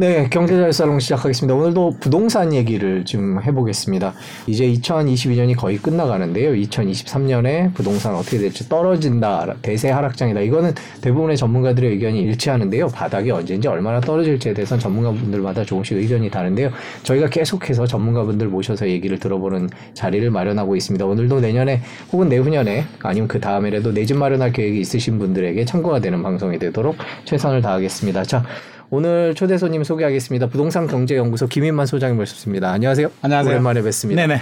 네, 0.00 0.28
경제자유살롱 0.30 1.00
시작하겠습니다. 1.00 1.56
오늘도 1.56 1.96
부동산 1.98 2.54
얘기를 2.54 3.04
좀 3.04 3.42
해보겠습니다. 3.42 4.14
이제 4.46 4.64
2022년이 4.64 5.56
거의 5.56 5.78
끝나가는데요. 5.78 6.52
2023년에 6.52 7.74
부동산 7.74 8.14
어떻게 8.14 8.38
될지 8.38 8.68
떨어진다, 8.68 9.56
대세 9.60 9.90
하락장이다. 9.90 10.38
이거는 10.42 10.72
대부분의 11.00 11.36
전문가들의 11.36 11.90
의견이 11.90 12.20
일치하는데요. 12.20 12.86
바닥이 12.86 13.32
언제인지 13.32 13.66
얼마나 13.66 14.00
떨어질지에 14.00 14.54
대해서는 14.54 14.80
전문가분들마다 14.80 15.64
조금씩 15.64 15.96
의견이 15.96 16.30
다른데요. 16.30 16.70
저희가 17.02 17.28
계속해서 17.28 17.88
전문가분들 17.88 18.46
모셔서 18.46 18.88
얘기를 18.88 19.18
들어보는 19.18 19.68
자리를 19.94 20.30
마련하고 20.30 20.76
있습니다. 20.76 21.04
오늘도 21.04 21.40
내년에 21.40 21.80
혹은 22.12 22.28
내후년에 22.28 22.84
아니면 23.02 23.26
그 23.26 23.40
다음에라도 23.40 23.92
내 23.92 24.04
집 24.04 24.16
마련할 24.16 24.52
계획이 24.52 24.78
있으신 24.80 25.18
분들에게 25.18 25.64
참고가 25.64 25.98
되는 25.98 26.22
방송이 26.22 26.60
되도록 26.60 26.94
최선을 27.24 27.62
다하겠습니다. 27.62 28.22
자, 28.22 28.44
오늘 28.90 29.34
초대 29.34 29.58
손님 29.58 29.84
소개하겠습니다. 29.84 30.46
부동산 30.48 30.86
경제연구소 30.86 31.46
김인만 31.48 31.84
소장님 31.86 32.16
모셨습니다. 32.16 32.70
안녕하세요. 32.70 33.10
안녕하세요. 33.20 33.52
오랜만에 33.52 33.82
뵙습니다. 33.82 34.26
네네. 34.26 34.40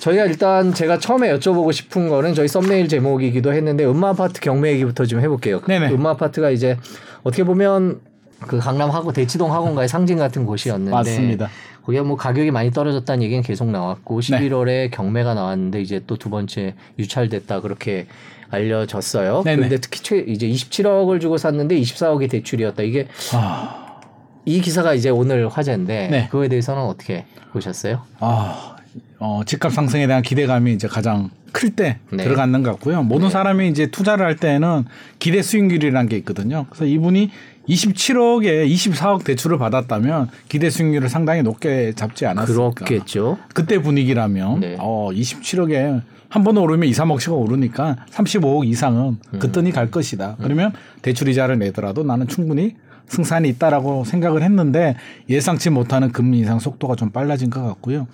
저희가 0.00 0.26
일단 0.26 0.72
제가 0.72 0.98
처음에 0.98 1.34
여쭤보고 1.36 1.72
싶은 1.72 2.08
거는 2.08 2.34
저희 2.34 2.46
썸네일 2.46 2.86
제목이기도 2.88 3.52
했는데 3.52 3.84
음마 3.84 4.10
아파트 4.10 4.40
경매 4.40 4.70
얘기부터 4.72 5.04
좀 5.04 5.20
해볼게요. 5.20 5.60
네네. 5.66 5.90
음마 5.90 6.10
아파트가 6.10 6.50
이제 6.50 6.76
어떻게 7.24 7.42
보면 7.42 8.00
그 8.40 8.58
강남 8.58 8.90
하고 8.90 9.12
대치동 9.12 9.52
학원가의 9.52 9.88
상징 9.88 10.18
같은 10.18 10.46
곳이었는데 10.46 10.90
맞습니다. 10.92 11.48
거기가 11.84 12.04
뭐 12.04 12.16
가격이 12.16 12.52
많이 12.52 12.70
떨어졌다는 12.70 13.24
얘기는 13.24 13.42
계속 13.42 13.68
나왔고 13.68 14.20
11월에 14.20 14.92
경매가 14.92 15.34
나왔는데 15.34 15.80
이제 15.80 16.00
또 16.06 16.16
두 16.16 16.30
번째 16.30 16.74
유찰됐다 17.00 17.60
그렇게 17.60 18.06
알려졌어요. 18.52 19.42
네네. 19.44 19.62
근데 19.62 19.78
특히 19.78 20.00
최 20.02 20.18
이제 20.18 20.46
27억을 20.46 21.20
주고 21.20 21.38
샀는데 21.38 21.80
24억이 21.80 22.30
대출이었다. 22.30 22.82
이게 22.82 23.08
아, 23.32 24.00
이 24.44 24.60
기사가 24.60 24.94
이제 24.94 25.08
오늘 25.08 25.48
화제인데 25.48 26.08
네. 26.10 26.26
그거에 26.30 26.48
대해서는 26.48 26.82
어떻게 26.82 27.24
보셨어요? 27.52 28.02
아, 28.20 28.76
어, 29.18 29.40
집값 29.46 29.72
상승에 29.72 30.06
대한 30.06 30.22
기대감이 30.22 30.72
이제 30.72 30.86
가장 30.86 31.30
클때 31.52 31.98
네. 32.10 32.24
들어가는 32.24 32.62
것 32.62 32.70
같고요. 32.72 33.02
모든 33.02 33.30
사람이 33.30 33.68
이제 33.68 33.86
투자를 33.86 34.24
할 34.24 34.36
때는 34.36 34.84
기대 35.18 35.42
수익률이라는 35.42 36.08
게 36.08 36.16
있거든요. 36.18 36.66
그래서 36.70 36.84
이분이 36.84 37.30
27억에 37.68 38.68
24억 38.68 39.24
대출을 39.24 39.58
받았다면 39.58 40.30
기대 40.48 40.68
수익률을 40.70 41.08
상당히 41.08 41.42
높게 41.42 41.92
잡지 41.94 42.26
않았을까. 42.26 42.70
그렇겠죠. 42.74 43.38
그때 43.54 43.78
분위기라면 43.78 44.60
네. 44.60 44.76
어 44.78 45.10
27억에 45.12 46.02
한 46.32 46.44
번 46.44 46.56
오르면 46.56 46.88
2, 46.88 46.92
3억씩 46.92 47.30
오르니까 47.38 47.96
35억 48.10 48.66
이상은 48.66 49.18
음. 49.34 49.38
그뜬이 49.38 49.70
갈 49.70 49.90
것이다. 49.90 50.36
그러면 50.40 50.72
대출 51.02 51.28
이자를 51.28 51.58
내더라도 51.58 52.04
나는 52.04 52.26
충분히 52.26 52.74
승산이 53.06 53.50
있다라고 53.50 54.04
생각을 54.04 54.42
했는데 54.42 54.96
예상치 55.28 55.68
못하는 55.68 56.10
금리 56.10 56.38
인상 56.38 56.58
속도가 56.58 56.96
좀 56.96 57.10
빨라진 57.10 57.50
것 57.50 57.62
같고요. 57.62 58.06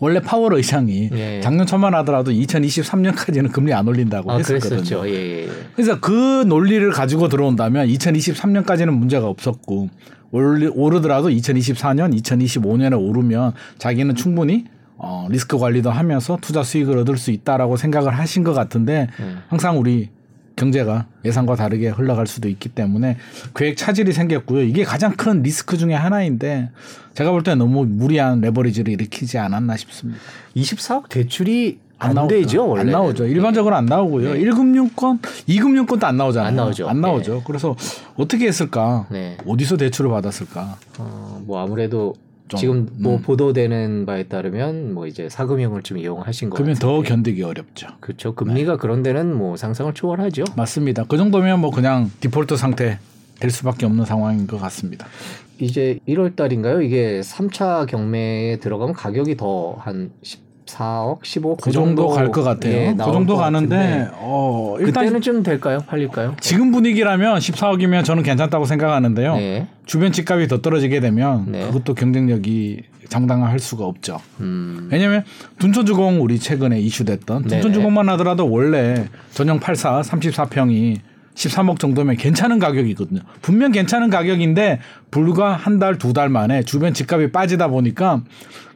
원래 0.00 0.20
파월 0.20 0.54
의장이 0.54 1.10
예. 1.12 1.40
작년 1.42 1.66
초만 1.66 1.94
하더라도 1.96 2.30
2023년까지는 2.30 3.52
금리 3.52 3.74
안 3.74 3.86
올린다고 3.86 4.32
아, 4.32 4.36
했었거든요. 4.38 4.70
그랬었죠. 4.70 5.08
예, 5.08 5.12
예. 5.12 5.42
예. 5.44 5.48
그래서 5.74 6.00
그 6.00 6.44
논리를 6.46 6.90
가지고 6.90 7.28
들어온다면 7.28 7.86
2023년까지는 7.88 8.90
문제가 8.90 9.26
없었고 9.26 9.88
오르- 10.30 10.70
오르더라도 10.74 11.28
2024년, 11.28 12.14
2025년에 12.18 12.98
오르면 12.98 13.52
자기는 13.78 14.14
충분히 14.14 14.64
어, 14.98 15.26
리스크 15.30 15.58
관리도 15.58 15.90
하면서 15.90 16.38
투자 16.40 16.62
수익을 16.62 16.98
얻을 16.98 17.16
수 17.18 17.30
있다라고 17.30 17.76
생각을 17.76 18.18
하신 18.18 18.44
것 18.44 18.52
같은데 18.54 19.08
음. 19.20 19.38
항상 19.48 19.78
우리 19.78 20.08
경제가 20.56 21.06
예상과 21.24 21.54
다르게 21.54 21.88
흘러갈 21.90 22.26
수도 22.26 22.48
있기 22.48 22.70
때문에 22.70 23.18
계획 23.54 23.76
차질이 23.76 24.12
생겼고요. 24.12 24.62
이게 24.62 24.84
가장 24.84 25.12
큰 25.14 25.42
리스크 25.42 25.76
중에 25.76 25.92
하나인데 25.92 26.70
제가 27.12 27.30
볼 27.30 27.42
때 27.42 27.54
너무 27.54 27.84
무리한 27.84 28.40
레버리지를 28.40 28.90
일으키지 28.94 29.36
않았나 29.38 29.76
싶습니다. 29.76 30.18
24억 30.56 31.10
대출이 31.10 31.80
안, 31.98 32.14
나오- 32.14 32.28
되죠, 32.28 32.66
원래. 32.68 32.80
안 32.82 32.90
나오죠. 32.90 33.26
일반적으로 33.26 33.74
안 33.74 33.86
나오고요. 33.86 34.34
네. 34.34 34.40
1금융권, 34.40 35.18
2금융권도 35.48 36.04
안 36.04 36.16
나오잖아요. 36.18 36.48
안 36.48 36.56
나오죠. 36.56 36.88
안 36.88 37.00
나오죠. 37.00 37.42
그래서 37.46 37.74
어떻게 38.16 38.46
했을까? 38.46 39.06
네. 39.10 39.36
어디서 39.46 39.76
대출을 39.78 40.10
받았을까? 40.10 40.76
어, 40.98 41.42
뭐 41.46 41.62
아무래도 41.62 42.14
좀, 42.14 42.25
지금 42.56 42.88
뭐 42.98 43.16
음. 43.16 43.22
보도되는 43.22 44.06
바에 44.06 44.24
따르면 44.24 44.94
뭐 44.94 45.06
이제 45.06 45.28
사금융을 45.28 45.82
좀 45.82 45.98
이용하신 45.98 46.50
거 46.50 46.56
그러면 46.56 46.76
더. 46.76 47.02
견디기 47.02 47.42
어렵죠. 47.42 47.88
그렇죠. 48.00 48.34
금리가 48.34 48.76
그런 48.76 49.02
데는 49.02 49.34
뭐 49.34 49.56
상상을 49.56 49.92
초월하죠. 49.94 50.44
맞습니다. 50.56 51.04
그 51.08 51.16
정도면 51.16 51.60
뭐 51.60 51.70
그냥 51.70 52.10
디폴트 52.20 52.56
상태 52.56 52.98
될 53.40 53.50
수밖에 53.50 53.84
없는 53.86 54.04
상황인 54.04 54.46
것 54.46 54.58
같습니다. 54.58 55.06
이제 55.58 55.98
1월 56.08 56.36
달인가요? 56.36 56.82
이게 56.82 57.20
3차 57.20 57.86
경매에 57.86 58.58
들어가면 58.58 58.94
가격이 58.94 59.36
더 59.36 59.76
한 59.80 60.10
14억, 60.66 61.20
15억 61.22 61.60
그 61.60 61.70
정도 61.70 62.08
갈 62.08 62.30
것 62.30 62.42
같아요. 62.42 62.72
예, 62.72 62.94
그 62.96 63.04
정도 63.12 63.34
것 63.36 63.42
가는데 63.42 64.08
어, 64.14 64.76
일단 64.80 65.04
그때는 65.04 65.20
좀 65.20 65.42
될까요? 65.42 65.78
팔릴까요? 65.86 66.36
지금 66.40 66.72
분위기라면 66.72 67.38
14억이면 67.38 68.04
저는 68.04 68.22
괜찮다고 68.22 68.64
생각하는데요. 68.66 69.36
네. 69.36 69.66
주변 69.86 70.12
집값이 70.12 70.48
더 70.48 70.60
떨어지게 70.60 71.00
되면 71.00 71.46
네. 71.52 71.66
그것도 71.66 71.94
경쟁력이 71.94 72.82
장당할 73.08 73.58
수가 73.60 73.84
없죠. 73.84 74.18
음. 74.40 74.88
왜냐하면 74.90 75.24
둔촌주공 75.60 76.20
우리 76.22 76.38
최근에 76.40 76.80
이슈됐던 76.80 77.44
네네. 77.44 77.60
둔촌주공만 77.62 78.08
하더라도 78.10 78.50
원래 78.50 79.06
전용 79.32 79.60
84 79.60 80.00
34평이 80.02 80.98
13억 81.34 81.78
정도면 81.78 82.16
괜찮은 82.16 82.58
가격이거든요. 82.58 83.20
분명 83.42 83.70
괜찮은 83.70 84.10
가격인데 84.10 84.80
불과 85.10 85.52
한 85.52 85.78
달 85.78 85.98
두 85.98 86.12
달 86.12 86.28
만에 86.30 86.62
주변 86.62 86.92
집값이 86.94 87.30
빠지다 87.30 87.68
보니까 87.68 88.22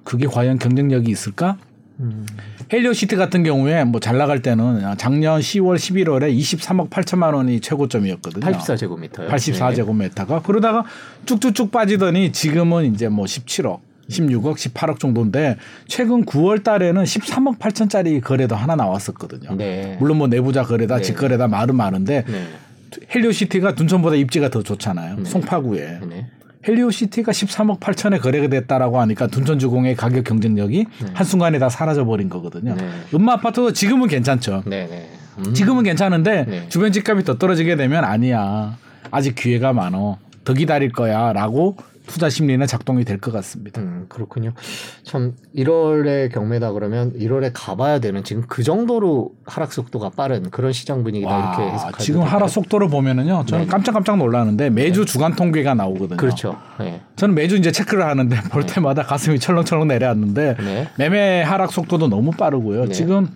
그게 0.05 0.27
과연 0.27 0.59
경쟁력이 0.59 1.11
있을까? 1.11 1.57
음. 2.01 2.27
헬리오시티 2.73 3.17
같은 3.17 3.43
경우에 3.43 3.85
뭐 3.85 4.01
잘 4.01 4.17
나갈 4.17 4.41
때는 4.43 4.83
작년 4.97 5.41
10월 5.41 5.77
11월에 5.77 6.37
23억 6.37 6.89
8천만 6.91 7.35
원이 7.35 7.61
최고점이었거든요. 7.61 8.45
84제곱미터요. 8.47 9.29
84제곱미터가 9.29 10.43
그러다가 10.43 10.85
쭉쭉쭉 11.27 11.71
빠지더니 11.71 12.33
지금은 12.33 12.95
이제 12.95 13.09
뭐 13.09 13.27
17억, 13.27 13.81
16억, 14.09 14.55
18억 14.57 14.99
정도인데 14.99 15.57
최근 15.87 16.25
9월 16.25 16.65
달에는 16.65 17.05
13억 17.05 17.59
8천짜리 17.59 18.21
거래도 18.23 18.57
하나 18.57 18.75
나왔었거든요. 18.75 19.55
네. 19.57 19.97
물론 20.01 20.19
뭐 20.19 20.27
내부자 20.27 20.63
거래다, 20.65 20.97
네. 20.97 21.03
직거래다 21.03 21.47
말은 21.49 21.77
많은데 21.77 22.25
네. 22.27 22.47
헬리오시티가 23.15 23.75
둔촌보다 23.75 24.17
입지가 24.17 24.49
더 24.51 24.63
좋잖아요. 24.63 25.25
송파구에. 25.25 26.01
네. 26.63 26.73
헬리오시티가 26.73 27.33
13억 27.33 27.81
8천에 27.81 28.21
거래가 28.21 28.49
됐다라고 28.49 29.01
하니까 29.01 29.27
둔촌주공의 29.27 29.97
가격 29.97 30.25
경쟁력이 30.25 30.87
한순간에 31.15 31.59
다 31.59 31.69
사라져 31.69 32.05
버린 32.05 32.29
거거든요. 32.29 32.75
네. 32.75 32.89
은마 33.15 33.35
아파트도 33.35 33.73
지금은 33.73 34.09
괜찮죠. 34.09 34.63
네. 34.67 34.87
네. 34.89 35.09
음. 35.39 35.55
지금은 35.55 35.85
괜찮은데 35.85 36.45
네. 36.45 36.69
주변 36.69 36.93
집값이 36.93 37.25
더 37.25 37.39
떨어지게 37.39 37.77
되면 37.77 38.05
아니야. 38.05 38.77
아직 39.11 39.35
기회가 39.35 39.73
많어. 39.73 40.19
더 40.45 40.53
기다릴 40.55 40.93
거야라고 40.93 41.77
투자 42.07 42.29
심리는 42.29 42.67
작동이 42.67 43.05
될 43.05 43.19
것 43.21 43.33
같습니다. 43.33 43.81
음, 43.81 44.07
그렇군요. 44.09 44.53
참 45.05 45.35
1월에 45.55 46.33
경매다 46.33 46.73
그러면 46.73 47.13
1월에 47.13 47.51
가봐야 47.55 47.99
되는 48.01 48.25
지금 48.25 48.43
그 48.49 48.63
정도로 48.63 49.33
하락 49.45 49.73
속도가 49.73 50.11
빠른 50.11 50.51
그런 50.51 50.73
시장 50.73 51.05
분위기다 51.05 51.31
이렇게 51.39 51.63
와, 51.63 51.73
해석하죠. 51.73 51.99
지금 52.05 52.23
하락 52.23 52.49
속도를 52.49 52.89
보면은요. 52.89 53.45
저는 53.47 53.65
네. 53.67 53.71
깜짝깜짝 53.71 54.17
놀라는데 54.19 54.71
매주 54.71 55.05
주간 55.05 55.37
통계가 55.37 55.75
나오거든요. 55.75 56.17
그렇죠. 56.17 56.57
네. 56.79 57.03
저는 57.17 57.35
매주 57.35 57.57
이제 57.57 57.71
체크를 57.71 58.05
하는데 58.07 58.35
볼 58.51 58.65
때마다 58.67 59.03
가슴이 59.03 59.39
철렁철렁 59.39 59.89
내려앉는데 59.89 60.57
네. 60.59 60.89
매매 60.97 61.43
하락 61.43 61.73
속도도 61.73 62.09
너무 62.09 62.31
빠르고요. 62.33 62.87
네. 62.87 62.93
지금 62.93 63.29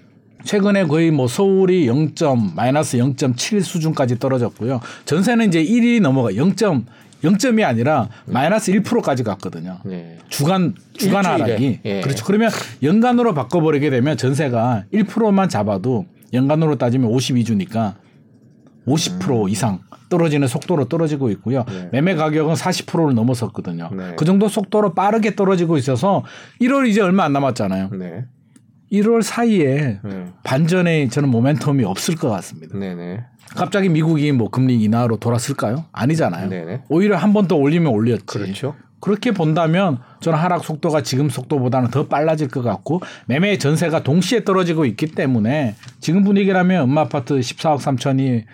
최근에 0.45 0.85
거의 0.85 1.11
뭐 1.11 1.27
서울이 1.27 1.87
0. 1.87 2.13
마이너스 2.55 2.99
0.7 2.99 3.63
수준까지 3.63 4.19
떨어졌고요. 4.19 4.81
전세는 5.07 5.49
이제 5.49 5.63
1이 5.65 6.03
넘어가 6.03 6.35
0. 6.37 6.55
0점이 7.25 7.65
아니라 7.65 8.09
마이너스 8.27 8.71
1%까지 8.73 9.23
갔거든요. 9.23 9.79
네. 9.85 10.19
주간 10.29 10.75
주간. 10.97 11.25
하락이 11.25 11.81
예. 11.85 12.01
그렇죠. 12.01 12.25
그러면 12.25 12.51
연간으로 12.83 13.35
바꿔버리게 13.35 13.91
되면 13.91 14.17
전세가 14.17 14.85
1%만 14.93 15.49
잡아도 15.49 16.07
연간으로 16.33 16.77
따지면 16.77 17.11
52주니까 17.11 17.95
50% 18.87 19.51
이상 19.51 19.81
떨어지는 20.11 20.47
속도로 20.47 20.89
떨어지고 20.89 21.31
있고요. 21.31 21.65
네. 21.67 21.89
매매 21.91 22.15
가격은 22.15 22.55
40%를 22.55 23.15
넘어섰거든요. 23.15 23.91
네. 23.97 24.15
그 24.17 24.25
정도 24.25 24.49
속도로 24.49 24.95
빠르게 24.95 25.35
떨어지고 25.35 25.79
있어서 25.79 26.23
1월 26.61 26.87
이제 26.87 27.01
얼마 27.01 27.25
안 27.25 27.33
남았잖아요. 27.33 27.91
네. 27.93 28.27
1월 29.01 29.23
사이에 29.23 29.99
네. 30.03 30.25
반전의 30.43 31.09
저는 31.11 31.31
모멘텀이 31.31 31.85
없을 31.85 32.17
것 32.17 32.29
같습니다. 32.31 32.77
네. 32.79 32.95
네. 32.95 33.25
갑자기 33.55 33.89
미국이 33.89 34.33
뭐 34.33 34.49
금리 34.51 34.83
인하로 34.83 35.19
돌았을까요? 35.19 35.85
아니잖아요. 35.93 36.49
네네. 36.49 36.83
오히려 36.89 37.17
한 37.17 37.33
번 37.33 37.47
더 37.47 37.57
올리면 37.57 37.93
올렸지. 37.93 38.25
그렇죠. 38.27 38.75
그렇게 39.01 39.33
본다면 39.33 39.99
저는 40.21 40.39
하락 40.39 40.65
속도가 40.65 41.03
지금 41.03 41.29
속도보다는 41.29 41.91
더 41.91 42.07
빨라질 42.07 42.49
것 42.49 42.63
같고 42.63 43.03
매매 43.27 43.59
전세가 43.59 44.03
동시에 44.03 44.45
떨어지고 44.45 44.87
있기 44.87 45.09
때문에 45.09 45.75
지금 46.01 46.25
분위기라면 46.25 46.85
음마 46.89 47.03
아파트 47.03 47.35
14억 47.39 47.79
3천이 47.81 48.45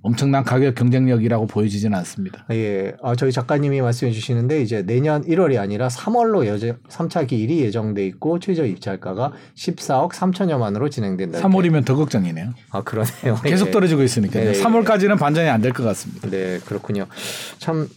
엄청난 0.00 0.44
가격 0.44 0.74
경쟁력이라고 0.76 1.46
보여지지는 1.46 1.98
않습니다. 1.98 2.46
예, 2.52 2.92
아, 3.02 3.16
저희 3.16 3.32
작가님이 3.32 3.80
말씀해 3.80 4.12
주시는데 4.12 4.62
이제 4.62 4.82
내년 4.82 5.24
1월이 5.24 5.58
아니라 5.58 5.88
3월로 5.88 6.46
여제 6.46 6.76
3차 6.88 7.26
기일이 7.26 7.60
예정돼 7.62 8.06
있고 8.06 8.38
최저 8.38 8.64
입찰가가 8.64 9.32
14억 9.56 10.12
3천여만으로 10.12 10.90
진행된다. 10.90 11.40
3월이면 11.40 11.84
더 11.84 11.96
걱정이네요. 11.96 12.54
아 12.70 12.82
그러네요. 12.82 13.36
계속 13.44 13.68
예. 13.68 13.70
떨어지고 13.72 14.02
있으니까요. 14.04 14.52
네. 14.52 14.62
3월까지는 14.62 15.18
반전이 15.18 15.48
안 15.48 15.60
될 15.62 15.72
것 15.72 15.82
같습니다. 15.82 16.30
네, 16.30 16.60
그렇군요. 16.64 17.06
참 17.58 17.88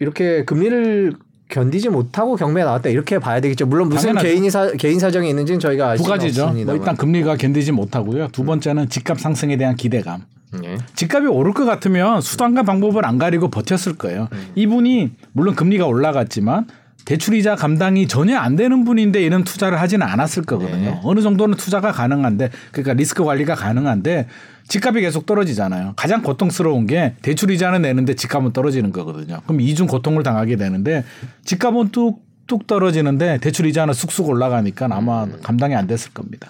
이렇게 0.00 0.44
금리를 0.44 1.12
견디지 1.48 1.88
못하고 1.88 2.36
경매에 2.36 2.64
나왔다 2.64 2.90
이렇게 2.90 3.18
봐야 3.18 3.40
되겠죠. 3.40 3.64
물론 3.66 3.88
무슨. 3.88 4.14
개인이 4.16 4.50
사, 4.50 4.70
개인 4.72 4.98
사정이 4.98 5.28
있는지는 5.30 5.60
저희가 5.60 5.90
알두 5.90 6.02
가지죠. 6.04 6.48
뭐 6.50 6.74
일단 6.74 6.96
금리가 6.96 7.36
견디지 7.36 7.72
못하고요. 7.72 8.28
두 8.32 8.44
번째는 8.44 8.88
집값 8.90 9.18
상승에 9.20 9.56
대한 9.56 9.76
기대감. 9.76 10.24
예. 10.64 10.78
집값이 10.94 11.26
오를 11.26 11.52
것 11.52 11.64
같으면 11.64 12.20
수단과 12.20 12.62
방법을 12.62 13.04
안 13.04 13.18
가리고 13.18 13.48
버텼을 13.48 13.96
거예요. 13.96 14.28
음. 14.32 14.52
이분이 14.54 15.10
물론 15.32 15.54
금리가 15.54 15.86
올라갔지만 15.86 16.66
대출이자 17.04 17.56
감당이 17.56 18.06
전혀 18.06 18.36
안 18.38 18.56
되는 18.56 18.84
분인데 18.84 19.22
이런 19.22 19.44
투자를 19.44 19.80
하지는 19.80 20.06
않았을 20.06 20.42
거거든요. 20.42 20.90
네. 20.90 21.00
어느 21.04 21.20
정도는 21.20 21.56
투자가 21.56 21.92
가능한데 21.92 22.50
그러니까 22.70 22.92
리스크 22.94 23.24
관리가 23.24 23.54
가능한데 23.54 24.26
집값이 24.68 25.00
계속 25.00 25.24
떨어지잖아요. 25.24 25.94
가장 25.96 26.22
고통스러운 26.22 26.86
게 26.86 27.14
대출이자는 27.22 27.80
내는데 27.80 28.14
집값은 28.14 28.52
떨어지는 28.52 28.92
거거든요. 28.92 29.40
그럼 29.44 29.62
이중 29.62 29.86
고통을 29.86 30.22
당하게 30.22 30.56
되는데 30.56 31.04
집값은 31.44 31.90
뚝 31.90 32.28
뚝 32.48 32.66
떨어지는데 32.66 33.38
대출이자는 33.38 33.94
쑥쑥 33.94 34.28
올라가니까 34.28 34.88
아마 34.90 35.24
음. 35.24 35.38
감당이 35.42 35.76
안 35.76 35.86
됐을 35.86 36.12
겁니다. 36.12 36.48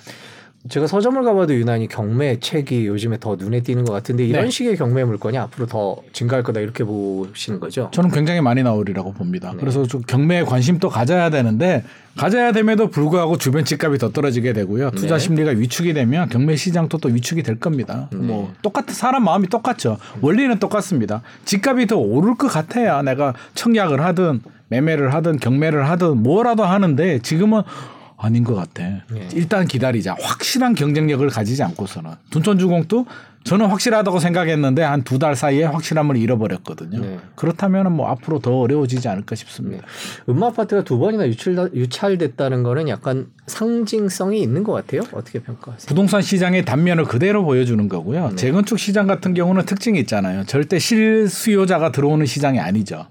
제가 0.68 0.86
서점을 0.86 1.22
가봐도 1.22 1.54
유난히 1.54 1.88
경매 1.88 2.38
책이 2.40 2.86
요즘에 2.86 3.18
더 3.20 3.36
눈에 3.36 3.60
띄는 3.60 3.84
것 3.84 3.92
같은데 3.92 4.26
이런 4.26 4.44
네. 4.44 4.50
식의 4.50 4.76
경매 4.76 5.04
물건이 5.04 5.38
앞으로 5.38 5.66
더 5.66 5.96
증가할 6.12 6.42
거다 6.42 6.60
이렇게 6.60 6.84
보시는 6.84 7.60
거죠? 7.60 7.90
저는 7.92 8.10
굉장히 8.10 8.40
많이 8.40 8.62
나오리라고 8.62 9.12
봅니다. 9.12 9.52
네. 9.52 9.58
그래서 9.60 9.86
좀 9.86 10.02
경매에 10.02 10.44
관심도 10.44 10.88
가져야 10.88 11.30
되는데 11.30 11.84
가져야 12.16 12.52
됨에도 12.52 12.88
불구하고 12.88 13.38
주변 13.38 13.64
집값이 13.64 13.98
더 13.98 14.10
떨어지게 14.10 14.52
되고요. 14.52 14.90
투자 14.90 15.14
네. 15.14 15.18
심리가 15.18 15.50
위축이 15.52 15.94
되면 15.94 16.28
경매 16.28 16.56
시장도 16.56 16.98
또 16.98 17.08
위축이 17.08 17.42
될 17.42 17.58
겁니다. 17.58 18.08
뭐 18.12 18.52
똑같은 18.62 18.92
사람 18.92 19.24
마음이 19.24 19.48
똑같죠. 19.48 19.98
원리는 20.20 20.58
똑같습니다. 20.58 21.22
집값이 21.44 21.86
더 21.86 21.96
오를 21.96 22.34
것 22.34 22.48
같아야 22.48 23.00
내가 23.02 23.34
청약을 23.54 24.04
하든 24.04 24.42
매매를 24.68 25.14
하든 25.14 25.38
경매를 25.38 25.88
하든 25.88 26.22
뭐라도 26.22 26.64
하는데 26.64 27.20
지금은 27.20 27.62
아닌 28.20 28.42
것 28.44 28.54
같아. 28.54 28.82
네. 29.10 29.28
일단 29.34 29.66
기다리자. 29.66 30.16
확실한 30.20 30.74
경쟁력을 30.74 31.26
가지지 31.28 31.62
않고서는 31.62 32.10
둔촌주공도 32.30 33.06
저는 33.44 33.66
확실하다고 33.66 34.18
생각했는데 34.18 34.82
한 34.82 35.04
두 35.04 35.18
달 35.18 35.36
사이에 35.36 35.64
확실함을 35.64 36.16
잃어버렸거든요. 36.16 37.00
네. 37.00 37.18
그렇다면 37.36 37.92
뭐 37.92 38.08
앞으로 38.08 38.40
더 38.40 38.58
어려워지지 38.58 39.08
않을까 39.08 39.36
싶습니다. 39.36 39.84
음마 40.28 40.48
아파트가 40.48 40.82
두 40.82 40.98
번이나 40.98 41.26
유출, 41.28 41.56
유찰됐다는 41.72 42.64
거는 42.64 42.88
약간 42.88 43.28
상징성이 43.46 44.42
있는 44.42 44.64
것 44.64 44.72
같아요. 44.72 45.02
어떻게 45.12 45.38
평가하세요? 45.38 45.86
부동산 45.86 46.20
시장의 46.20 46.64
단면을 46.64 47.04
그대로 47.04 47.44
보여주는 47.44 47.88
거고요. 47.88 48.32
재건축 48.34 48.78
시장 48.80 49.06
같은 49.06 49.32
경우는 49.32 49.64
특징이 49.64 49.98
있잖아요. 50.00 50.44
절대 50.44 50.78
실수요자가 50.80 51.92
들어오는 51.92 52.26
시장이 52.26 52.58
아니죠. 52.58 53.06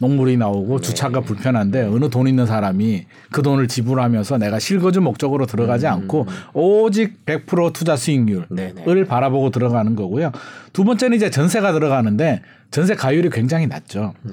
농물이 0.00 0.38
나오고 0.38 0.80
주차가 0.80 1.20
불편한데 1.20 1.82
어느 1.82 2.08
돈 2.08 2.26
있는 2.26 2.46
사람이 2.46 3.04
그 3.30 3.42
돈을 3.42 3.68
지불하면서 3.68 4.38
내가 4.38 4.58
실거주 4.58 5.02
목적으로 5.02 5.44
들어가지 5.44 5.86
않고 5.86 6.26
오직 6.54 7.26
100% 7.26 7.74
투자 7.74 7.96
수익률을 7.96 8.46
네네. 8.48 9.04
바라보고 9.04 9.50
들어가는 9.50 9.94
거고요. 9.94 10.32
두 10.72 10.84
번째는 10.84 11.16
이제 11.16 11.28
전세가 11.28 11.72
들어가는데 11.72 12.40
전세 12.70 12.94
가율이 12.94 13.28
굉장히 13.28 13.66
낮죠. 13.66 14.14
네. 14.22 14.32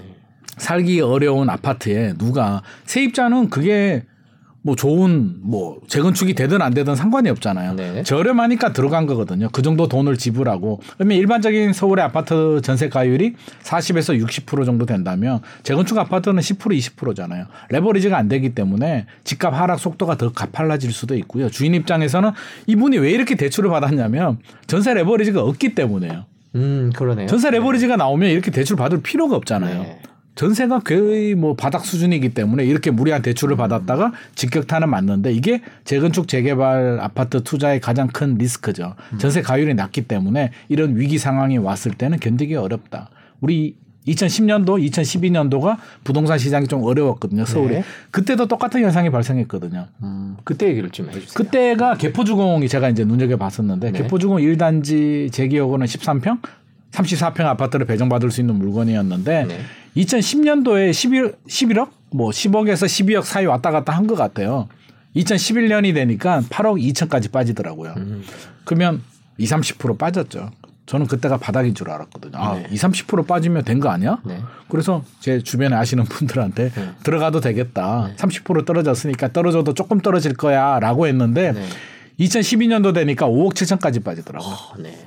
살기 0.55 1.01
어려운 1.01 1.49
아파트에 1.49 2.13
누가 2.17 2.63
세입자는 2.85 3.49
그게 3.49 4.03
뭐 4.67 4.75
좋은 4.75 5.35
뭐 5.43 5.79
재건축이 5.87 6.33
되든 6.33 6.61
안 6.61 6.73
되든 6.73 6.97
상관이 6.97 7.29
없잖아요. 7.29 7.75
네. 7.75 8.03
저렴하니까 8.03 8.73
들어간 8.73 9.05
거거든요. 9.05 9.47
그 9.53 9.61
정도 9.61 9.87
돈을 9.87 10.17
지불하고 10.17 10.81
그러면 10.97 11.17
일반적인 11.17 11.71
서울의 11.71 12.03
아파트 12.03 12.59
전세 12.61 12.89
가율이 12.89 13.35
40에서 13.63 14.21
60% 14.21 14.65
정도 14.65 14.85
된다면 14.85 15.39
재건축 15.63 15.97
아파트는 15.97 16.41
10% 16.41 16.77
20%잖아요. 16.77 17.45
레버리지가 17.69 18.17
안 18.17 18.27
되기 18.27 18.53
때문에 18.53 19.05
집값 19.23 19.53
하락 19.53 19.79
속도가 19.79 20.17
더 20.17 20.33
가팔라질 20.33 20.91
수도 20.91 21.15
있고요. 21.15 21.49
주인 21.49 21.73
입장에서는 21.73 22.31
이분이 22.65 22.97
왜 22.97 23.11
이렇게 23.11 23.35
대출을 23.35 23.69
받았냐면 23.69 24.39
전세 24.67 24.93
레버리지가 24.93 25.41
없기 25.41 25.75
때문에요. 25.75 26.25
음, 26.55 26.91
그러네요. 26.93 27.27
전세 27.27 27.51
레버리지가 27.51 27.95
나오면 27.95 28.31
이렇게 28.31 28.51
대출 28.51 28.75
받을 28.75 29.01
필요가 29.01 29.37
없잖아요. 29.37 29.81
네. 29.81 29.99
전세가 30.37 30.79
거의 30.79 31.35
뭐 31.35 31.55
바닥 31.55 31.83
수준이기 31.83 32.29
때문에 32.29 32.63
이렇게 32.63 32.91
무리한 32.91 33.21
대출을 33.21 33.57
받았다가 33.57 34.13
직격탄은 34.35 34.89
맞는데 34.89 35.33
이게 35.33 35.61
재건축 35.83 36.27
재개발 36.27 36.99
아파트 37.01 37.43
투자의 37.43 37.81
가장 37.81 38.07
큰 38.07 38.37
리스크죠. 38.37 38.95
전세 39.17 39.41
가율이 39.41 39.73
낮기 39.73 40.03
때문에 40.03 40.51
이런 40.69 40.95
위기 40.95 41.17
상황이 41.17 41.57
왔을 41.57 41.91
때는 41.91 42.19
견디기 42.19 42.55
어렵다. 42.55 43.09
우리 43.41 43.75
2010년도, 44.07 44.81
2012년도가 44.89 45.77
부동산 46.03 46.37
시장이 46.37 46.67
좀 46.67 46.83
어려웠거든요. 46.83 47.43
서울에. 47.43 47.79
네. 47.79 47.83
그때도 48.11 48.47
똑같은 48.47 48.81
현상이 48.81 49.09
발생했거든요. 49.09 49.87
음, 50.03 50.37
그때 50.45 50.67
얘기를 50.69 50.89
좀 50.91 51.07
해주세요. 51.07 51.33
그때가 51.33 51.97
개포주공이 51.97 52.69
제가 52.69 52.89
이제 52.89 53.03
눈여겨 53.03 53.35
봤었는데 53.35 53.91
네. 53.91 54.03
개포주공 54.03 54.37
1단지 54.37 55.31
제 55.33 55.47
기억으로는 55.47 55.87
13평, 55.87 56.39
34평 56.91 57.41
아파트를 57.41 57.85
배정받을 57.85 58.31
수 58.31 58.41
있는 58.41 58.55
물건이었는데 58.55 59.45
네. 59.45 59.59
2010년도에 59.97 60.93
11, 60.93 61.35
11억, 61.47 61.89
뭐 62.11 62.29
10억에서 62.31 62.85
12억 62.85 63.23
사이 63.23 63.45
왔다 63.45 63.71
갔다 63.71 63.93
한 63.93 64.07
것 64.07 64.15
같아요. 64.15 64.67
2011년이 65.15 65.93
되니까 65.93 66.41
8억 66.49 66.81
2천까지 66.93 67.31
빠지더라고요. 67.31 67.93
음. 67.97 68.23
그러면 68.65 69.01
20, 69.37 69.57
30% 69.57 69.97
빠졌죠. 69.97 70.51
저는 70.85 71.07
그때가 71.07 71.37
바닥인 71.37 71.75
줄 71.75 71.89
알았거든요. 71.89 72.37
아, 72.37 72.53
네. 72.55 72.67
20, 72.71 72.91
30% 73.07 73.27
빠지면 73.27 73.65
된 73.65 73.79
거 73.79 73.89
아니야? 73.89 74.19
네. 74.23 74.39
그래서 74.69 75.03
제 75.19 75.41
주변에 75.43 75.75
아시는 75.75 76.05
분들한테 76.05 76.69
네. 76.69 76.89
들어가도 77.03 77.41
되겠다. 77.41 78.09
30% 78.15 78.65
떨어졌으니까 78.65 79.33
떨어져도 79.33 79.73
조금 79.73 79.99
떨어질 79.99 80.33
거야 80.35 80.79
라고 80.79 81.07
했는데 81.07 81.51
네. 81.51 81.65
2012년도 82.19 82.93
되니까 82.93 83.27
5억 83.27 83.53
7천까지 83.53 84.03
빠지더라고요. 84.03 84.49
어, 84.53 84.77
네. 84.79 84.97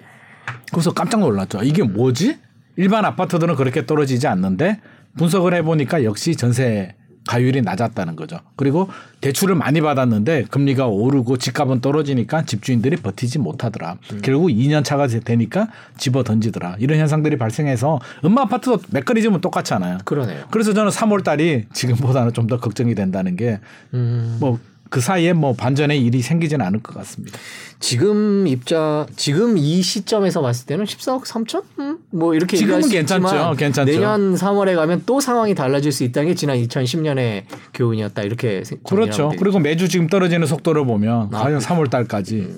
그래서 0.70 0.92
깜짝 0.92 1.20
놀랐죠. 1.20 1.62
이게 1.62 1.82
뭐지? 1.82 2.38
일반 2.76 3.04
아파트들은 3.04 3.56
그렇게 3.56 3.86
떨어지지 3.86 4.26
않는데 4.26 4.80
분석을 5.16 5.54
해보니까 5.54 6.04
역시 6.04 6.36
전세 6.36 6.94
가율이 7.28 7.60
낮았다는 7.62 8.16
거죠. 8.16 8.40
그리고 8.56 8.88
대출을 9.20 9.54
많이 9.54 9.80
받았는데 9.80 10.44
금리가 10.50 10.86
오르고 10.86 11.36
집값은 11.36 11.80
떨어지니까 11.80 12.44
집주인들이 12.44 12.96
버티지 12.96 13.38
못하더라. 13.38 13.98
결국 14.22 14.48
2년 14.48 14.82
차가 14.82 15.06
되니까 15.06 15.68
집어 15.98 16.22
던지더라. 16.22 16.76
이런 16.78 16.98
현상들이 16.98 17.36
발생해서 17.36 18.00
음마 18.24 18.42
아파트도 18.42 18.80
메커니즘은 18.90 19.42
똑같잖아요. 19.42 19.98
그러네요. 20.06 20.46
그래서 20.50 20.72
저는 20.72 20.90
3월 20.90 21.22
달이 21.22 21.66
지금보다는 21.72 22.32
좀 22.32 22.46
더 22.46 22.58
걱정이 22.58 22.94
된다는 22.94 23.36
게뭐 23.36 24.58
그 24.90 24.98
음. 24.98 25.00
사이에 25.00 25.32
뭐 25.32 25.54
반전의 25.54 26.02
일이 26.04 26.20
생기지는 26.20 26.64
않을 26.66 26.82
것 26.82 26.94
같습니다. 26.96 27.38
지금 27.78 28.46
입자 28.46 29.06
지금 29.16 29.56
이 29.56 29.80
시점에서 29.80 30.42
봤을 30.42 30.66
때는 30.66 30.84
14억 30.84 31.24
3천? 31.24 31.62
음? 31.78 31.98
뭐 32.10 32.34
이렇게 32.34 32.56
지금은 32.58 32.88
괜찮죠. 32.88 33.54
괜찮죠. 33.56 33.90
내년 33.90 34.34
3월에 34.34 34.74
가면 34.74 35.04
또 35.06 35.20
상황이 35.20 35.54
달라질 35.54 35.90
수 35.90 36.04
있다는 36.04 36.28
게 36.28 36.34
지난 36.34 36.58
2010년의 36.58 37.44
교훈이었다 37.72 38.22
이렇게 38.22 38.62
생- 38.64 38.80
그렇죠. 38.86 39.32
그리고 39.38 39.58
매주 39.60 39.88
지금 39.88 40.08
떨어지는 40.08 40.46
속도를 40.46 40.84
보면 40.84 41.28
아, 41.32 41.42
과연 41.44 41.60
3월 41.60 41.88
달까지 41.88 42.48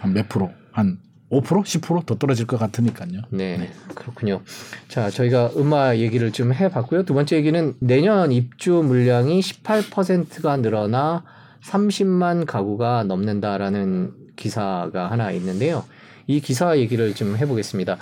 한몇 0.00 0.28
프로, 0.28 0.50
한 0.72 0.98
5%, 1.32 1.44
10%더 1.64 2.18
떨어질 2.18 2.46
것 2.46 2.58
같으니까요. 2.58 3.22
네, 3.30 3.70
그렇군요. 3.94 4.42
자, 4.88 5.08
저희가 5.08 5.52
음악 5.56 5.96
얘기를 5.96 6.30
좀 6.30 6.52
해봤고요. 6.52 7.04
두 7.04 7.14
번째 7.14 7.36
얘기는 7.36 7.74
내년 7.78 8.30
입주 8.30 8.72
물량이 8.72 9.40
18%가 9.40 10.58
늘어나 10.58 11.24
30만 11.62 12.44
가구가 12.44 13.04
넘는다라는 13.04 14.12
기사가 14.36 15.10
하나 15.10 15.30
있는데요. 15.30 15.84
이 16.26 16.40
기사 16.40 16.76
얘기를 16.76 17.14
좀 17.14 17.36
해보겠습니다. 17.36 17.96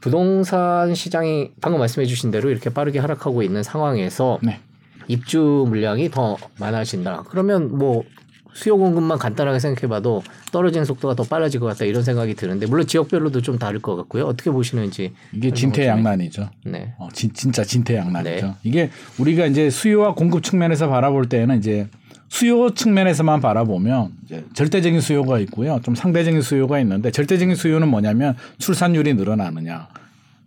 부동산 0.00 0.94
시장이 0.94 1.52
방금 1.60 1.78
말씀해주신 1.78 2.30
대로 2.30 2.50
이렇게 2.50 2.70
빠르게 2.70 2.98
하락하고 2.98 3.42
있는 3.42 3.62
상황에서 3.62 4.38
네. 4.42 4.60
입주 5.08 5.66
물량이 5.68 6.10
더 6.10 6.38
많아진다. 6.58 7.24
그러면 7.28 7.76
뭐 7.76 8.02
수요 8.54 8.76
공급만 8.76 9.18
간단하게 9.18 9.58
생각해봐도 9.58 10.22
떨어지는 10.50 10.84
속도가 10.84 11.14
더 11.14 11.22
빨라질 11.24 11.60
것 11.60 11.66
같다 11.66 11.84
이런 11.84 12.02
생각이 12.02 12.34
드는데 12.34 12.66
물론 12.66 12.86
지역별로도 12.86 13.40
좀 13.40 13.58
다를 13.58 13.80
것 13.80 13.96
같고요. 13.96 14.24
어떻게 14.24 14.50
보시는지 14.50 15.12
이게 15.32 15.50
진퇴양난이죠. 15.50 16.50
네. 16.66 16.94
어, 16.98 17.08
진, 17.12 17.32
진짜 17.32 17.64
진퇴양난이죠. 17.64 18.46
네. 18.46 18.54
이게 18.62 18.90
우리가 19.18 19.46
이제 19.46 19.70
수요와 19.70 20.14
공급 20.14 20.42
측면에서 20.42 20.88
바라볼 20.88 21.28
때는 21.28 21.58
이제 21.58 21.88
수요 22.28 22.70
측면에서만 22.70 23.40
바라보면 23.40 24.12
이제 24.24 24.44
절대적인 24.54 25.02
수요가 25.02 25.38
있고요. 25.40 25.80
좀 25.82 25.94
상대적인 25.94 26.40
수요가 26.40 26.80
있는데 26.80 27.10
절대적인 27.10 27.54
수요는 27.54 27.88
뭐냐면 27.88 28.36
출산율이 28.58 29.14
늘어나느냐. 29.14 29.88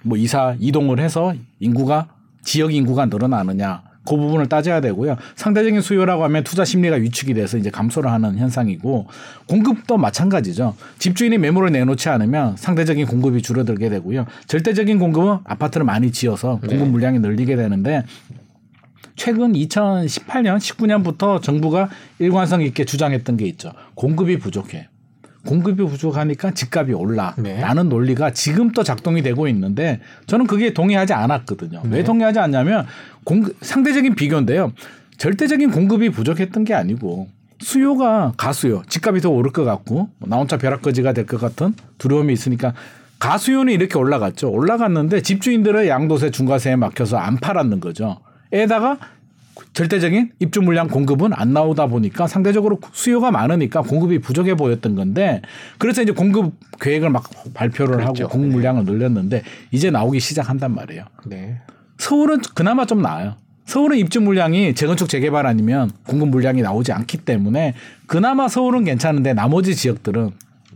뭐 0.04 0.18
이사 0.18 0.56
이동을 0.60 1.00
해서 1.00 1.34
인구가 1.60 2.08
지역 2.44 2.74
인구가 2.74 3.06
늘어나느냐. 3.06 3.84
그 4.06 4.16
부분을 4.16 4.48
따져야 4.48 4.82
되고요. 4.82 5.18
상대적인 5.36 5.82
수요라고 5.82 6.24
하면 6.26 6.44
투자 6.44 6.64
심리가 6.64 6.96
위축이 6.96 7.34
돼서 7.34 7.58
이제 7.58 7.70
감소를 7.70 8.12
하는 8.12 8.38
현상이고 8.38 9.08
공급도 9.48 9.98
마찬가지죠. 9.98 10.76
집주인이 11.00 11.38
매물을 11.38 11.72
내놓지 11.72 12.10
않으면 12.10 12.56
상대적인 12.58 13.08
공급이 13.08 13.42
줄어들게 13.42 13.90
되고요. 13.90 14.26
절대적인 14.48 15.00
공급은 15.00 15.40
아파트를 15.44 15.86
많이 15.86 16.12
지어서 16.12 16.60
공급 16.60 16.78
네. 16.78 16.86
물량이 16.86 17.20
늘리게 17.20 17.56
되는데 17.56 18.04
최근 19.16 19.54
2018년, 19.54 20.58
19년부터 20.58 21.42
정부가 21.42 21.90
일관성 22.20 22.62
있게 22.62 22.86
주장했던 22.86 23.38
게 23.38 23.46
있죠. 23.46 23.72
공급이 23.96 24.38
부족해. 24.38 24.90
공급이 25.46 25.84
부족하니까 25.84 26.52
집값이 26.52 26.94
올라. 26.94 27.34
네. 27.38 27.60
라는 27.62 27.88
논리가 27.90 28.32
지금 28.32 28.72
또 28.72 28.84
작동이 28.84 29.22
되고 29.22 29.48
있는데 29.48 30.02
저는 30.28 30.48
그게 30.48 30.74
동의하지 30.74 31.14
않았거든요. 31.14 31.84
왜 31.90 32.04
동의하지 32.04 32.40
않냐면 32.40 32.86
공급, 33.24 33.56
상대적인 33.62 34.16
비교인데요. 34.16 34.74
절대적인 35.18 35.72
공급이 35.72 36.10
부족했던 36.10 36.66
게 36.66 36.74
아니고 36.74 37.30
수요가 37.60 38.34
가수요. 38.36 38.84
집값이 38.90 39.22
더 39.22 39.30
오를 39.30 39.52
것 39.52 39.64
같고 39.64 40.10
뭐나 40.20 40.38
혼자 40.38 40.58
벼락거지가 40.58 41.14
될 41.14 41.26
것 41.26 41.40
같은 41.40 41.74
두려움이 41.98 42.34
있으니까 42.34 42.74
가수요는 43.20 43.72
이렇게 43.72 43.98
올라갔죠. 43.98 44.52
올라갔는데 44.52 45.22
집주인들의 45.22 45.88
양도세 45.88 46.32
중과세에 46.32 46.76
막혀서 46.76 47.18
안 47.18 47.38
팔았는 47.38 47.80
거죠. 47.80 48.20
에다가 48.52 48.98
절대적인 49.76 50.32
입주 50.40 50.62
물량 50.62 50.88
공급은 50.88 51.34
안 51.34 51.52
나오다 51.52 51.88
보니까 51.88 52.28
상대적으로 52.28 52.80
수요가 52.94 53.30
많으니까 53.30 53.82
공급이 53.82 54.20
부족해 54.20 54.56
보였던 54.56 54.96
건데 54.96 55.42
그래서 55.78 56.02
이제 56.02 56.14
공급 56.14 56.54
계획을 56.80 57.10
막 57.10 57.30
발표를 57.54 57.98
그랬죠. 57.98 58.24
하고 58.24 58.32
공급 58.32 58.54
물량을 58.54 58.86
늘렸는데 58.86 59.44
이제 59.72 59.92
나오기 59.92 60.22
시작한단 60.22 60.74
말이에요. 60.74 61.04
네. 61.26 61.60
서울은 61.98 62.40
그나마 62.56 62.86
좀 62.86 63.02
나아요. 63.02 63.36
서울은 63.66 63.98
입주 63.98 64.22
물량이 64.22 64.76
재건축 64.76 65.10
재개발 65.10 65.46
아니면 65.46 65.92
공급 66.08 66.30
물량이 66.30 66.62
나오지 66.62 66.94
않기 66.94 67.18
때문에 67.20 67.74
그나마 68.08 68.48
서울은 68.48 68.86
괜찮은데 68.86 69.34
나머지 69.34 69.76
지역들은 69.76 70.32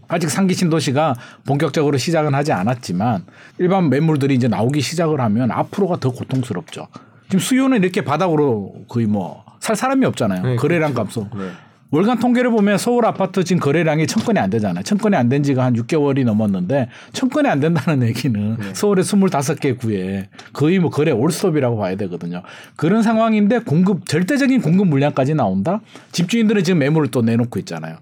아직 0.10 0.30
상기 0.30 0.54
신도시가 0.56 1.16
본격적으로 1.46 1.98
시작은 1.98 2.34
하지 2.34 2.52
않았지만 2.52 3.24
일반 3.60 3.90
매물들이 3.90 4.36
이제 4.36 4.50
나오기 4.50 4.82
시작을 4.82 5.22
하면 5.22 5.52
앞으로가 5.52 6.02
더 6.02 6.12
고통스럽죠. 6.12 6.88
지금 7.30 7.40
수요는 7.40 7.84
이렇게 7.84 8.04
바닥으로 8.04 8.74
거의 8.90 9.06
뭐 9.06 9.50
살 9.60 9.76
사람이 9.76 10.06
없잖아요. 10.06 10.42
네, 10.42 10.56
거래량 10.56 10.94
값도. 10.94 11.28
네. 11.36 11.50
월간 11.92 12.20
통계를 12.20 12.52
보면 12.52 12.78
서울 12.78 13.06
아파트 13.06 13.44
지금 13.44 13.60
거래량이 13.60 14.06
천 14.06 14.24
건이 14.24 14.38
안 14.40 14.50
되잖아요. 14.52 14.84
천 14.84 14.98
건이 15.00 15.16
안 15.16 15.28
된 15.28 15.42
지가 15.42 15.64
한 15.66 15.74
6개월이 15.74 16.24
넘었는데 16.24 16.88
천 17.14 17.30
건이 17.30 17.48
안 17.48 17.60
된다는 17.60 18.08
얘기는 18.08 18.58
서울의 18.74 19.04
25개 19.04 19.78
구에 19.78 20.30
거의 20.54 20.78
뭐 20.80 20.92
거래 20.92 21.12
올스톱이라고 21.12 21.78
봐야 21.78 21.96
되거든요. 21.96 22.44
그런 22.76 23.02
상황인데 23.02 23.60
공급 23.60 24.06
절대적인 24.06 24.62
공급 24.62 24.88
물량까지 24.88 25.34
나온다. 25.34 25.82
집주인들은 26.12 26.64
지금 26.64 26.80
매물을 26.80 27.10
또 27.10 27.22
내놓고 27.22 27.58
있잖아요. 27.60 27.98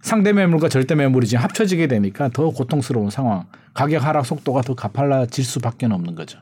상대 0.00 0.32
매물과 0.32 0.70
절대 0.70 0.94
매물이 0.94 1.26
지금 1.26 1.44
합쳐지게 1.44 1.88
되니까 1.88 2.30
더 2.32 2.50
고통스러운 2.50 3.10
상황. 3.10 3.44
가격 3.74 4.02
하락 4.04 4.24
속도가 4.24 4.62
더 4.62 4.74
가팔라질 4.74 5.44
수밖에 5.44 5.84
없는 5.86 6.14
거죠. 6.14 6.38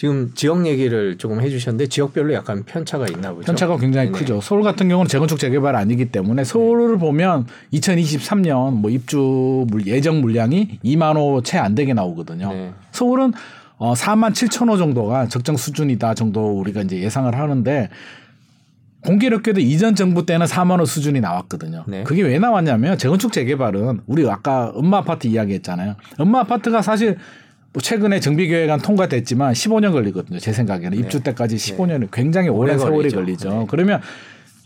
지금 0.00 0.32
지역 0.34 0.64
얘기를 0.66 1.18
조금 1.18 1.42
해주셨는데 1.42 1.88
지역별로 1.88 2.32
약간 2.32 2.62
편차가 2.64 3.06
있나 3.06 3.34
보죠. 3.34 3.44
편차가 3.44 3.76
굉장히 3.76 4.06
네. 4.10 4.18
크죠. 4.18 4.40
서울 4.40 4.62
같은 4.62 4.88
경우는 4.88 5.10
재건축 5.10 5.38
재개발 5.38 5.76
아니기 5.76 6.06
때문에 6.06 6.42
서울을 6.42 6.96
보면 6.96 7.46
2023년 7.74 8.70
뭐 8.76 8.90
입주 8.90 9.66
물- 9.68 9.86
예정 9.86 10.22
물량이 10.22 10.78
2만 10.82 11.16
호 11.16 11.42
채 11.42 11.58
안 11.58 11.74
되게 11.74 11.92
나오거든요. 11.92 12.50
네. 12.50 12.72
서울은 12.92 13.34
어 13.76 13.92
4만 13.92 14.32
7천 14.32 14.70
호 14.70 14.78
정도가 14.78 15.28
적정 15.28 15.58
수준이다 15.58 16.14
정도 16.14 16.58
우리가 16.58 16.80
이제 16.80 16.98
예상을 16.98 17.36
하는데 17.38 17.90
공교롭게도 19.04 19.60
이전 19.60 19.94
정부 19.94 20.24
때는 20.24 20.46
4만 20.46 20.80
호 20.80 20.86
수준이 20.86 21.20
나왔거든요. 21.20 21.84
네. 21.86 22.04
그게 22.04 22.22
왜 22.22 22.38
나왔냐면 22.38 22.96
재건축 22.96 23.34
재개발은 23.34 24.00
우리 24.06 24.26
아까 24.30 24.72
엄마 24.74 24.96
아파트 24.96 25.26
이야기했잖아요. 25.26 25.96
엄마 26.16 26.40
아파트가 26.40 26.80
사실 26.80 27.18
뭐 27.72 27.80
최근에 27.80 28.20
정비 28.20 28.48
계획안 28.48 28.80
통과됐지만 28.80 29.52
15년 29.52 29.92
걸리거든요. 29.92 30.38
제 30.38 30.52
생각에는 30.52 30.98
입주 30.98 31.20
때까지 31.20 31.56
15년이 31.56 32.10
굉장히 32.10 32.48
오랜 32.48 32.78
세월이 32.78 33.10
걸리죠. 33.10 33.50
네. 33.50 33.66
그러면 33.68 34.00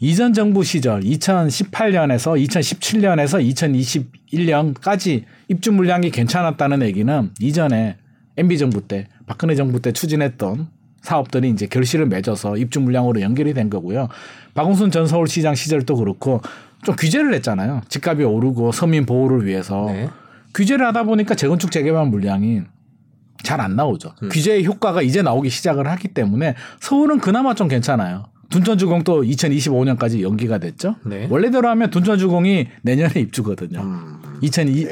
이전 0.00 0.32
정부 0.32 0.64
시절 0.64 1.02
2018년에서 1.02 2.42
2017년에서 2.42 4.14
2021년까지 4.32 5.24
입주 5.48 5.72
물량이 5.72 6.10
괜찮았다는 6.10 6.82
얘기는 6.82 7.30
이전에 7.40 7.96
MB 8.36 8.58
정부 8.58 8.86
때 8.86 9.06
박근혜 9.26 9.54
정부 9.54 9.80
때 9.80 9.92
추진했던 9.92 10.68
사업들이 11.02 11.50
이제 11.50 11.66
결실을 11.66 12.06
맺어서 12.06 12.56
입주 12.56 12.80
물량으로 12.80 13.20
연결이 13.20 13.52
된 13.52 13.68
거고요. 13.68 14.08
박원순 14.54 14.90
전 14.90 15.06
서울시장 15.06 15.54
시절도 15.54 15.96
그렇고 15.96 16.40
좀 16.82 16.96
규제를 16.96 17.34
했잖아요. 17.34 17.82
집값이 17.88 18.24
오르고 18.24 18.72
서민 18.72 19.04
보호를 19.04 19.46
위해서 19.46 19.86
네. 19.88 20.08
규제를 20.54 20.86
하다 20.86 21.04
보니까 21.04 21.34
재건축 21.34 21.70
재개발 21.70 22.06
물량이 22.06 22.62
잘 23.44 23.60
안 23.60 23.76
나오죠. 23.76 24.14
음. 24.22 24.28
규제의 24.30 24.64
효과가 24.64 25.02
이제 25.02 25.22
나오기 25.22 25.48
시작을 25.50 25.86
하기 25.86 26.08
때문에 26.08 26.56
서울은 26.80 27.20
그나마 27.20 27.54
좀 27.54 27.68
괜찮아요. 27.68 28.24
둔천주공도 28.50 29.22
2025년까지 29.22 30.20
연기가 30.22 30.58
됐죠. 30.58 30.96
네. 31.04 31.26
원래대로 31.30 31.68
하면 31.68 31.90
둔천주공이 31.90 32.66
내년에 32.82 33.20
입주거든요. 33.20 33.80
음. 33.80 34.20
2002, 34.42 34.86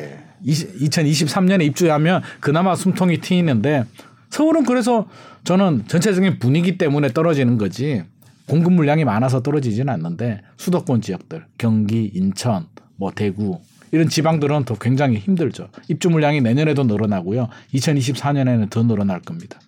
2023년에 0.46 1.64
입주하면 1.66 2.22
그나마 2.40 2.74
숨통이 2.74 3.20
트이는데 3.20 3.84
서울은 4.30 4.64
그래서 4.64 5.08
저는 5.44 5.84
전체적인 5.88 6.38
분위기 6.38 6.78
때문에 6.78 7.08
떨어지는 7.08 7.58
거지 7.58 8.02
공급 8.46 8.72
물량이 8.72 9.04
많아서 9.04 9.42
떨어지지는 9.42 9.92
않는데 9.92 10.42
수도권 10.56 11.00
지역들 11.00 11.46
경기, 11.58 12.10
인천, 12.14 12.66
뭐 12.96 13.12
대구 13.14 13.60
이런 13.92 14.08
지방들은 14.08 14.64
더 14.64 14.74
굉장히 14.76 15.18
힘들죠. 15.18 15.68
입주 15.88 16.10
물량이 16.10 16.40
내년에도 16.40 16.82
늘어나고요. 16.84 17.48
2024년에는 17.74 18.70
더 18.70 18.82
늘어날 18.82 19.20
겁니다. 19.20 19.60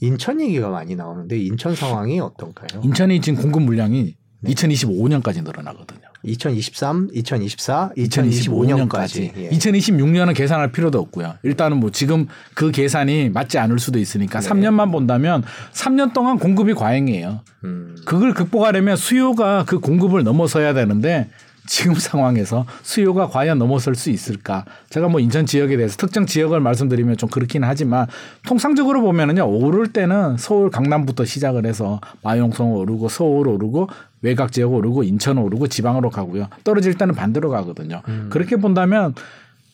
인천 0.00 0.40
얘기가 0.40 0.68
많이 0.68 0.94
나오는데 0.94 1.38
인천 1.38 1.74
상황이 1.74 2.20
어떤가요? 2.20 2.82
인천이 2.82 3.20
지금 3.20 3.40
공급 3.40 3.62
물량이 3.62 4.14
2025년까지 4.44 5.42
늘어나거든요. 5.42 6.00
2023, 6.22 7.08
2024, 7.12 7.92
2025년까지. 7.96 8.88
2025년까지. 8.88 9.36
예. 9.36 9.50
2026년은 9.50 10.34
계산할 10.34 10.72
필요도 10.72 10.98
없고요. 10.98 11.34
일단은 11.44 11.78
뭐 11.78 11.90
지금 11.90 12.26
그 12.54 12.72
계산이 12.72 13.30
맞지 13.30 13.58
않을 13.58 13.78
수도 13.78 13.98
있으니까 13.98 14.40
네. 14.40 14.48
3년만 14.48 14.90
본다면 14.90 15.44
3년 15.72 16.12
동안 16.12 16.38
공급이 16.38 16.74
과잉이에요. 16.74 17.40
음. 17.64 17.96
그걸 18.04 18.34
극복하려면 18.34 18.96
수요가 18.96 19.64
그 19.64 19.78
공급을 19.78 20.24
넘어서야 20.24 20.74
되는데 20.74 21.30
지금 21.66 21.94
상황에서 21.94 22.66
수요가 22.82 23.28
과연 23.28 23.58
넘어설 23.58 23.94
수 23.94 24.10
있을까? 24.10 24.64
제가 24.90 25.08
뭐 25.08 25.20
인천 25.20 25.46
지역에 25.46 25.76
대해서 25.76 25.96
특정 25.96 26.26
지역을 26.26 26.60
말씀드리면 26.60 27.16
좀 27.16 27.28
그렇긴 27.28 27.64
하지만 27.64 28.06
통상적으로 28.46 29.02
보면은요 29.02 29.48
오를 29.48 29.92
때는 29.92 30.36
서울 30.36 30.70
강남부터 30.70 31.24
시작을 31.24 31.66
해서 31.66 32.00
마용성 32.22 32.72
오르고 32.72 33.08
서울 33.08 33.48
오르고 33.48 33.88
외곽 34.22 34.52
지역 34.52 34.72
오르고 34.74 35.02
인천 35.02 35.38
오르고 35.38 35.68
지방으로 35.68 36.10
가고요 36.10 36.48
떨어질 36.64 36.94
때는 36.94 37.14
반대로 37.14 37.50
가거든요. 37.50 38.02
그렇게 38.30 38.56
본다면 38.56 39.14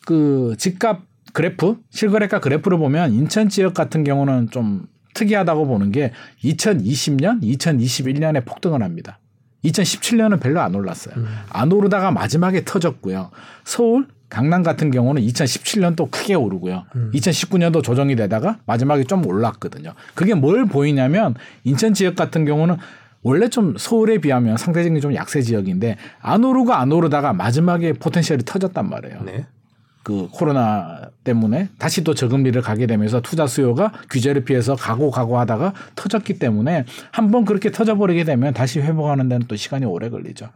그 0.05 0.55
집값 0.57 1.01
그래프 1.33 1.77
실거래가 1.89 2.39
그래프를 2.39 2.77
보면 2.77 3.13
인천 3.13 3.49
지역 3.49 3.73
같은 3.73 4.03
경우는 4.03 4.49
좀 4.51 4.87
특이하다고 5.13 5.67
보는 5.67 5.91
게 5.91 6.11
2020년, 6.43 7.41
2021년에 7.43 8.45
폭등을 8.45 8.81
합니다. 8.83 9.19
2017년은 9.65 10.39
별로 10.39 10.61
안 10.61 10.75
올랐어요. 10.75 11.15
안 11.49 11.71
오르다가 11.71 12.11
마지막에 12.11 12.63
터졌고요. 12.65 13.31
서울, 13.63 14.07
강남 14.29 14.63
같은 14.63 14.89
경우는 14.89 15.21
2017년도 15.21 16.09
크게 16.09 16.33
오르고요. 16.33 16.85
2019년도 17.13 17.83
조정이 17.83 18.15
되다가 18.15 18.57
마지막에 18.65 19.03
좀 19.03 19.25
올랐거든요. 19.25 19.93
그게 20.15 20.33
뭘 20.33 20.65
보이냐면 20.65 21.35
인천 21.63 21.93
지역 21.93 22.15
같은 22.15 22.43
경우는 22.45 22.77
원래 23.21 23.47
좀 23.47 23.75
서울에 23.77 24.17
비하면 24.17 24.57
상대적인 24.57 24.99
좀 24.99 25.15
약세 25.15 25.41
지역인데 25.41 25.97
안 26.19 26.43
오르고 26.43 26.73
안 26.73 26.91
오르다가 26.91 27.31
마지막에 27.31 27.93
포텐셜이 27.93 28.43
터졌단 28.45 28.89
말이에요. 28.89 29.21
네. 29.23 29.45
그 30.03 30.27
코로나 30.31 31.09
때문에 31.23 31.69
다시 31.77 32.03
또 32.03 32.13
저금리를 32.13 32.61
가게 32.61 32.85
되면서 32.87 33.21
투자 33.21 33.47
수요가 33.47 33.93
규제를 34.09 34.43
피해서 34.43 34.75
가고 34.75 35.09
가고 35.09 35.39
하다가 35.39 35.73
터졌기 35.95 36.39
때문에 36.39 36.85
한번 37.11 37.45
그렇게 37.45 37.71
터져버리게 37.71 38.25
되면 38.25 38.53
다시 38.53 38.81
회복하는 38.81 39.29
데는 39.29 39.47
또 39.47 39.55
시간이 39.55 39.85
오래 39.85 40.09
걸리죠. 40.09 40.49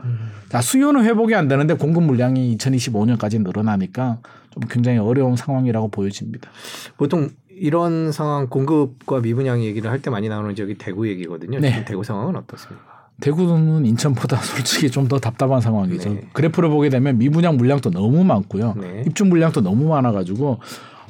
자, 0.49 0.59
수요는 0.61 1.05
회복이 1.05 1.33
안 1.33 1.47
되는데 1.47 1.75
공급 1.75 2.03
물량이 2.03 2.57
2025년까지 2.57 3.41
늘어나니까 3.41 4.19
좀 4.51 4.63
굉장히 4.69 4.97
어려운 4.97 5.37
상황이라고 5.37 5.87
보여집니다. 5.89 6.49
보통 6.97 7.29
이런 7.49 8.11
상황 8.11 8.47
공급과 8.47 9.21
미분양 9.21 9.63
얘기를 9.63 9.89
할 9.89 10.01
때 10.01 10.09
많이 10.11 10.29
나오는 10.29 10.53
지역이 10.53 10.75
대구 10.75 11.07
얘기거든요. 11.07 11.59
네. 11.59 11.69
지금 11.71 11.85
대구 11.85 12.03
상황은 12.03 12.35
어떻습니까? 12.35 12.96
대구는 13.21 13.85
인천보다 13.85 14.37
솔직히 14.43 14.89
좀 14.91 15.07
더 15.07 15.19
답답한 15.19 15.61
상황이죠. 15.61 16.09
네. 16.13 16.27
그래프를 16.33 16.69
보게 16.69 16.89
되면 16.89 17.17
미분양 17.17 17.55
물량도 17.57 17.91
너무 17.91 18.23
많고요. 18.25 18.75
네. 18.79 19.03
입주 19.07 19.23
물량도 19.25 19.61
너무 19.61 19.87
많아가지고 19.87 20.59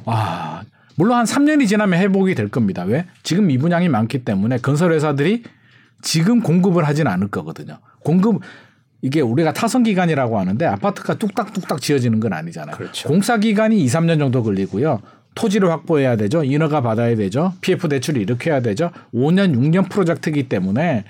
아 0.05 0.61
물론 0.95 1.17
한 1.17 1.25
3년이 1.25 1.67
지나면 1.67 1.99
회복이 1.99 2.35
될 2.35 2.49
겁니다. 2.49 2.83
왜? 2.83 3.05
지금 3.23 3.47
미분양이 3.47 3.89
많기 3.89 4.23
때문에 4.23 4.57
건설 4.57 4.91
회사들이 4.93 5.43
지금 6.01 6.41
공급을 6.41 6.87
하진 6.87 7.07
않을 7.07 7.29
거거든요. 7.29 7.79
공급 8.03 8.41
이게 9.01 9.21
우리가 9.21 9.53
타선 9.53 9.83
기간이라고 9.83 10.39
하는데 10.39 10.65
아파트가 10.65 11.15
뚝딱뚝딱 11.15 11.81
지어지는 11.81 12.19
건 12.19 12.33
아니잖아요. 12.33 12.75
그렇죠. 12.75 13.07
공사 13.09 13.37
기간이 13.37 13.79
2, 13.83 13.85
3년 13.87 14.19
정도 14.19 14.43
걸리고요. 14.43 15.01
토지를 15.35 15.69
확보해야 15.69 16.15
되죠. 16.17 16.43
인허가 16.43 16.81
받아야 16.81 17.15
되죠. 17.15 17.53
PF 17.61 17.89
대출을 17.89 18.21
이렇게 18.21 18.49
해야 18.49 18.59
되죠. 18.59 18.89
5년, 19.13 19.55
6년 19.55 19.89
프로젝트이기 19.89 20.49
때문에 20.49 21.03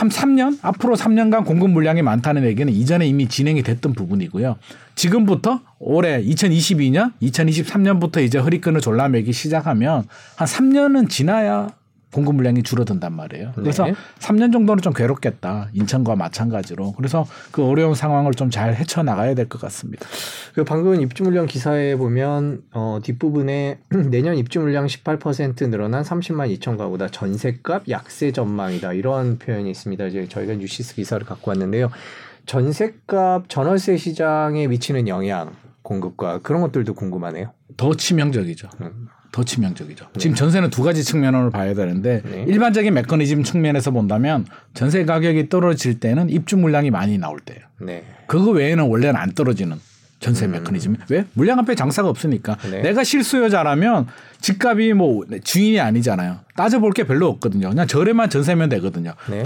한 0.00 0.08
3년 0.08 0.58
앞으로 0.62 0.96
3년간 0.96 1.44
공급 1.44 1.70
물량이 1.72 2.00
많다는 2.00 2.44
얘기는 2.44 2.72
이전에 2.72 3.06
이미 3.06 3.28
진행이 3.28 3.62
됐던 3.62 3.92
부분이고요. 3.92 4.56
지금부터 4.94 5.60
올해 5.78 6.22
2022년, 6.22 7.12
2023년부터 7.20 8.22
이제 8.22 8.38
허리끈을 8.38 8.80
졸라매기 8.80 9.34
시작하면 9.34 10.04
한 10.36 10.48
3년은 10.48 11.10
지나야 11.10 11.68
공급 12.12 12.34
물량이 12.34 12.62
줄어든단 12.64 13.12
말이에요. 13.12 13.52
그래서 13.54 13.84
네. 13.84 13.94
3년 14.18 14.52
정도는 14.52 14.82
좀 14.82 14.92
괴롭겠다. 14.92 15.68
인천과 15.72 16.16
마찬가지로. 16.16 16.92
그래서 16.92 17.24
그 17.52 17.64
어려운 17.64 17.94
상황을 17.94 18.32
좀 18.34 18.50
잘 18.50 18.74
헤쳐 18.74 19.02
나가야 19.04 19.34
될 19.34 19.48
것 19.48 19.60
같습니다. 19.60 20.06
그 20.54 20.64
방금 20.64 21.00
입주 21.00 21.22
물량 21.22 21.46
기사에 21.46 21.94
보면 21.96 22.62
어, 22.72 22.98
뒷부분에 23.02 23.78
내년 24.10 24.36
입주 24.36 24.58
물량 24.60 24.86
18% 24.86 25.68
늘어난 25.70 26.02
30만 26.02 26.52
2천 26.58 26.76
가구다. 26.76 27.08
전세값 27.08 27.88
약세 27.88 28.32
전망이다. 28.32 28.92
이런 28.94 29.38
표현이 29.38 29.70
있습니다. 29.70 30.04
이제 30.06 30.26
저희가 30.28 30.54
뉴시스 30.54 30.96
기사를 30.96 31.24
갖고 31.24 31.50
왔는데요. 31.52 31.90
전세값 32.46 33.48
전월세 33.48 33.96
시장에 33.96 34.66
미치는 34.66 35.06
영향 35.06 35.52
공급과 35.82 36.40
그런 36.40 36.60
것들도 36.62 36.94
궁금하네요. 36.94 37.52
더 37.76 37.94
치명적이죠. 37.94 38.68
음. 38.80 39.06
더 39.32 39.44
치명적이죠. 39.44 40.06
지금 40.18 40.34
전세는 40.34 40.70
두 40.70 40.82
가지 40.82 41.04
측면으로 41.04 41.50
봐야 41.50 41.74
되는데 41.74 42.22
네. 42.24 42.44
일반적인 42.48 42.92
메커니즘 42.92 43.44
측면에서 43.44 43.90
본다면 43.90 44.46
전세 44.74 45.04
가격이 45.04 45.48
떨어질 45.48 46.00
때는 46.00 46.30
입주 46.30 46.56
물량이 46.56 46.90
많이 46.90 47.16
나올 47.18 47.38
때예요. 47.40 47.62
네. 47.80 48.04
그거 48.26 48.50
외에는 48.50 48.84
원래는 48.84 49.16
안 49.16 49.32
떨어지는 49.32 49.78
전세 50.18 50.46
메커니즘. 50.46 50.96
왜? 51.08 51.24
물량 51.32 51.58
앞에 51.60 51.74
장사가 51.74 52.08
없으니까. 52.08 52.56
음. 52.64 52.70
네. 52.72 52.82
내가 52.82 53.04
실수요자라면 53.04 54.06
집값이 54.40 54.92
뭐 54.92 55.24
주인이 55.42 55.80
아니잖아요. 55.80 56.40
따져볼 56.56 56.92
게 56.92 57.04
별로 57.04 57.28
없거든요. 57.28 57.70
그냥 57.70 57.86
저렴한 57.86 58.30
전세면 58.30 58.68
되거든요. 58.68 59.14
네. 59.30 59.42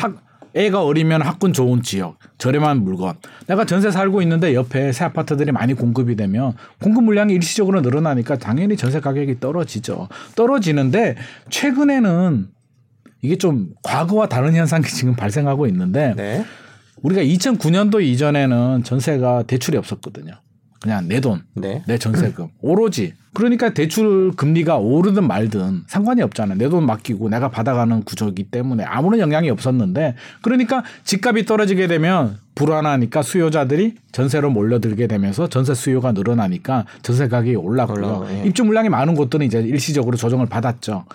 학, 0.55 0.61
애가 0.61 0.85
어리면 0.85 1.23
학군 1.23 1.53
좋은 1.53 1.83
지역, 1.83 2.19
저렴한 2.39 2.83
물건. 2.83 3.15
내가 3.47 3.65
전세 3.65 3.91
살고 3.91 4.23
있는데 4.23 4.55
옆에 4.55 4.93
새 4.93 5.05
아파트들이 5.05 5.53
많이 5.53 5.75
공급이 5.75 6.17
되면 6.17 6.55
공급 6.81 7.05
물량이 7.05 7.35
일시적으로 7.35 7.81
늘어나니까 7.81 8.39
당연히 8.39 8.77
전세 8.77 9.01
가격이 9.01 9.41
떨어지죠. 9.41 10.09
떨어지는데 10.37 11.17
최근에는 11.51 12.49
이게 13.23 13.37
좀 13.37 13.71
과거와 13.83 14.29
다른 14.29 14.55
현상이 14.55 14.85
지금 14.85 15.17
발생하고 15.17 15.67
있는데 15.67 16.15
네. 16.17 16.45
우리가 17.03 17.23
2009년도 17.23 18.03
이전에는 18.03 18.83
전세가 18.85 19.45
대출이 19.45 19.77
없었거든요. 19.77 20.33
그냥 20.85 21.09
내 21.09 21.19
돈, 21.19 21.41
네. 21.55 21.83
내 21.87 21.97
전세금 21.97 22.49
오로지 22.61 23.15
그러니까 23.33 23.73
대출 23.73 24.33
금리가 24.37 24.77
오르든 24.77 25.27
말든 25.27 25.85
상관이 25.87 26.21
없잖아요. 26.21 26.59
내 26.59 26.69
돈 26.69 26.85
맡기고 26.85 27.31
내가 27.31 27.49
받아가는 27.49 28.03
구조이기 28.05 28.45
때문에 28.51 28.85
아무런 28.85 29.19
영향이 29.19 29.49
없었는데 29.49 30.15
그러니까 30.43 30.85
집값이 31.05 31.47
떨어지게 31.47 31.87
되면 31.87 32.39
불안하니까 32.55 33.23
수요자들이 33.23 33.95
전세로 34.13 34.51
몰려들게 34.51 35.07
되면서 35.07 35.49
전세 35.49 35.73
수요가 35.73 36.13
늘어나니까 36.13 36.85
전세 37.01 37.29
가격이 37.29 37.57
올랐고요. 37.57 38.27
예. 38.29 38.43
입주 38.47 38.63
물량이 38.63 38.91
많은 38.91 39.15
곳들은 39.15 39.47
이제 39.47 39.61
일시적으로 39.61 40.19
조정을 40.19 40.45
받았죠. 40.47 41.07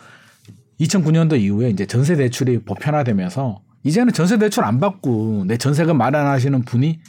2009년도 0.82 1.40
이후에 1.40 1.70
이제 1.70 1.86
전세 1.86 2.16
대출이 2.16 2.60
보편화되면서 2.64 3.62
이제는 3.84 4.14
전세 4.14 4.40
대출 4.40 4.64
안 4.66 4.80
받고 4.80 5.44
내 5.48 5.58
전세금 5.58 5.96
마련하시는 5.96 6.64
분이 6.64 7.00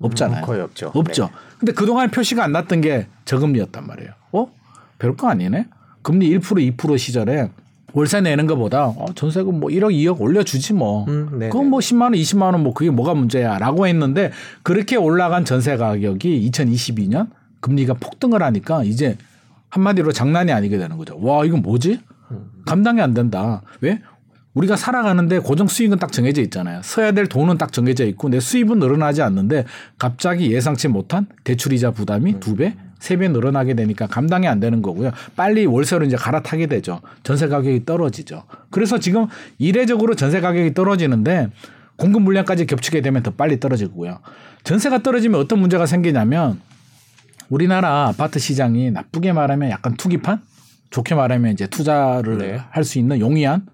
없잖아요. 0.00 0.44
거의 0.44 0.60
없죠. 0.60 0.90
없죠. 0.94 1.30
근데 1.58 1.72
그동안 1.72 2.10
표시가 2.10 2.44
안 2.44 2.52
났던 2.52 2.80
게 2.80 3.06
저금리였단 3.24 3.86
말이에요. 3.86 4.10
어? 4.32 4.48
별거 4.98 5.28
아니네. 5.28 5.66
금리 6.02 6.28
1% 6.38 6.76
2% 6.76 6.98
시절에 6.98 7.50
월세 7.92 8.20
내는 8.20 8.46
것보다 8.46 8.88
어, 8.88 9.06
전세금 9.14 9.58
뭐 9.58 9.70
1억 9.70 9.90
2억 9.92 10.20
올려주지 10.20 10.74
뭐. 10.74 11.06
음, 11.08 11.38
네, 11.38 11.48
그건 11.48 11.70
뭐 11.70 11.80
10만 11.80 12.02
원 12.02 12.12
20만 12.12 12.52
원 12.52 12.62
뭐 12.62 12.74
그게 12.74 12.90
뭐가 12.90 13.14
문제야라고 13.14 13.86
했는데 13.86 14.32
그렇게 14.62 14.96
올라간 14.96 15.44
전세 15.46 15.76
가격이 15.76 16.50
2022년 16.50 17.28
금리가 17.60 17.94
폭등을 17.94 18.42
하니까 18.42 18.84
이제 18.84 19.16
한마디로 19.70 20.12
장난이 20.12 20.52
아니게 20.52 20.76
되는 20.78 20.96
거죠. 20.98 21.18
와 21.20 21.44
이건 21.44 21.62
뭐지? 21.62 22.00
감당이 22.66 23.00
안 23.00 23.14
된다. 23.14 23.62
왜? 23.80 24.00
우리가 24.56 24.74
살아가는데 24.76 25.38
고정 25.38 25.66
수익은 25.68 25.98
딱 25.98 26.10
정해져 26.12 26.40
있잖아요. 26.42 26.80
써야 26.82 27.12
될 27.12 27.26
돈은 27.26 27.58
딱 27.58 27.72
정해져 27.72 28.06
있고 28.06 28.30
내 28.30 28.40
수입은 28.40 28.78
늘어나지 28.78 29.20
않는데 29.20 29.66
갑자기 29.98 30.50
예상치 30.50 30.88
못한 30.88 31.26
대출이자 31.44 31.90
부담이 31.90 32.40
두 32.40 32.56
배, 32.56 32.74
세 32.98 33.18
배 33.18 33.28
늘어나게 33.28 33.74
되니까 33.74 34.06
감당이 34.06 34.48
안 34.48 34.58
되는 34.58 34.80
거고요. 34.80 35.10
빨리 35.36 35.66
월세로 35.66 36.06
이제 36.06 36.16
갈아타게 36.16 36.66
되죠. 36.68 37.02
전세 37.22 37.48
가격이 37.48 37.84
떨어지죠. 37.84 38.44
그래서 38.70 38.98
지금 38.98 39.26
이례적으로 39.58 40.14
전세 40.14 40.40
가격이 40.40 40.72
떨어지는데 40.72 41.48
공급 41.96 42.22
물량까지 42.22 42.64
겹치게 42.64 43.02
되면 43.02 43.22
더 43.22 43.32
빨리 43.32 43.60
떨어지고요. 43.60 44.20
전세가 44.64 45.02
떨어지면 45.02 45.38
어떤 45.38 45.60
문제가 45.60 45.84
생기냐면 45.84 46.60
우리나라 47.50 48.08
아파트 48.08 48.38
시장이 48.38 48.90
나쁘게 48.90 49.34
말하면 49.34 49.70
약간 49.70 49.96
투기판? 49.96 50.40
좋게 50.88 51.14
말하면 51.14 51.52
이제 51.52 51.66
투자를 51.66 52.38
네. 52.38 52.60
할수 52.70 52.98
있는 52.98 53.20
용이한 53.20 53.66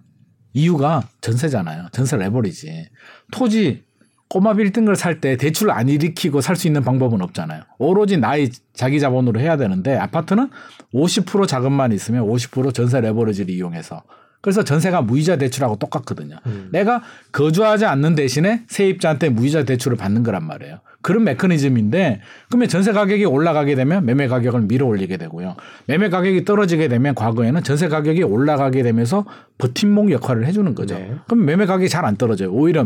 이유가 0.53 1.09
전세잖아요. 1.21 1.89
전세 1.93 2.17
레버리지. 2.17 2.89
토지 3.31 3.85
꼬마 4.29 4.55
빌딩을 4.55 4.97
살 4.97 5.21
때 5.21 5.37
대출 5.37 5.71
안 5.71 5.89
일으키고 5.89 6.41
살 6.41 6.57
수 6.57 6.67
있는 6.67 6.83
방법은 6.83 7.21
없잖아요. 7.21 7.63
오로지 7.79 8.17
나의 8.17 8.51
자기 8.73 8.99
자본으로 8.99 9.41
해야 9.41 9.57
되는데 9.57 9.97
아파트는 9.97 10.49
50% 10.95 11.47
자금만 11.47 11.93
있으면 11.93 12.25
50% 12.27 12.73
전세 12.75 13.01
레버리지를 13.01 13.55
이용해서 13.55 14.03
그래서 14.41 14.65
전세가 14.65 15.03
무이자 15.03 15.37
대출하고 15.37 15.77
똑같거든요. 15.77 16.37
내가 16.73 17.03
거주하지 17.33 17.85
않는 17.85 18.15
대신에 18.15 18.65
세입자한테 18.69 19.29
무이자 19.29 19.65
대출을 19.65 19.97
받는 19.97 20.23
거란 20.23 20.45
말이에요. 20.45 20.81
그런 21.03 21.25
메커니즘인데 21.25 22.21
그러면 22.49 22.69
전세 22.69 22.93
가격이 22.93 23.25
올라가게 23.25 23.75
되면 23.75 24.07
매매 24.07 24.29
가격을 24.29 24.63
밀어 24.63 24.87
올리게 24.87 25.17
되고요. 25.17 25.57
매매 25.87 26.09
가격이 26.09 26.45
떨어지게 26.45 26.89
되면 26.89 27.15
과거에는 27.15 27.63
전세 27.65 27.89
가격이 27.89 28.23
올라가게 28.23 28.83
되면서 28.83 29.25
버팀목 29.59 30.13
역할을 30.13 30.47
해주는 30.47 30.75
거죠. 30.75 30.95
네. 30.97 31.15
그럼 31.27 31.45
매매 31.45 31.67
가격이 31.67 31.89
잘 31.89 32.05
안 32.05 32.17
떨어져요. 32.17 32.51
오히려 32.53 32.85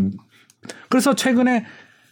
그래서 0.88 1.14
최근에 1.14 1.64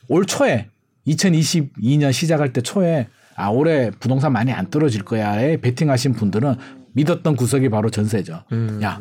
올 0.08 0.24
초에 0.26 0.68
2022년 1.06 2.12
시작할 2.12 2.52
때 2.52 2.60
초에 2.60 3.08
아 3.36 3.48
올해 3.48 3.90
부동산 3.98 4.32
많이 4.32 4.52
안 4.52 4.70
떨어질 4.70 5.02
거야에 5.04 5.58
베팅하신 5.60 6.14
분들은 6.14 6.54
믿었던 6.92 7.36
구석이 7.36 7.68
바로 7.68 7.90
전세죠. 7.90 8.44
음. 8.52 8.80
야, 8.82 9.00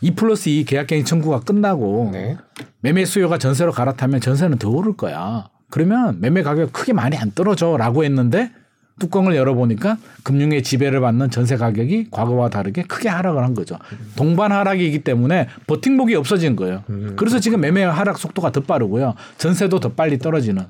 2 0.00 0.14
플러스 0.14 0.48
2 0.48 0.64
계약갱신 0.64 1.04
청구가 1.04 1.40
끝나고 1.40 2.10
네. 2.12 2.36
매매 2.80 3.04
수요가 3.04 3.38
전세로 3.38 3.72
갈아타면 3.72 4.20
전세는 4.20 4.58
더 4.58 4.70
오를 4.70 4.96
거야. 4.96 5.48
그러면 5.70 6.20
매매 6.20 6.42
가격 6.42 6.72
크게 6.72 6.92
많이 6.92 7.16
안 7.16 7.30
떨어져라고 7.32 8.04
했는데 8.04 8.50
뚜껑을 8.98 9.36
열어보니까 9.36 9.96
금융의 10.24 10.62
지배를 10.62 11.00
받는 11.00 11.30
전세 11.30 11.56
가격이 11.56 12.08
과거와 12.10 12.50
다르게 12.50 12.82
크게 12.82 13.08
하락을 13.08 13.44
한 13.44 13.54
거죠. 13.54 13.78
동반 14.16 14.50
하락이기 14.50 15.04
때문에 15.04 15.48
버팅목이 15.66 16.16
없어진 16.16 16.56
거예요. 16.56 16.82
그래서 17.16 17.38
지금 17.38 17.60
매매 17.60 17.84
하락 17.84 18.18
속도가 18.18 18.50
더 18.50 18.60
빠르고요. 18.60 19.14
전세도 19.36 19.78
더 19.78 19.92
빨리 19.92 20.18
떨어지는 20.18 20.64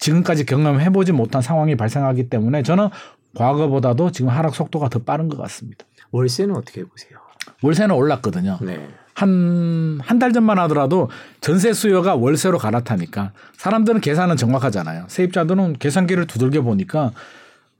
지금까지 0.00 0.46
경험해보지 0.46 1.12
못한 1.12 1.42
상황이 1.42 1.76
발생하기 1.76 2.28
때문에 2.28 2.64
저는 2.64 2.88
과거보다도 3.36 4.10
지금 4.10 4.30
하락 4.30 4.56
속도가 4.56 4.88
더 4.88 4.98
빠른 4.98 5.28
것 5.28 5.38
같습니다. 5.38 5.86
월세는 6.10 6.56
어떻게 6.56 6.82
보세요? 6.82 7.18
월세는 7.62 7.94
올랐거든요. 7.94 8.58
네. 8.62 8.88
한, 9.14 9.98
한 10.02 10.18
달 10.18 10.32
전만 10.32 10.58
하더라도 10.60 11.10
전세 11.40 11.72
수요가 11.72 12.14
월세로 12.14 12.58
갈아타니까 12.58 13.32
사람들은 13.56 14.00
계산은 14.00 14.36
정확하잖아요. 14.36 15.04
세입자들은 15.08 15.74
계산기를 15.78 16.26
두들겨 16.26 16.62
보니까 16.62 17.12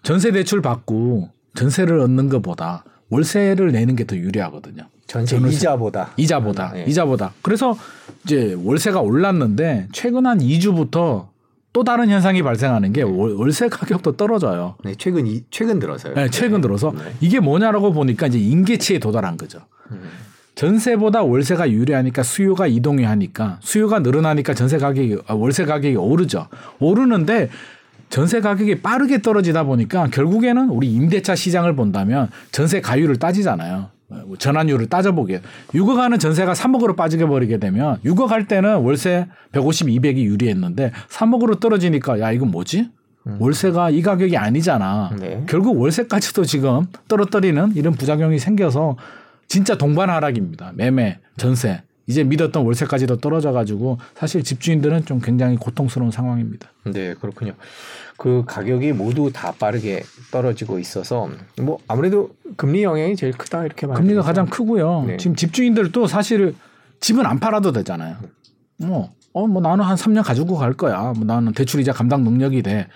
전세 0.02 0.30
대출 0.32 0.60
받고 0.62 1.30
전세를 1.54 2.00
얻는 2.00 2.28
것보다 2.28 2.84
월세를 3.10 3.72
내는 3.72 3.94
게 3.96 4.04
더 4.04 4.16
유리하거든요. 4.16 4.84
전세. 5.06 5.36
이자보다. 5.36 6.10
이자보다, 6.16 6.72
네. 6.72 6.84
이자보다. 6.88 7.32
그래서 7.42 7.76
이제 8.24 8.56
월세가 8.62 9.00
올랐는데 9.00 9.88
최근 9.92 10.26
한 10.26 10.38
2주부터 10.38 11.28
또 11.74 11.84
다른 11.84 12.08
현상이 12.08 12.42
발생하는 12.42 12.92
게 12.92 13.02
월- 13.02 13.34
월세 13.34 13.68
가격도 13.68 14.16
떨어져요. 14.16 14.76
네, 14.84 14.94
최근 14.96 15.26
이 15.26 15.42
최근 15.50 15.78
들어서요. 15.78 16.14
네, 16.14 16.28
최근 16.30 16.60
들어서 16.60 16.92
네. 16.92 17.12
이게 17.20 17.40
뭐냐라고 17.40 17.92
보니까 17.92 18.26
이제 18.26 18.38
임계치에 18.38 18.98
도달한 18.98 19.36
거죠. 19.36 19.60
음. 19.90 20.00
전세보다 20.54 21.22
월세가 21.22 21.70
유리하니까 21.70 22.22
수요가 22.22 22.66
이동이 22.66 23.04
하니까 23.04 23.58
수요가 23.60 24.00
늘어나니까 24.00 24.54
전세 24.54 24.78
가격이 24.78 25.18
아, 25.26 25.34
월세 25.34 25.64
가격이 25.64 25.96
오르죠. 25.96 26.48
오르는데 26.78 27.48
전세 28.10 28.40
가격이 28.40 28.82
빠르게 28.82 29.22
떨어지다 29.22 29.64
보니까 29.64 30.08
결국에는 30.08 30.68
우리 30.68 30.92
임대차 30.92 31.34
시장을 31.34 31.74
본다면 31.74 32.28
전세 32.50 32.80
가율을 32.80 33.16
따지잖아요. 33.16 33.88
전환율을 34.38 34.88
따져보게. 34.88 35.40
6억 35.72 35.96
하는 35.96 36.18
전세가 36.18 36.52
3억으로 36.52 36.96
빠지게 36.96 37.24
버리게 37.26 37.56
되면 37.56 37.98
6억 38.04 38.26
할 38.26 38.46
때는 38.46 38.76
월세 38.76 39.26
150, 39.52 39.88
200이 39.88 40.18
유리했는데 40.18 40.92
3억으로 41.08 41.60
떨어지니까 41.60 42.20
야 42.20 42.30
이건 42.30 42.50
뭐지? 42.50 42.90
음. 43.26 43.36
월세가 43.40 43.90
이 43.90 44.02
가격이 44.02 44.36
아니잖아. 44.36 45.12
네. 45.18 45.44
결국 45.48 45.80
월세까지도 45.80 46.44
지금 46.44 46.86
떨어뜨리는 47.08 47.72
이런 47.74 47.94
부작용이 47.94 48.38
생겨서 48.38 48.96
진짜 49.52 49.76
동반 49.76 50.08
하락입니다. 50.08 50.72
매매, 50.74 51.18
전세. 51.36 51.82
이제 52.06 52.24
믿었던 52.24 52.64
월세까지도 52.64 53.18
떨어져 53.18 53.52
가지고 53.52 53.98
사실 54.14 54.42
집주인들은 54.42 55.04
좀 55.04 55.20
굉장히 55.20 55.56
고통스러운 55.56 56.10
상황입니다. 56.10 56.70
네, 56.84 57.12
그렇군요. 57.12 57.52
그 58.16 58.44
가격이 58.46 58.94
모두 58.94 59.30
다 59.30 59.52
빠르게 59.52 60.04
떨어지고 60.30 60.78
있어서 60.78 61.28
뭐 61.60 61.78
아무래도 61.86 62.30
금리 62.56 62.82
영향이 62.82 63.14
제일 63.14 63.34
크다 63.34 63.66
이렇게 63.66 63.86
말해요. 63.86 64.02
금리가 64.02 64.22
가장 64.22 64.46
크고요. 64.46 65.04
네. 65.06 65.16
지금 65.18 65.36
집주인들도 65.36 66.06
사실 66.06 66.54
집은 67.00 67.26
안 67.26 67.38
팔아도 67.38 67.72
되잖아요. 67.72 68.16
뭐, 68.78 69.12
어, 69.34 69.46
뭐 69.46 69.60
나는 69.60 69.84
한 69.84 69.98
3년 69.98 70.24
가지고 70.24 70.56
갈 70.56 70.72
거야. 70.72 71.12
뭐 71.14 71.26
나는 71.26 71.52
대출 71.52 71.78
이자 71.82 71.92
감당 71.92 72.24
능력이 72.24 72.62
돼. 72.62 72.88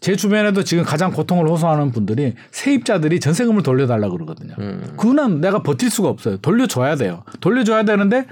제 0.00 0.16
주변에도 0.16 0.62
지금 0.64 0.84
가장 0.84 1.12
고통을 1.12 1.48
호소하는 1.48 1.90
분들이 1.92 2.34
세입자들이 2.50 3.20
전세금을 3.20 3.62
돌려달라 3.62 4.08
그러거든요. 4.08 4.54
음. 4.58 4.94
그거는 4.96 5.40
내가 5.40 5.62
버틸 5.62 5.90
수가 5.90 6.08
없어요. 6.08 6.36
돌려줘야 6.38 6.96
돼요. 6.96 7.24
돌려줘야 7.40 7.84
되는데 7.84 8.26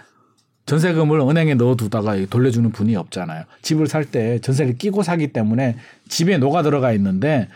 전세금을 0.66 1.20
은행에 1.20 1.54
넣어두다가 1.54 2.14
돌려주는 2.30 2.70
분이 2.70 2.94
없잖아요. 2.96 3.44
집을 3.62 3.86
살 3.88 4.04
때 4.04 4.38
전세를 4.40 4.78
끼고 4.78 5.02
사기 5.02 5.32
때문에 5.32 5.76
집에 6.08 6.38
녹아 6.38 6.62
들어가 6.62 6.92
있는데 6.92 7.48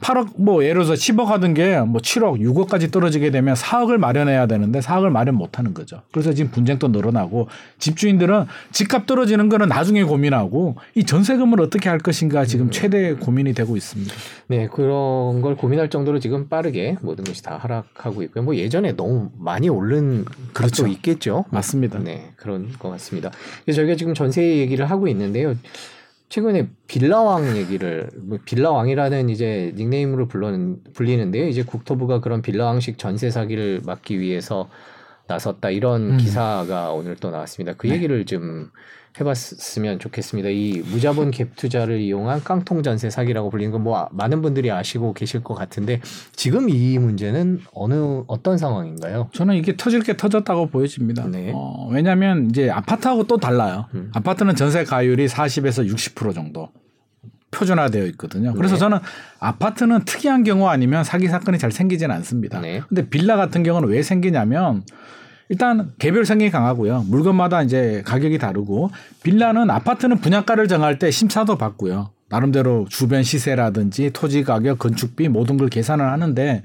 8억 0.00 0.34
뭐 0.36 0.62
예를 0.62 0.84
들어서 0.84 0.94
10억 0.94 1.24
하던 1.26 1.54
게 1.54 1.76
뭐 1.86 2.00
7억, 2.00 2.40
6억까지 2.40 2.90
떨어지게 2.92 3.30
되면 3.30 3.54
4억을 3.54 3.96
마련해야 3.98 4.46
되는데 4.46 4.80
4억을 4.80 5.10
마련 5.10 5.34
못 5.36 5.58
하는 5.58 5.74
거죠. 5.74 6.02
그래서 6.12 6.32
지금 6.32 6.50
분쟁도 6.50 6.88
늘어나고 6.88 7.48
집주인들은 7.78 8.46
집값 8.72 9.06
떨어지는 9.06 9.48
거는 9.48 9.68
나중에 9.68 10.02
고민하고 10.04 10.76
이 10.94 11.04
전세금을 11.04 11.60
어떻게 11.60 11.88
할 11.88 11.98
것인가 11.98 12.44
지금 12.44 12.70
최대 12.70 13.14
고민이 13.14 13.54
되고 13.54 13.76
있습니다. 13.76 14.14
네, 14.48 14.68
그런 14.68 15.40
걸 15.42 15.56
고민할 15.56 15.90
정도로 15.90 16.18
지금 16.18 16.48
빠르게 16.48 16.96
모든 17.02 17.24
것이 17.24 17.42
다 17.42 17.56
하락하고 17.56 18.22
있고요. 18.24 18.44
뭐 18.44 18.54
예전에 18.56 18.92
너무 18.96 19.30
많이 19.38 19.68
오른 19.68 20.24
그렇죠. 20.52 20.86
있겠죠. 20.86 21.44
맞습니다. 21.50 21.98
네, 21.98 22.32
그런 22.36 22.70
것 22.78 22.90
같습니다. 22.90 23.30
저희가 23.72 23.96
지금 23.96 24.14
전세 24.14 24.42
얘기를 24.58 24.88
하고 24.88 25.08
있는데요. 25.08 25.54
최근에 26.28 26.68
빌라왕 26.88 27.56
얘기를 27.56 28.08
뭐 28.16 28.38
빌라왕이라는 28.44 29.28
이제 29.28 29.72
닉네임으로 29.76 30.26
불러는 30.26 30.82
불리는데요. 30.92 31.46
이제 31.46 31.62
국토부가 31.62 32.20
그런 32.20 32.42
빌라왕식 32.42 32.98
전세 32.98 33.30
사기를 33.30 33.82
막기 33.84 34.18
위해서 34.18 34.68
나섰다 35.28 35.70
이런 35.70 36.12
음. 36.12 36.16
기사가 36.16 36.92
오늘 36.92 37.16
또 37.16 37.30
나왔습니다. 37.30 37.74
그 37.74 37.86
네. 37.86 37.94
얘기를 37.94 38.26
좀 38.26 38.70
해봤으면 39.18 39.98
좋겠습니다. 39.98 40.50
이 40.50 40.82
무자본 40.90 41.30
갭 41.30 41.56
투자를 41.56 42.00
이용한 42.00 42.44
깡통 42.44 42.82
전세 42.82 43.08
사기라고 43.08 43.48
불리는 43.48 43.72
건 43.72 43.86
뭐 43.86 44.08
많은 44.10 44.42
분들이 44.42 44.72
아시고 44.72 45.12
계실 45.12 45.44
것 45.44 45.54
같은데 45.54 46.00
지금 46.34 46.68
이 46.68 46.98
문제는 46.98 47.60
어느 47.72 48.22
어떤 48.26 48.58
상황인가요? 48.58 49.28
저는 49.32 49.54
이게 49.54 49.76
터질 49.76 50.02
게 50.02 50.16
터졌다고 50.16 50.70
보여집니다. 50.70 51.28
네. 51.28 51.52
어, 51.54 51.88
왜냐하면 51.92 52.50
이제 52.50 52.68
아파트하고 52.68 53.28
또 53.28 53.36
달라요. 53.36 53.86
음. 53.94 54.10
아파트는 54.12 54.56
전세 54.56 54.82
가율이 54.82 55.28
40에서 55.28 55.88
60% 55.88 56.34
정도 56.34 56.70
표준화되어 57.52 58.06
있거든요. 58.06 58.54
그래서 58.54 58.74
네. 58.74 58.80
저는 58.80 58.98
아파트는 59.38 60.04
특이한 60.04 60.42
경우 60.42 60.66
아니면 60.66 61.04
사기 61.04 61.28
사건이 61.28 61.58
잘 61.58 61.70
생기지는 61.70 62.12
않습니다. 62.16 62.60
네. 62.60 62.80
근데 62.88 63.08
빌라 63.08 63.36
같은 63.36 63.62
경우는 63.62 63.88
왜 63.88 64.02
생기냐면 64.02 64.82
일단 65.48 65.92
개별성이 65.98 66.50
강하고요. 66.50 67.04
물건마다 67.08 67.62
이제 67.62 68.02
가격이 68.04 68.38
다르고 68.38 68.90
빌라는 69.22 69.70
아파트는 69.70 70.18
분양가를 70.18 70.68
정할 70.68 70.98
때 70.98 71.10
심사도 71.10 71.56
받고요. 71.56 72.10
나름대로 72.28 72.86
주변 72.88 73.22
시세라든지 73.22 74.10
토지 74.12 74.42
가격, 74.42 74.78
건축비 74.78 75.28
모든 75.28 75.56
걸 75.56 75.68
계산을 75.68 76.04
하는데 76.10 76.64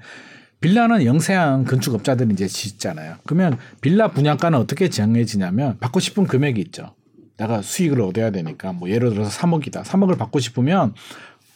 빌라는 0.62 1.06
영세한 1.06 1.65
건축업자들이 1.65 2.34
이제 2.34 2.48
짓잖아요. 2.48 3.15
그러면 3.26 3.58
빌라 3.82 4.10
분양가는 4.10 4.58
어떻게 4.58 4.89
정해지냐면 4.89 5.78
받고 5.80 6.00
싶은 6.00 6.26
금액이 6.26 6.60
있죠. 6.62 6.96
내가 7.38 7.62
수익을 7.62 8.02
얻어야 8.02 8.30
되니까 8.30 8.72
뭐 8.72 8.89
예를 8.89 9.12
들어서 9.12 9.32
3억이다. 9.39 9.84
3억을 9.84 10.17
받고 10.17 10.39
싶으면 10.39 10.94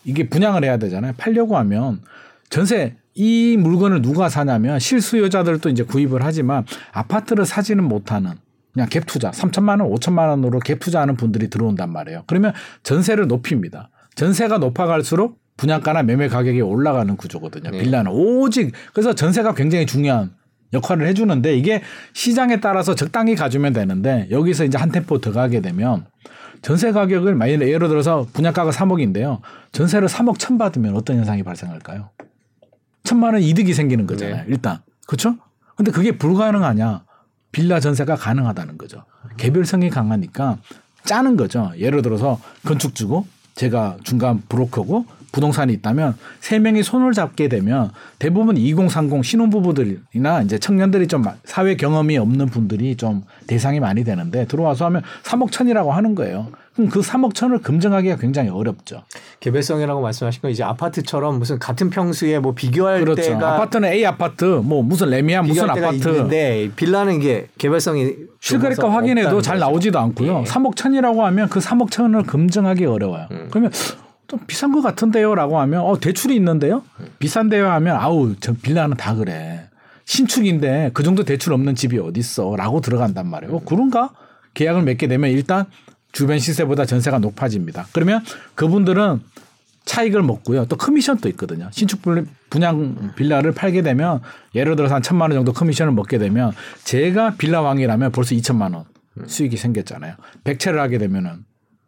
이게 0.04 0.28
분양을 0.30 0.64
해야 0.64 0.78
되잖아요. 0.78 1.14
팔려고 1.18 1.58
하면 1.58 2.02
전세 2.50 2.96
이 3.16 3.56
물건을 3.58 4.02
누가 4.02 4.28
사냐면 4.30 4.78
실수요자들도 4.78 5.70
이제 5.70 5.84
구입을 5.84 6.24
하지만 6.24 6.66
아파트를 6.92 7.46
사지는 7.46 7.84
못하는 7.86 8.34
그냥 8.74 8.90
갭 8.90 9.06
투자 9.08 9.32
3천만 9.32 9.80
원, 9.82 9.90
5천만 9.92 10.28
원으로 10.30 10.60
갭 10.60 10.82
투자하는 10.82 11.16
분들이 11.16 11.50
들어온단 11.50 11.92
말이에요. 11.92 12.24
그러면 12.28 12.54
전세를 12.84 13.28
높입니다. 13.28 13.90
전세가 14.16 14.58
높아갈수록 14.58 15.40
분양가나 15.56 16.04
매매 16.04 16.28
가격이 16.28 16.60
올라가는 16.60 17.16
구조거든요. 17.16 17.72
네. 17.72 17.80
빌라는 17.80 18.12
오직 18.12 18.74
그래서 18.94 19.16
전세가 19.16 19.54
굉장히 19.56 19.86
중요한 19.86 20.32
역할을 20.74 21.08
해주는데 21.08 21.58
이게 21.58 21.82
시장에 22.12 22.60
따라서 22.60 22.96
적당히 22.96 23.36
가주면 23.36 23.72
되는데 23.72 24.28
여기서 24.30 24.66
이제 24.66 24.78
한 24.78 24.92
템포 24.92 25.22
더 25.22 25.32
가게 25.32 25.62
되면 25.62 26.06
전세 26.62 26.92
가격을 26.92 27.36
만약에 27.36 27.72
예를 27.72 27.88
들어서 27.88 28.28
분양가가 28.34 28.72
3억인데요. 28.72 29.40
전세를 29.72 30.10
3억 30.10 30.38
천 30.38 30.58
받으면 30.58 30.96
어떤 30.96 31.18
현상이 31.18 31.44
발생할까요? 31.44 32.10
천만 33.06 33.34
원 33.34 33.42
이득이 33.42 33.74
생기는 33.74 34.06
거잖아요. 34.06 34.36
네. 34.38 34.46
일단. 34.50 34.80
그렇죠? 35.08 35.38
근데 35.78 35.92
그게 35.92 36.18
불가능하냐? 36.18 37.04
빌라 37.52 37.80
전세가 37.80 38.16
가능하다는 38.16 38.78
거죠. 38.78 39.06
개별성이 39.38 39.90
강하니까 39.90 40.58
짜는 41.06 41.38
거죠. 41.38 41.72
예를 41.78 42.02
들어서 42.02 42.40
건축주고 42.66 43.26
제가 43.54 43.98
중간 44.04 44.42
브로커고 44.50 45.06
부동산이 45.32 45.72
있다면 45.74 46.16
세 46.40 46.60
명이 46.60 46.84
손을 46.84 47.14
잡게 47.14 47.48
되면 47.48 47.92
대부분 48.20 48.58
2030 48.58 49.24
신혼부부들이나 49.24 50.42
이제 50.44 50.58
청년들이 50.58 51.08
좀 51.08 51.26
사회 51.44 51.76
경험이 51.76 52.18
없는 52.18 52.48
분들이 52.48 52.96
좀 52.96 53.24
대상이 53.48 53.80
많이 53.80 54.04
되는데 54.04 54.46
들어와서 54.48 54.86
하면 54.86 55.02
3억 55.24 55.52
천이라고 55.52 55.92
하는 55.92 56.16
거예요. 56.16 56.52
그럼 56.76 56.90
그 56.90 57.00
3억 57.00 57.34
천을 57.34 57.60
금정하기가 57.60 58.18
굉장히 58.18 58.50
어렵죠. 58.50 59.04
개별성이라고 59.40 60.02
말씀하신 60.02 60.42
건 60.42 60.52
이제 60.52 60.64
아파트처럼 60.64 61.40
무슨 61.40 61.58
같은 61.58 61.90
평수에 61.90 62.40
뭐 62.40 62.54
비교할 62.54 63.00
그렇죠. 63.00 63.22
때가 63.22 63.56
아파트는 63.56 63.90
A 63.90 64.06
아파트 64.06 64.44
뭐 64.44 64.84
무슨 64.84 65.10
레미안 65.10 65.46
무슨 65.46 65.70
아파트 65.70 65.96
있는데 65.96 66.70
빌라는 66.76 67.16
이게 67.16 67.48
개별성이 67.58 68.14
실거래가 68.42 68.92
확인해도 68.92 69.42
잘 69.42 69.58
나오지도 69.58 69.98
않고요. 70.00 70.42
예. 70.42 70.44
3억 70.44 70.76
천이라고 70.76 71.26
하면 71.26 71.50
그 71.50 71.60
3억 71.60 71.92
천을 71.92 72.24
금정하기 72.24 72.86
어려워요. 72.86 73.28
음. 73.32 73.48
그러면 73.50 73.72
좀 74.28 74.40
비싼 74.48 74.72
것 74.72 74.82
같은데요라고 74.82 75.60
하면 75.60 75.82
어 75.82 76.00
대출이 76.00 76.36
있는데요 76.36 76.82
비싼데요 77.20 77.70
하면 77.70 77.96
아우 77.96 78.36
저 78.40 78.54
빌라는 78.54 78.98
다 78.98 79.14
그래 79.14 79.70
신축인데 80.06 80.92
그 80.94 81.04
정도 81.04 81.24
대출 81.24 81.54
없는 81.54 81.76
집이 81.76 82.00
어딨어라고 82.00 82.82
들어간단 82.82 83.28
말이에요 83.28 83.56
어, 83.56 83.62
그런가 83.64 84.12
계약을 84.56 84.82
맺게 84.84 85.08
되면 85.08 85.30
일단 85.30 85.66
주변 86.16 86.40
시세보다 86.40 86.86
전세가 86.86 87.20
높아집니다 87.20 87.88
그러면 87.92 88.24
그분들은 88.56 89.20
차익을 89.84 90.24
먹고요 90.24 90.66
또 90.66 90.78
커미션도 90.78 91.30
있거든요 91.30 91.70
신축 91.72 92.02
분양 92.50 93.14
빌라를 93.16 93.52
팔게 93.52 93.82
되면 93.82 94.22
예를 94.56 94.76
들어서 94.76 94.96
한 94.96 95.02
천만 95.02 95.30
원 95.30 95.40
정도 95.40 95.52
커미션을 95.54 95.94
먹게 95.94 96.18
되면 96.18 96.54
제가 96.86 97.36
빌라 97.36 97.62
왕이라면 97.62 98.12
벌써 98.14 98.34
이천만 98.34 98.74
원 98.74 98.86
수익이 99.28 99.58
생겼잖아요 99.58 100.16
백채를 100.46 100.80
하게 100.80 100.98
되면은 100.98 101.44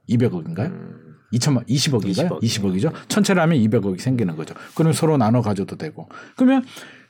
200억인가요? 0.09 0.65
음. 0.65 1.15
2천만 1.33 1.67
20억인가요? 1.67 2.39
20억. 2.39 2.41
20억이죠. 2.41 2.93
천채를 3.09 3.41
하면 3.41 3.57
200억이 3.57 3.99
생기는 3.99 4.37
거죠. 4.37 4.55
그러면 4.75 4.93
서로 4.93 5.17
나눠 5.17 5.41
가져도 5.41 5.75
되고. 5.75 6.07
그러면 6.37 6.63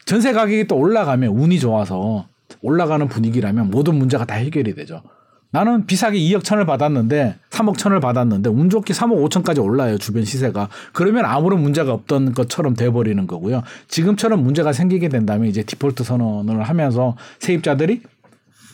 전세 0.05 0.33
가격이 0.33 0.65
또 0.65 0.75
올라가면 0.75 1.29
운이 1.29 1.59
좋아서 1.59 2.27
올라가는 2.61 3.07
분위기라면 3.07 3.69
모든 3.69 3.93
문제가 3.93 4.25
다 4.25 4.33
해결이 4.33 4.73
되죠. 4.73 5.03
나는 5.51 5.85
비싸게 5.85 6.19
2억 6.19 6.43
천을 6.43 6.65
받았는데 6.65 7.35
3억 7.49 7.77
천을 7.77 7.99
받았는데 7.99 8.49
운 8.49 8.69
좋게 8.69 8.93
3억 8.93 9.29
5천까지 9.29 9.63
올라요 9.63 9.97
주변 9.97 10.25
시세가 10.25 10.69
그러면 10.91 11.25
아무런 11.25 11.61
문제가 11.61 11.93
없던 11.93 12.33
것처럼 12.33 12.75
돼버리는 12.75 13.25
거고요 13.27 13.63
지금처럼 13.87 14.43
문제가 14.43 14.73
생기게 14.73 15.07
된다면 15.09 15.47
이제 15.47 15.63
디폴트 15.63 16.03
선언을 16.03 16.63
하면서 16.63 17.15
세입자들이 17.39 18.01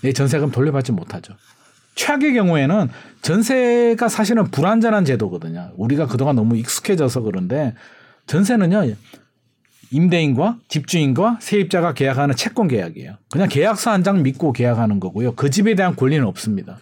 내 0.01 0.13
전세금 0.13 0.51
돌려받지 0.51 0.91
못하죠 0.91 1.33
최악의 1.95 2.33
경우에는 2.33 2.89
전세가 3.21 4.09
사실은 4.09 4.45
불안전한 4.45 5.05
제도거든요. 5.05 5.71
우리가 5.77 6.07
그동안 6.07 6.35
너무 6.35 6.57
익숙해져서 6.57 7.21
그런데 7.21 7.73
전세는요. 8.25 8.93
임대인과 9.93 10.57
집주인과 10.67 11.37
세입자가 11.39 11.93
계약하는 11.93 12.35
채권 12.35 12.67
계약이에요. 12.67 13.15
그냥 13.31 13.47
계약서 13.49 13.91
한 13.91 14.03
장 14.03 14.21
믿고 14.23 14.51
계약하는 14.51 14.99
거고요. 14.99 15.33
그 15.35 15.49
집에 15.49 15.75
대한 15.75 15.95
권리는 15.95 16.25
없습니다. 16.25 16.77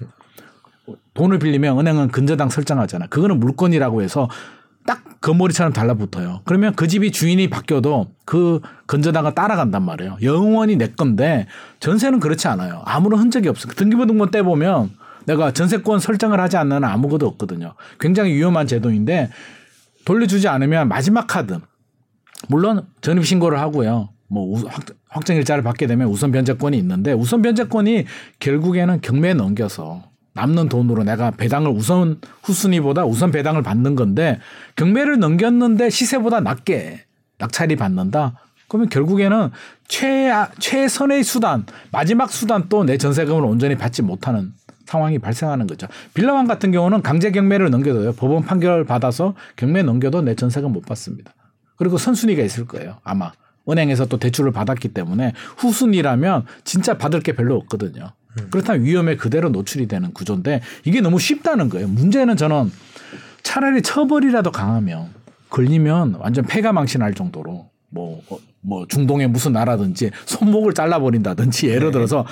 돈을 1.13 1.37
빌리면 1.39 1.77
은행은 1.79 2.07
근저당 2.09 2.49
설정하잖아. 2.49 3.07
그거는 3.07 3.39
물건이라고 3.39 4.01
해서 4.01 4.27
딱 4.87 5.21
거머리처럼 5.21 5.73
달라붙어요. 5.73 6.41
그러면 6.45 6.73
그 6.75 6.87
집이 6.87 7.11
주인이 7.11 7.47
바뀌어도 7.49 8.07
그 8.25 8.61
근저당은 8.87 9.35
따라간단 9.35 9.83
말이에요. 9.83 10.17
영원히 10.23 10.77
내 10.77 10.87
건데 10.87 11.45
전세는 11.79 12.19
그렇지 12.19 12.47
않아요. 12.47 12.81
아무런 12.85 13.19
흔적이 13.19 13.49
없어. 13.49 13.67
등기부등본 13.67 14.31
떼보면 14.31 14.89
내가 15.25 15.51
전세권 15.51 15.99
설정을 15.99 16.39
하지 16.39 16.57
않는 16.57 16.83
아무것도 16.83 17.27
없거든요. 17.27 17.75
굉장히 17.99 18.33
위험한 18.33 18.65
제도인데 18.65 19.29
돌려주지 20.05 20.47
않으면 20.47 20.87
마지막 20.87 21.27
카드. 21.27 21.59
물론 22.47 22.85
전입 23.01 23.25
신고를 23.25 23.59
하고요. 23.59 24.09
뭐 24.27 24.59
확 25.09 25.25
정 25.25 25.35
일자를 25.35 25.61
받게 25.61 25.87
되면 25.87 26.07
우선 26.07 26.31
변제권이 26.31 26.77
있는데 26.77 27.11
우선 27.11 27.41
변제권이 27.41 28.05
결국에는 28.39 29.01
경매에 29.01 29.33
넘겨서 29.33 30.03
남는 30.33 30.69
돈으로 30.69 31.03
내가 31.03 31.31
배당을 31.31 31.69
우선 31.69 32.21
후순위보다 32.43 33.03
우선 33.05 33.31
배당을 33.31 33.61
받는 33.61 33.95
건데 33.95 34.39
경매를 34.77 35.19
넘겼는데 35.19 35.89
시세보다 35.89 36.39
낮게 36.39 37.03
낙찰이 37.39 37.75
받는다. 37.75 38.35
그러면 38.69 38.87
결국에는 38.87 39.49
최 39.89 40.31
최선의 40.59 41.23
수단 41.25 41.65
마지막 41.91 42.31
수단 42.31 42.69
또 42.69 42.85
내 42.85 42.97
전세금을 42.97 43.43
온전히 43.43 43.75
받지 43.75 44.01
못하는 44.01 44.53
상황이 44.85 45.19
발생하는 45.19 45.67
거죠. 45.67 45.87
빌라왕 46.13 46.47
같은 46.47 46.71
경우는 46.71 47.01
강제 47.01 47.31
경매를 47.31 47.69
넘겨도요. 47.69 48.13
법원 48.13 48.45
판결 48.45 48.85
받아서 48.85 49.35
경매 49.57 49.83
넘겨도 49.83 50.21
내 50.21 50.35
전세금 50.35 50.71
못 50.71 50.85
받습니다. 50.85 51.33
그리고 51.81 51.97
선순위가 51.97 52.43
있을 52.43 52.67
거예요. 52.67 52.97
아마 53.03 53.31
은행에서 53.67 54.05
또 54.05 54.19
대출을 54.19 54.51
받았기 54.51 54.89
때문에 54.89 55.33
후순위라면 55.57 56.45
진짜 56.63 56.95
받을 56.95 57.21
게 57.21 57.33
별로 57.33 57.55
없거든요. 57.55 58.11
그렇다면 58.51 58.85
위험에 58.85 59.15
그대로 59.15 59.49
노출이 59.49 59.87
되는 59.87 60.13
구조인데 60.13 60.61
이게 60.85 61.01
너무 61.01 61.17
쉽다는 61.17 61.69
거예요. 61.69 61.87
문제는 61.87 62.37
저는 62.37 62.71
차라리 63.41 63.81
처벌이라도 63.81 64.51
강하면 64.51 65.09
걸리면 65.49 66.17
완전 66.19 66.45
폐가 66.45 66.71
망신할 66.71 67.15
정도로 67.15 67.71
뭐, 67.89 68.21
어, 68.29 68.37
뭐 68.61 68.85
중동의 68.87 69.29
무슨 69.29 69.53
나라든지 69.53 70.11
손목을 70.27 70.75
잘라버린다든지 70.75 71.67
예를 71.67 71.87
네. 71.87 71.93
들어서 71.93 72.27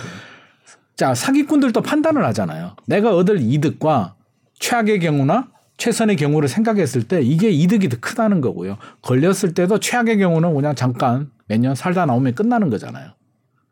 자 0.95 1.15
사기꾼들도 1.15 1.81
판단을 1.81 2.23
하잖아요. 2.25 2.75
내가 2.85 3.15
얻을 3.15 3.41
이득과 3.41 4.13
최악의 4.59 4.99
경우나 4.99 5.47
최선의 5.79 6.17
경우를 6.17 6.47
생각했을 6.49 7.03
때 7.03 7.21
이게 7.21 7.49
이득이 7.49 7.89
더 7.89 7.97
크다는 7.99 8.41
거고요. 8.41 8.77
걸렸을 9.01 9.53
때도 9.55 9.79
최악의 9.79 10.17
경우는 10.19 10.53
그냥 10.53 10.75
잠깐 10.75 11.31
몇 11.47 11.59
년 11.59 11.73
살다 11.73 12.05
나오면 12.05 12.35
끝나는 12.35 12.69
거잖아요. 12.69 13.11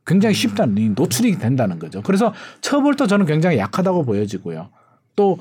굉장히 0.05 0.33
쉽다는 0.33 0.95
노출이 0.95 1.37
된다는 1.37 1.77
거죠. 1.79 2.01
그래서 2.01 2.33
처벌도 2.61 3.07
저는 3.07 3.25
굉장히 3.25 3.57
약하다고 3.57 4.05
보여지고요. 4.05 4.69
또 5.15 5.37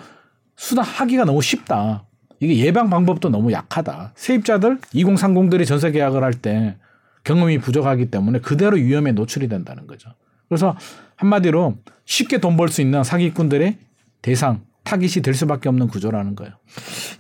수납하기가 0.57 1.25
너무 1.25 1.41
쉽다. 1.41 2.05
이게 2.41 2.59
예방 2.59 2.91
방법도 2.91 3.31
너무 3.31 3.53
약하다. 3.53 4.13
세입자들 4.17 4.79
2030들이 4.93 5.65
전세 5.67 5.91
계약을 5.93 6.23
할 6.23 6.35
때 6.35 6.77
경험이 7.25 7.59
부족하기 7.59 8.11
때문에 8.11 8.41
그대로 8.41 8.77
위험에 8.77 9.13
노출이 9.13 9.49
된다는 9.49 9.87
거죠. 9.87 10.11
그래서 10.49 10.77
한마디로 11.17 11.77
쉽게 12.05 12.39
돈 12.39 12.57
벌 12.57 12.69
수 12.69 12.83
있는 12.83 13.03
사기꾼들의 13.05 13.79
대상 14.21 14.61
타깃이 14.87 15.23
될 15.23 15.35
수밖에 15.35 15.69
없는 15.69 15.89
구조라는 15.89 16.37
거예요. 16.37 16.53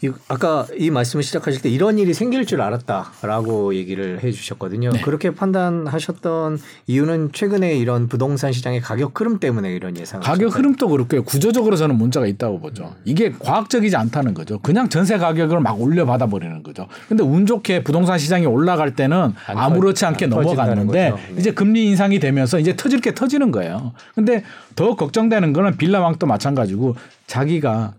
이, 0.02 0.10
아까 0.28 0.66
이 0.78 0.90
말씀을 0.90 1.22
시작하실 1.22 1.62
때 1.62 1.68
이런 1.68 1.98
일이 1.98 2.14
생길 2.14 2.46
줄 2.46 2.60
알았다라고 2.60 3.74
얘기를 3.74 4.22
해주셨거든요. 4.22 4.90
네. 4.90 5.00
그렇게 5.00 5.34
판단하셨던 5.34 6.58
이유는 6.86 7.30
최근에 7.32 7.76
이런 7.76 8.06
부동산 8.08 8.52
시장의 8.52 8.80
가격 8.80 9.18
흐름 9.18 9.40
때문에 9.40 9.72
이런 9.72 9.96
예상. 9.96 10.20
가격 10.20 10.56
흐름도 10.56 10.88
그렇고요. 10.88 11.24
구조적으로 11.24 11.76
저는 11.76 11.96
문제가 11.96 12.26
있다고 12.26 12.60
보죠. 12.60 12.94
이게 13.04 13.32
과학적이지 13.32 13.96
않다는 13.96 14.34
거죠. 14.34 14.58
그냥 14.60 14.88
전세 14.88 15.18
가격을 15.18 15.60
막 15.60 15.80
올려 15.80 16.06
받아 16.06 16.26
버리는 16.26 16.62
거죠. 16.62 16.86
근데 17.08 17.24
운 17.24 17.46
좋게 17.46 17.82
부동산 17.82 18.18
시장이 18.18 18.46
올라갈 18.46 18.94
때는 18.94 19.32
아무렇지 19.46 20.04
않게 20.06 20.26
넘어갔는데 20.26 21.10
네. 21.10 21.34
이제 21.38 21.50
금리 21.50 21.86
인상이 21.86 22.20
되면서 22.20 22.60
이제 22.60 22.76
터질 22.76 23.00
게 23.00 23.14
터지는 23.14 23.50
거예요. 23.50 23.92
근데 24.14 24.44
더 24.76 24.94
걱정되는 24.94 25.52
거는 25.52 25.76
빌라왕도 25.76 26.26
마찬가지고 26.26 26.94
자기가 27.26 27.94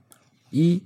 이 0.51 0.81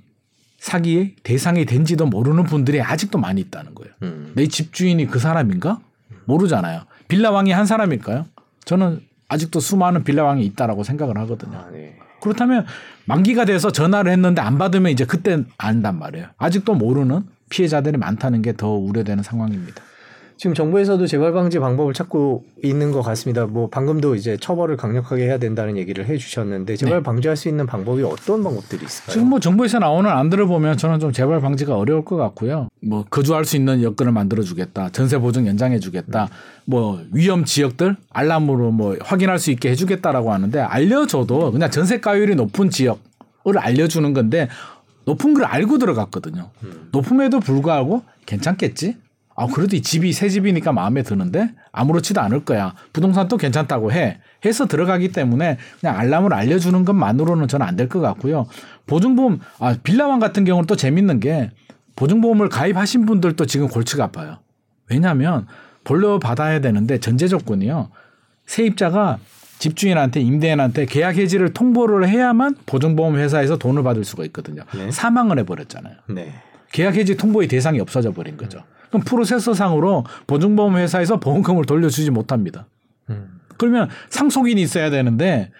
사기의 0.59 1.15
대상이 1.23 1.65
된지도 1.65 2.05
모르는 2.05 2.43
분들이 2.45 2.81
아직도 2.81 3.17
많이 3.17 3.41
있다는 3.41 3.75
거예요. 3.75 3.93
음. 4.03 4.31
내 4.35 4.47
집주인이 4.47 5.05
그 5.07 5.19
사람인가? 5.19 5.79
모르잖아요. 6.25 6.81
빌라왕이 7.07 7.51
한 7.51 7.65
사람일까요? 7.65 8.25
저는 8.65 9.01
아직도 9.27 9.59
수많은 9.59 10.03
빌라왕이 10.03 10.45
있다라고 10.45 10.83
생각을 10.83 11.17
하거든요. 11.19 11.57
아, 11.57 11.69
네. 11.71 11.97
그렇다면 12.21 12.65
만기가 13.05 13.45
돼서 13.45 13.71
전화를 13.71 14.11
했는데 14.11 14.41
안 14.41 14.57
받으면 14.57 14.91
이제 14.91 15.05
그때 15.05 15.43
안단 15.57 15.97
말이에요. 15.97 16.27
아직도 16.37 16.75
모르는 16.75 17.23
피해자들이 17.49 17.97
많다는 17.97 18.41
게 18.41 18.53
더 18.53 18.69
우려되는 18.69 19.23
상황입니다. 19.23 19.81
지금 20.41 20.55
정부에서도 20.55 21.05
재발 21.05 21.33
방지 21.33 21.59
방법을 21.59 21.93
찾고 21.93 22.45
있는 22.63 22.91
것 22.91 23.03
같습니다. 23.03 23.45
뭐 23.45 23.69
방금도 23.69 24.15
이제 24.15 24.37
처벌을 24.41 24.75
강력하게 24.75 25.25
해야 25.25 25.37
된다는 25.37 25.77
얘기를 25.77 26.07
해주셨는데 26.07 26.77
재발 26.77 26.97
네. 26.97 27.03
방지할 27.03 27.37
수 27.37 27.47
있는 27.47 27.67
방법이 27.67 28.01
어떤 28.01 28.41
방법들이 28.43 28.83
있을까요? 28.83 29.13
지금 29.13 29.29
뭐 29.29 29.39
정부에서 29.39 29.77
나오는 29.77 30.09
안들을 30.09 30.47
보면 30.47 30.77
저는 30.77 30.99
좀 30.99 31.11
재발 31.11 31.41
방지가 31.41 31.77
어려울 31.77 32.03
것 32.03 32.15
같고요. 32.15 32.69
뭐 32.81 33.05
거주할 33.07 33.45
수 33.45 33.55
있는 33.55 33.83
여건을 33.83 34.13
만들어주겠다, 34.13 34.89
전세 34.89 35.19
보증 35.19 35.45
연장해주겠다, 35.45 36.29
뭐 36.65 36.99
위험 37.13 37.45
지역들 37.45 37.95
알람으로 38.09 38.71
뭐 38.71 38.97
확인할 38.99 39.37
수 39.37 39.51
있게 39.51 39.69
해주겠다라고 39.69 40.33
하는데 40.33 40.59
알려줘도 40.59 41.51
그냥 41.51 41.69
전세 41.69 41.99
가율이 41.99 42.33
높은 42.33 42.71
지역을 42.71 43.59
알려주는 43.59 44.11
건데 44.15 44.47
높은 45.05 45.35
걸 45.35 45.45
알고 45.45 45.77
들어갔거든요. 45.77 46.49
음. 46.63 46.89
높음에도 46.91 47.39
불구하고 47.39 48.01
괜찮겠지? 48.25 48.95
아, 49.41 49.47
그래도 49.47 49.75
이 49.75 49.81
집이 49.81 50.13
새 50.13 50.29
집이니까 50.29 50.71
마음에 50.71 51.01
드는데 51.01 51.49
아무렇지도 51.71 52.21
않을 52.21 52.45
거야. 52.45 52.75
부동산도 52.93 53.37
괜찮다고 53.37 53.91
해. 53.91 54.19
해서 54.45 54.67
들어가기 54.67 55.11
때문에 55.11 55.57
그냥 55.79 55.97
알람을 55.97 56.31
알려주는 56.33 56.85
것만으로는 56.85 57.47
저는 57.47 57.65
안 57.65 57.75
될 57.75 57.87
것 57.89 58.01
같고요. 58.01 58.45
보증보험, 58.85 59.39
아, 59.57 59.75
빌라왕 59.81 60.19
같은 60.19 60.43
경우는 60.45 60.67
또 60.67 60.75
재밌는 60.75 61.19
게 61.19 61.49
보증보험을 61.95 62.49
가입하신 62.49 63.07
분들도 63.07 63.47
지금 63.47 63.67
골치가 63.67 64.03
아파요. 64.03 64.37
왜냐하면 64.91 65.47
본래 65.85 66.19
받아야 66.19 66.59
되는데 66.61 66.99
전제 66.99 67.27
조건이요. 67.27 67.89
세입자가 68.45 69.17
집주인한테 69.57 70.21
임대인한테 70.21 70.85
계약 70.85 71.17
해지를 71.17 71.53
통보를 71.53 72.07
해야만 72.07 72.57
보증보험 72.67 73.15
회사에서 73.17 73.57
돈을 73.57 73.81
받을 73.81 74.03
수가 74.03 74.23
있거든요. 74.25 74.63
네. 74.75 74.91
사망을 74.91 75.39
해버렸잖아요. 75.39 75.95
네. 76.09 76.33
계약 76.71 76.95
해지 76.95 77.17
통보의 77.17 77.47
대상이 77.47 77.79
없어져 77.79 78.11
버린 78.11 78.37
거죠. 78.37 78.59
음. 78.59 78.80
그럼 78.91 79.03
프로세서상으로 79.03 80.05
보증보험 80.27 80.77
회사에서 80.77 81.19
보험금을 81.19 81.65
돌려주지 81.65 82.11
못합니다. 82.11 82.67
음. 83.09 83.39
그러면 83.57 83.89
상속인이 84.09 84.61
있어야 84.61 84.89
되는데 84.89 85.51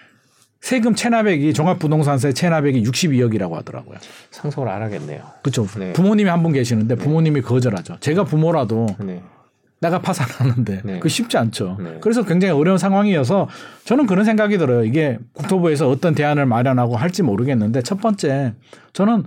세금 0.59 0.93
체납액이 0.93 1.53
종합부동산세 1.53 2.33
체납액이 2.33 2.83
62억이라고 2.83 3.53
하더라고요. 3.53 3.97
상속을 4.29 4.69
안 4.69 4.83
하겠네요. 4.83 5.23
그렇죠. 5.41 5.65
네. 5.79 5.93
부모님이 5.93 6.29
한 6.29 6.43
분 6.43 6.51
계시는데 6.53 6.95
네. 6.95 7.03
부모님이 7.03 7.41
거절하죠. 7.41 7.97
제가 7.99 8.25
부모라도 8.25 8.85
네. 8.99 9.23
내가 9.79 9.99
파산하는데 10.01 10.81
네. 10.83 10.99
그 10.99 11.09
쉽지 11.09 11.37
않죠. 11.37 11.77
네. 11.79 11.97
그래서 12.01 12.23
굉장히 12.23 12.53
어려운 12.53 12.77
상황이어서 12.77 13.49
저는 13.85 14.05
그런 14.05 14.23
생각이 14.25 14.59
들어요. 14.59 14.83
이게 14.83 15.17
국토부에서 15.33 15.89
어떤 15.89 16.13
대안을 16.13 16.45
마련하고 16.45 16.95
할지 16.97 17.23
모르겠는데 17.23 17.81
첫 17.81 17.99
번째 17.99 18.53
저는 18.93 19.23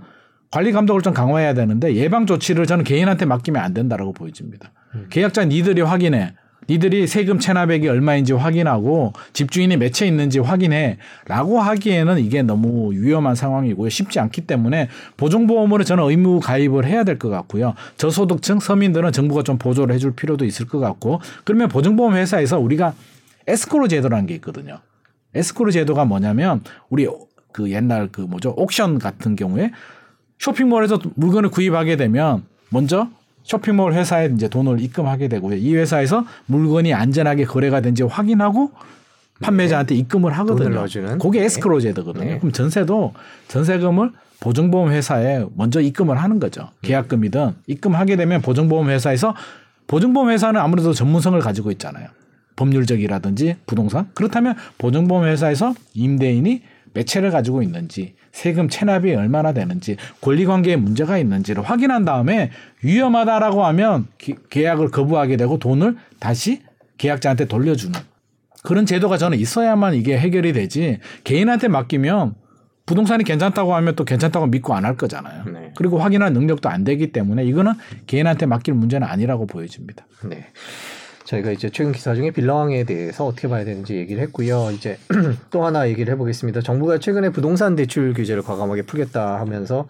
관리 0.55 0.71
감독을 0.71 1.01
좀 1.01 1.13
강화해야 1.13 1.53
되는데 1.53 1.95
예방 1.95 2.25
조치를 2.25 2.65
저는 2.65 2.85
개인한테 2.85 3.25
맡기면 3.25 3.61
안 3.61 3.73
된다라고 3.73 4.13
보여집니다. 4.13 4.71
음. 4.93 5.07
계약자 5.09 5.43
니들이 5.43 5.81
확인해. 5.81 6.33
니들이 6.69 7.07
세금 7.07 7.39
체납액이 7.39 7.89
얼마인지 7.89 8.31
확인하고 8.31 9.11
집주인이 9.33 9.75
몇 9.75 9.91
채 9.91 10.07
있는지 10.07 10.39
확인해 10.39 10.97
라고 11.27 11.59
하기에는 11.59 12.19
이게 12.19 12.41
너무 12.41 12.93
위험한 12.93 13.35
상황이고요. 13.35 13.89
쉽지 13.89 14.21
않기 14.21 14.47
때문에 14.47 14.87
보증보험으로 15.17 15.83
저는 15.83 16.05
의무 16.05 16.39
가입을 16.39 16.85
해야 16.85 17.03
될 17.03 17.19
것 17.19 17.27
같고요. 17.27 17.73
저소득층 17.97 18.61
서민들은 18.61 19.11
정부가 19.11 19.43
좀 19.43 19.57
보조를 19.57 19.93
해줄 19.93 20.15
필요도 20.15 20.45
있을 20.45 20.67
것 20.67 20.79
같고 20.79 21.19
그러면 21.43 21.67
보증보험 21.67 22.15
회사에서 22.15 22.59
우리가 22.59 22.93
에스코로 23.45 23.89
제도라는 23.89 24.25
게 24.25 24.35
있거든요. 24.35 24.79
에스코로 25.33 25.71
제도가 25.71 26.05
뭐냐면 26.05 26.61
우리 26.89 27.09
그 27.51 27.69
옛날 27.71 28.07
그 28.09 28.21
뭐죠 28.21 28.53
옥션 28.55 28.99
같은 28.99 29.35
경우에 29.35 29.71
쇼핑몰에서 30.39 30.99
물건을 31.15 31.49
구입하게 31.49 31.95
되면 31.97 32.43
먼저 32.69 33.09
쇼핑몰 33.43 33.93
회사에 33.93 34.31
이제 34.33 34.47
돈을 34.47 34.79
입금하게 34.81 35.27
되고요. 35.27 35.55
이 35.55 35.75
회사에서 35.75 36.25
물건이 36.47 36.93
안전하게 36.93 37.45
거래가 37.45 37.81
된지 37.81 38.03
확인하고 38.03 38.71
판매자한테 39.41 39.95
네. 39.95 39.99
입금을 40.01 40.31
하거든요. 40.39 40.85
그게 41.19 41.39
네. 41.39 41.45
에스크로 41.45 41.79
제도거든요. 41.79 42.25
네. 42.25 42.37
그럼 42.39 42.51
전세도 42.51 43.13
전세금을 43.47 44.11
보증보험 44.39 44.91
회사에 44.91 45.45
먼저 45.55 45.79
입금을 45.79 46.17
하는 46.17 46.39
거죠. 46.39 46.69
계약금이든 46.81 47.51
입금하게 47.67 48.15
되면 48.15 48.41
보증보험 48.41 48.89
회사에서 48.89 49.35
보증보험 49.87 50.29
회사는 50.29 50.59
아무래도 50.59 50.93
전문성을 50.93 51.39
가지고 51.39 51.71
있잖아요. 51.71 52.07
법률적이라든지 52.55 53.57
부동산. 53.65 54.09
그렇다면 54.13 54.55
보증보험 54.77 55.25
회사에서 55.25 55.73
임대인이 55.93 56.61
몇 56.95 57.05
채를 57.05 57.29
가지고 57.29 57.61
있는지, 57.61 58.15
세금 58.31 58.69
체납이 58.69 59.13
얼마나 59.13 59.53
되는지, 59.53 59.97
권리관계에 60.21 60.77
문제가 60.77 61.17
있는지를 61.19 61.61
확인한 61.61 62.05
다음에 62.05 62.49
위험하다라고 62.81 63.65
하면 63.65 64.07
기, 64.17 64.35
계약을 64.49 64.89
거부하게 64.89 65.37
되고 65.37 65.59
돈을 65.59 65.97
다시 66.19 66.61
계약자한테 66.97 67.45
돌려주는 67.45 67.99
그런 68.63 68.85
제도가 68.85 69.17
저는 69.17 69.37
있어야만 69.37 69.93
이게 69.93 70.17
해결이 70.17 70.53
되지 70.53 70.99
개인한테 71.25 71.67
맡기면 71.67 72.33
부동산이 72.85 73.23
괜찮다고 73.23 73.75
하면 73.75 73.95
또 73.95 74.05
괜찮다고 74.05 74.47
믿고 74.47 74.73
안 74.73 74.85
할 74.85 74.95
거잖아요. 74.95 75.43
네. 75.51 75.71
그리고 75.75 75.97
확인할 75.99 76.31
능력도 76.33 76.69
안 76.69 76.83
되기 76.83 77.11
때문에 77.11 77.43
이거는 77.43 77.73
개인한테 78.07 78.45
맡길 78.45 78.73
문제는 78.73 79.05
아니라고 79.07 79.47
보여집니다. 79.47 80.07
네. 80.23 80.47
저희가 81.25 81.51
이제 81.51 81.69
최근 81.69 81.91
기사 81.91 82.13
중에 82.13 82.31
빌라왕에 82.31 82.83
대해서 82.83 83.25
어떻게 83.25 83.47
봐야 83.47 83.65
되는지 83.65 83.95
얘기를 83.95 84.21
했고요. 84.23 84.69
이제 84.71 84.97
또 85.49 85.65
하나 85.65 85.89
얘기를 85.89 86.13
해보겠습니다. 86.13 86.61
정부가 86.61 86.99
최근에 86.99 87.29
부동산 87.29 87.75
대출 87.75 88.13
규제를 88.13 88.43
과감하게 88.43 88.83
풀겠다 88.83 89.39
하면서 89.39 89.87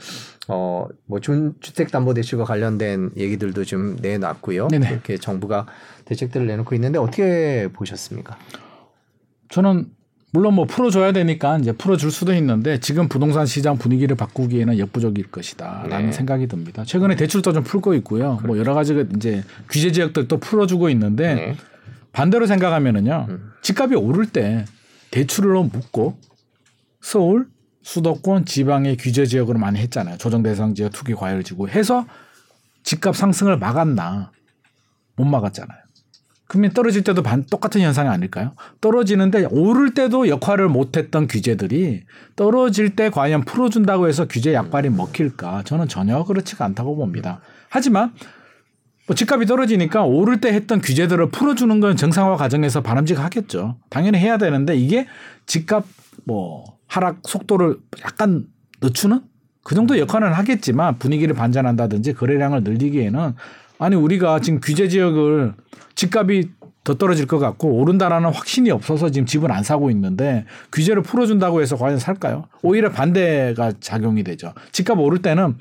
어뭐 0.47 1.19
주택 1.59 1.91
담보 1.91 2.13
대출과 2.13 2.45
관련된 2.45 3.11
얘기들도 3.17 3.65
좀 3.65 3.97
내놨고요. 4.01 4.69
네네. 4.69 4.89
이렇게 4.89 5.17
정부가 5.17 5.67
대책들을 6.05 6.47
내놓고 6.47 6.73
있는데 6.75 6.99
어떻게 6.99 7.67
보셨습니까? 7.73 8.37
저는 9.49 9.87
물론 10.35 10.53
뭐 10.53 10.65
풀어줘야 10.65 11.13
되니까 11.13 11.57
이제 11.59 11.71
풀어줄 11.71 12.11
수도 12.11 12.33
있는데 12.33 12.77
지금 12.81 13.07
부동산 13.07 13.45
시장 13.45 13.77
분위기를 13.77 14.17
바꾸기에는 14.17 14.77
역부족일 14.79 15.31
것이다라는 15.31 16.07
네. 16.07 16.11
생각이 16.11 16.47
듭니다. 16.47 16.83
최근에 16.83 17.15
대출도 17.15 17.53
좀 17.53 17.63
풀고 17.63 17.93
있고요. 17.95 18.41
뭐 18.45 18.57
여러 18.57 18.73
가지 18.73 18.93
이제 19.15 19.45
규제 19.69 19.93
지역들도 19.93 20.37
풀어주고 20.37 20.89
있는데 20.89 21.35
네. 21.35 21.55
반대로 22.11 22.47
생각하면은요. 22.47 23.27
음. 23.29 23.51
집값이 23.61 23.95
오를 23.95 24.25
때 24.25 24.65
대출로 25.09 25.63
묶고 25.63 26.17
서울, 26.99 27.47
수도권, 27.83 28.43
지방의 28.43 28.97
규제 28.97 29.25
지역으로 29.25 29.57
많이 29.57 29.79
했잖아요. 29.79 30.17
조정 30.17 30.43
대상 30.43 30.75
지역 30.75 30.91
투기 30.91 31.15
과열 31.15 31.45
지구 31.45 31.69
해서 31.69 32.05
집값 32.83 33.15
상승을 33.15 33.57
막았나? 33.57 34.33
못 35.15 35.23
막았잖아요. 35.23 35.84
그러면 36.47 36.71
떨어질 36.71 37.03
때도 37.03 37.23
반 37.23 37.43
똑같은 37.43 37.81
현상이 37.81 38.07
아닐까요? 38.07 38.53
떨어지는데 38.79 39.47
오를 39.49 39.93
때도 39.93 40.27
역할을 40.27 40.69
못했던 40.69 41.27
규제들이 41.27 42.03
떨어질 42.35 42.95
때 42.95 43.09
과연 43.09 43.45
풀어준다고 43.45 44.07
해서 44.07 44.27
규제 44.27 44.53
약발이 44.53 44.89
먹힐까? 44.89 45.63
저는 45.63 45.87
전혀 45.87 46.23
그렇지가 46.23 46.65
않다고 46.65 46.95
봅니다. 46.95 47.41
하지만 47.69 48.13
뭐 49.07 49.15
집값이 49.15 49.45
떨어지니까 49.45 50.03
오를 50.03 50.39
때 50.39 50.53
했던 50.53 50.81
규제들을 50.81 51.29
풀어주는 51.31 51.79
건 51.79 51.95
정상화 51.95 52.37
과정에서 52.37 52.81
바람직하겠죠. 52.81 53.77
당연히 53.89 54.19
해야 54.19 54.37
되는데 54.37 54.75
이게 54.75 55.07
집값 55.45 55.85
뭐 56.25 56.63
하락 56.87 57.19
속도를 57.23 57.77
약간 58.03 58.45
늦추는 58.81 59.21
그 59.63 59.73
정도 59.73 59.97
역할은 59.97 60.31
하겠지만 60.33 60.99
분위기를 60.99 61.33
반전한다든지 61.33 62.13
거래량을 62.13 62.63
늘리기에는 62.63 63.33
아니 63.79 63.95
우리가 63.95 64.39
지금 64.39 64.59
규제 64.61 64.87
지역을 64.87 65.53
집값이 65.95 66.49
더 66.83 66.93
떨어질 66.93 67.25
것 67.25 67.39
같고 67.39 67.73
오른다라는 67.79 68.29
확신이 68.31 68.69
없어서 68.69 69.09
지금 69.09 69.25
집을 69.25 69.51
안 69.51 69.63
사고 69.63 69.89
있는데 69.89 70.45
규제를 70.71 71.01
풀어준다고 71.01 71.61
해서 71.61 71.75
과연 71.75 71.97
살까요? 71.97 72.45
오히려 72.61 72.91
반대가 72.91 73.73
작용이 73.79 74.23
되죠. 74.23 74.53
집값 74.71 74.99
오를 74.99 75.19
때는 75.21 75.55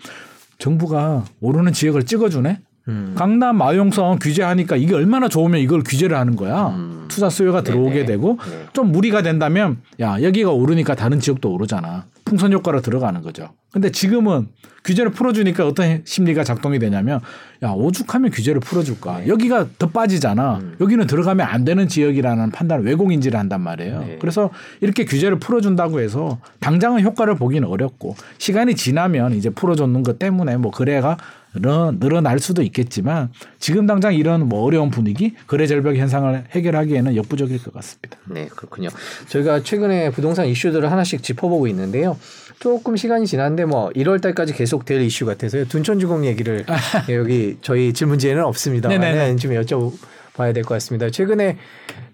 정부가 0.58 1.24
오르는 1.40 1.72
지역을 1.72 2.04
찍어주네. 2.04 2.60
음. 2.88 3.14
강남 3.16 3.56
마용성 3.56 4.18
규제하니까 4.20 4.76
이게 4.76 4.94
얼마나 4.94 5.28
좋으면 5.28 5.60
이걸 5.60 5.82
규제를 5.82 6.18
하는 6.18 6.36
거야. 6.36 6.68
음. 6.68 7.06
투자 7.08 7.30
수요가 7.30 7.62
들어오게 7.62 7.94
네네. 7.94 8.06
되고 8.06 8.38
네. 8.50 8.66
좀 8.74 8.92
무리가 8.92 9.22
된다면 9.22 9.78
야 10.00 10.20
여기가 10.20 10.50
오르니까 10.50 10.94
다른 10.94 11.20
지역도 11.20 11.50
오르잖아. 11.50 12.04
풍선 12.24 12.52
효과로 12.52 12.80
들어가는 12.80 13.20
거죠. 13.22 13.50
근데 13.72 13.90
지금은 13.90 14.48
규제를 14.84 15.10
풀어주니까 15.12 15.66
어떤 15.66 16.02
심리가 16.04 16.44
작동이 16.44 16.78
되냐면 16.78 17.20
야 17.62 17.70
오죽하면 17.70 18.30
규제를 18.30 18.60
풀어줄까. 18.60 19.20
네. 19.20 19.28
여기가 19.28 19.66
더 19.78 19.88
빠지잖아. 19.88 20.58
음. 20.58 20.76
여기는 20.80 21.06
들어가면 21.06 21.46
안 21.46 21.64
되는 21.64 21.88
지역이라는 21.88 22.50
판단을 22.50 22.84
왜곡인지를 22.84 23.38
한단 23.38 23.62
말이에요. 23.62 24.00
네. 24.00 24.18
그래서 24.20 24.50
이렇게 24.80 25.04
규제를 25.04 25.38
풀어준다고 25.38 26.00
해서 26.00 26.38
당장은 26.60 27.02
효과를 27.02 27.34
보기는 27.36 27.66
어렵고 27.66 28.14
시간이 28.38 28.76
지나면 28.76 29.34
이제 29.34 29.50
풀어줬는 29.50 30.02
것 30.02 30.18
때문에 30.18 30.56
뭐 30.56 30.70
거래가 30.70 31.16
늘어, 31.54 31.92
늘어날 31.98 32.38
수도 32.38 32.62
있겠지만 32.62 33.30
지금 33.58 33.86
당장 33.86 34.14
이런 34.14 34.48
뭐 34.48 34.62
어려운 34.64 34.90
분위기 34.90 35.34
거래 35.46 35.66
절벽 35.66 35.96
현상을 35.96 36.44
해결하기에는 36.50 37.16
역부족일 37.16 37.62
것 37.62 37.72
같습니다. 37.74 38.18
네, 38.28 38.48
그렇군요. 38.48 38.88
저희가 39.28 39.62
최근에 39.62 40.10
부동산 40.10 40.46
이슈들을 40.46 40.90
하나씩 40.90 41.22
짚어보고 41.22 41.66
있는데요. 41.68 42.18
조금 42.58 42.96
시간이 42.96 43.26
지났는데 43.26 43.64
뭐 43.64 43.90
1월 43.90 44.20
달까지 44.20 44.54
계속 44.54 44.84
될 44.84 45.00
이슈 45.02 45.26
같아서요. 45.26 45.66
둔촌주공 45.66 46.24
얘기를 46.26 46.64
여기 47.10 47.56
저희 47.62 47.92
질문지에는 47.92 48.44
없습니다만. 48.44 49.36
좀 49.38 49.52
여쭤 49.52 49.92
봐야 50.34 50.52
될 50.52 50.64
것 50.64 50.74
같습니다. 50.74 51.08
최근에 51.10 51.56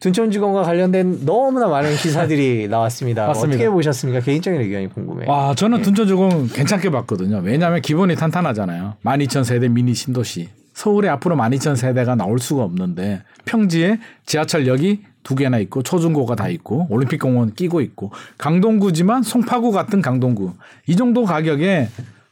둔촌주공과 0.00 0.62
관련된 0.62 1.24
너무나 1.24 1.66
많은 1.68 1.94
기사들이 1.96 2.68
나왔습니다. 2.70 3.26
맞습니다. 3.26 3.56
어떻게 3.56 3.68
보셨습니까? 3.70 4.20
개인적인 4.20 4.60
의견이 4.60 4.88
궁금해요. 4.88 5.28
와, 5.30 5.54
저는 5.54 5.78
네. 5.78 5.82
둔촌주공 5.84 6.48
괜찮게 6.52 6.90
봤거든요. 6.90 7.40
왜냐하면 7.42 7.80
기본이 7.80 8.14
탄탄하잖아요. 8.16 8.94
12,000세대 9.04 9.70
미니 9.70 9.94
신도시. 9.94 10.48
서울에 10.74 11.08
앞으로 11.08 11.34
12,000세대가 11.36 12.16
나올 12.16 12.38
수가 12.38 12.62
없는데 12.62 13.22
평지에 13.44 13.98
지하철역이 14.26 15.02
두 15.22 15.34
개나 15.34 15.58
있고 15.58 15.82
초중고가 15.82 16.34
다 16.36 16.48
있고 16.48 16.86
올림픽공원 16.88 17.54
끼고 17.54 17.80
있고 17.82 18.10
강동구지만 18.38 19.22
송파구 19.22 19.72
같은 19.72 20.00
강동구 20.00 20.52
이 20.86 20.96
정도 20.96 21.24
가격에 21.24 21.88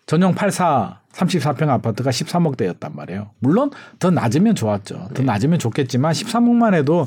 전용 0.09 0.35
84 0.35 1.03
34평 1.13 1.69
아파트가 1.69 2.11
13억대였단 2.11 2.95
말이에요. 2.95 3.31
물론 3.41 3.71
더 3.99 4.11
낮으면 4.11 4.55
좋았죠. 4.55 5.11
더 5.13 5.23
낮으면 5.23 5.59
좋겠지만 5.59 6.13
13억만 6.13 6.75
해도 6.75 7.07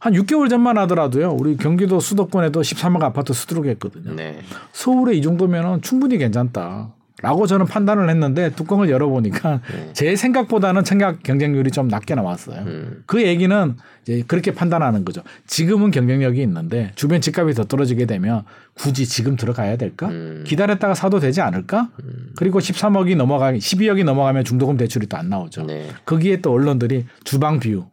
한 0.00 0.14
6개월 0.14 0.50
전만 0.50 0.76
하더라도요. 0.78 1.30
우리 1.38 1.56
경기도 1.56 2.00
수도권에도 2.00 2.60
13억 2.62 3.02
아파트 3.02 3.32
수두룩했거든요. 3.32 4.14
네. 4.14 4.40
서울에 4.72 5.14
이 5.14 5.22
정도면은 5.22 5.80
충분히 5.82 6.18
괜찮다. 6.18 6.92
라고 7.22 7.46
저는 7.46 7.66
판단을 7.66 8.10
했는데 8.10 8.50
뚜껑을 8.50 8.90
열어보니까 8.90 9.60
네. 9.72 9.90
제 9.92 10.16
생각보다는 10.16 10.82
청약 10.82 11.22
경쟁률이 11.22 11.70
좀 11.70 11.86
낮게 11.86 12.14
나왔어요. 12.16 12.62
음. 12.62 13.02
그 13.06 13.22
얘기는 13.22 13.76
이제 14.02 14.24
그렇게 14.26 14.52
판단하는 14.52 15.04
거죠. 15.04 15.22
지금은 15.46 15.90
경쟁력이 15.92 16.42
있는데 16.42 16.90
주변 16.96 17.20
집값이 17.20 17.54
더 17.54 17.64
떨어지게 17.64 18.06
되면 18.06 18.42
굳이 18.74 19.06
지금 19.06 19.36
들어가야 19.36 19.76
될까? 19.76 20.08
음. 20.08 20.44
기다렸다가 20.46 20.94
사도 20.94 21.20
되지 21.20 21.40
않을까? 21.40 21.90
그리고 22.36 22.58
13억이 22.58 23.16
넘어가 23.16 23.52
12억이 23.52 24.04
넘어가면 24.04 24.44
중도금 24.44 24.76
대출이 24.76 25.06
또 25.06 25.20
안 25.20 25.28
나오죠. 25.28 25.64
네. 25.64 25.88
거기에 26.06 26.40
또 26.40 26.52
언론들이 26.52 27.04
주방 27.24 27.60
view 27.60 27.80
음, 27.80 27.84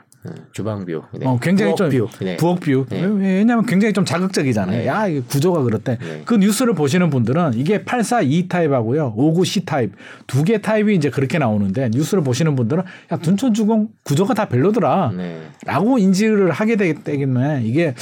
주방 0.51 0.80
view. 0.80 1.03
네. 1.13 1.25
어, 1.25 1.37
굉장히 1.41 1.75
좀 1.75 1.89
부엌 1.89 2.07
view. 2.07 2.25
네. 2.25 2.37
부엌 2.37 2.59
view. 2.59 2.85
네. 2.89 3.01
왜- 3.01 3.37
왜냐하면 3.39 3.65
굉장히 3.65 3.93
좀 3.93 4.05
자극적이잖아요. 4.05 4.77
네. 4.79 4.87
야, 4.87 5.07
이게 5.07 5.21
구조가 5.21 5.63
그렇대. 5.63 5.97
네. 5.99 6.21
그 6.25 6.35
뉴스를 6.35 6.73
보시는 6.73 7.09
분들은 7.09 7.53
이게 7.55 7.83
84E 7.83 8.49
타입하고요. 8.49 9.15
59C 9.15 9.65
타입 9.65 9.93
두 10.27 10.43
개 10.43 10.61
타입이 10.61 10.95
이제 10.95 11.09
그렇게 11.09 11.37
나오는데 11.37 11.89
뉴스를 11.89 12.23
보시는 12.23 12.55
분들은 12.55 12.83
야, 13.11 13.17
둔촌주공 13.17 13.89
구조가 14.03 14.33
다 14.33 14.45
별로더라. 14.45 15.11
네. 15.15 15.41
라고 15.65 15.97
인지를 15.97 16.51
하게 16.51 16.75
되기 16.75 17.03
때문에 17.03 17.61
이게 17.63 17.93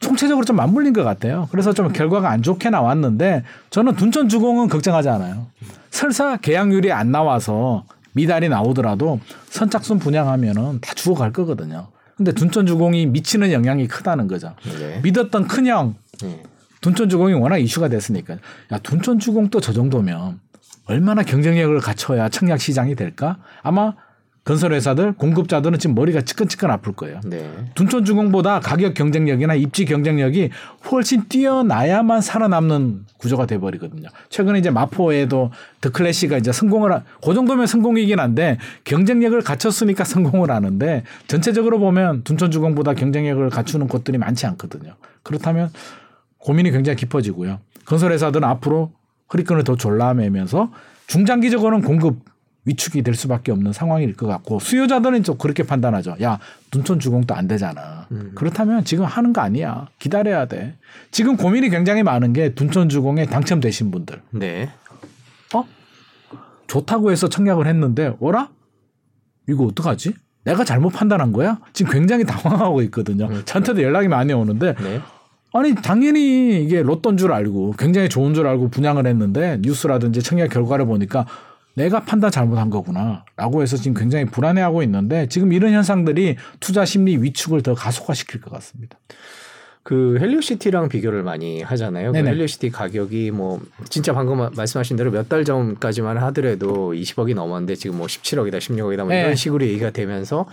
총체적으로 0.00 0.44
좀 0.44 0.56
맞물린 0.56 0.92
것 0.92 1.04
같아요. 1.04 1.48
그래서 1.52 1.72
좀 1.72 1.92
결과가 1.92 2.28
안 2.28 2.42
좋게 2.42 2.70
나왔는데 2.70 3.44
저는 3.70 3.94
둔촌 3.94 4.28
주공은 4.28 4.68
걱정하지 4.68 5.08
않아요. 5.10 5.46
설사 5.90 6.36
계약률이 6.38 6.90
안 6.90 7.12
나와서 7.12 7.84
미달이 8.12 8.48
나오더라도 8.48 9.20
선착순 9.48 9.98
분양하면은 9.98 10.80
다 10.80 10.94
죽어갈 10.94 11.32
거거든요. 11.32 11.88
근데 12.16 12.32
둔촌주공이 12.32 13.06
미치는 13.06 13.52
영향이 13.52 13.88
크다는 13.88 14.28
거죠. 14.28 14.54
네. 14.78 15.00
믿었던 15.02 15.48
큰형 15.48 15.94
네. 16.22 16.42
둔촌주공이 16.80 17.34
워낙 17.34 17.58
이슈가 17.58 17.88
됐으니까 17.88 18.36
야 18.72 18.78
둔촌주공도 18.78 19.60
저 19.60 19.72
정도면 19.72 20.40
얼마나 20.84 21.22
경쟁력을 21.22 21.78
갖춰야 21.80 22.28
청약 22.28 22.60
시장이 22.60 22.94
될까? 22.96 23.38
아마 23.62 23.94
건설회사들 24.44 25.12
공급자들은 25.12 25.78
지금 25.78 25.94
머리가 25.94 26.22
찌끈찌끈 26.22 26.68
아플 26.70 26.92
거예요. 26.94 27.20
네. 27.24 27.48
둔촌주공보다 27.76 28.58
가격 28.58 28.94
경쟁력이나 28.94 29.54
입지 29.54 29.84
경쟁력이 29.84 30.50
훨씬 30.90 31.28
뛰어나야만 31.28 32.20
살아남는 32.20 33.06
구조가 33.18 33.46
돼버리거든요. 33.46 34.08
최근에 34.30 34.58
이제 34.58 34.70
마포에도 34.70 35.52
더 35.80 35.90
클래시가 35.90 36.38
이제 36.38 36.50
성공을 36.50 36.92
하- 36.92 37.02
그 37.24 37.34
정도면 37.34 37.68
성공이긴 37.68 38.18
한데 38.18 38.58
경쟁력을 38.82 39.40
갖췄으니까 39.42 40.02
성공을 40.02 40.50
하는데 40.50 41.04
전체적으로 41.28 41.78
보면 41.78 42.24
둔촌주공보다 42.24 42.94
경쟁력을 42.94 43.48
갖추는 43.48 43.86
곳들이 43.86 44.18
많지 44.18 44.46
않거든요. 44.46 44.94
그렇다면 45.22 45.70
고민이 46.38 46.72
굉장히 46.72 46.96
깊어지고요. 46.96 47.60
건설회사들은 47.84 48.42
앞으로 48.48 48.90
허리끈을 49.32 49.62
더 49.62 49.76
졸라매면서 49.76 50.72
중장기적으로는 51.06 51.86
공급 51.86 52.31
위축이 52.64 53.02
될 53.02 53.14
수밖에 53.14 53.50
없는 53.50 53.72
상황일 53.72 54.14
것 54.14 54.26
같고 54.26 54.60
수요자들은 54.60 55.24
좀 55.24 55.36
그렇게 55.36 55.64
판단하죠. 55.64 56.16
야 56.22 56.38
둔촌 56.70 57.00
주공도 57.00 57.34
안 57.34 57.48
되잖아. 57.48 58.06
음. 58.12 58.32
그렇다면 58.34 58.84
지금 58.84 59.04
하는 59.04 59.32
거 59.32 59.40
아니야. 59.40 59.88
기다려야 59.98 60.46
돼. 60.46 60.76
지금 61.10 61.36
고민이 61.36 61.70
굉장히 61.70 62.02
많은 62.02 62.32
게 62.32 62.54
둔촌 62.54 62.88
주공에 62.88 63.26
당첨되신 63.26 63.90
분들. 63.90 64.22
네. 64.30 64.70
어? 65.54 65.64
좋다고 66.68 67.10
해서 67.10 67.28
청약을 67.28 67.66
했는데 67.66 68.14
어라? 68.20 68.50
이거 69.48 69.64
어떡하지? 69.64 70.14
내가 70.44 70.64
잘못 70.64 70.90
판단한 70.90 71.32
거야? 71.32 71.58
지금 71.72 71.92
굉장히 71.92 72.24
당황하고 72.24 72.82
있거든요. 72.82 73.26
음. 73.26 73.42
저한테도 73.44 73.82
연락이 73.82 74.06
많이 74.08 74.32
오는데 74.32 74.74
네. 74.74 75.00
아니 75.52 75.74
당연히 75.74 76.62
이게 76.62 76.82
로또인 76.82 77.16
줄 77.16 77.32
알고 77.32 77.74
굉장히 77.78 78.08
좋은 78.08 78.34
줄 78.34 78.46
알고 78.46 78.68
분양을 78.68 79.06
했는데 79.06 79.58
뉴스라든지 79.60 80.22
청약 80.22 80.48
결과를 80.48 80.86
보니까 80.86 81.26
내가 81.74 82.00
판단 82.04 82.30
잘못한 82.30 82.70
거구나 82.70 83.24
라고 83.36 83.62
해서 83.62 83.76
지금 83.76 83.94
굉장히 83.94 84.24
불안해하고 84.26 84.82
있는데 84.82 85.26
지금 85.28 85.52
이런 85.52 85.72
현상들이 85.72 86.36
투자 86.60 86.84
심리 86.84 87.16
위축을 87.16 87.62
더 87.62 87.74
가속화시킬 87.74 88.40
것 88.40 88.52
같습니다. 88.52 88.98
그 89.84 90.16
헬리오시티랑 90.20 90.88
비교를 90.88 91.24
많이 91.24 91.60
하잖아요. 91.62 92.12
그 92.12 92.18
헬리오시티 92.18 92.70
가격이 92.70 93.32
뭐 93.32 93.60
진짜 93.88 94.12
방금 94.12 94.48
말씀하신 94.54 94.96
대로 94.96 95.10
몇 95.10 95.28
달 95.28 95.44
전까지만 95.44 96.18
하더라도 96.18 96.92
20억이 96.92 97.34
넘었는데 97.34 97.74
지금 97.74 97.96
뭐 97.96 98.06
17억이다, 98.06 98.58
16억이다 98.58 98.98
뭐 98.98 99.08
네. 99.08 99.20
이런 99.20 99.34
식으로 99.34 99.64
얘기가 99.66 99.90
되면서 99.90 100.46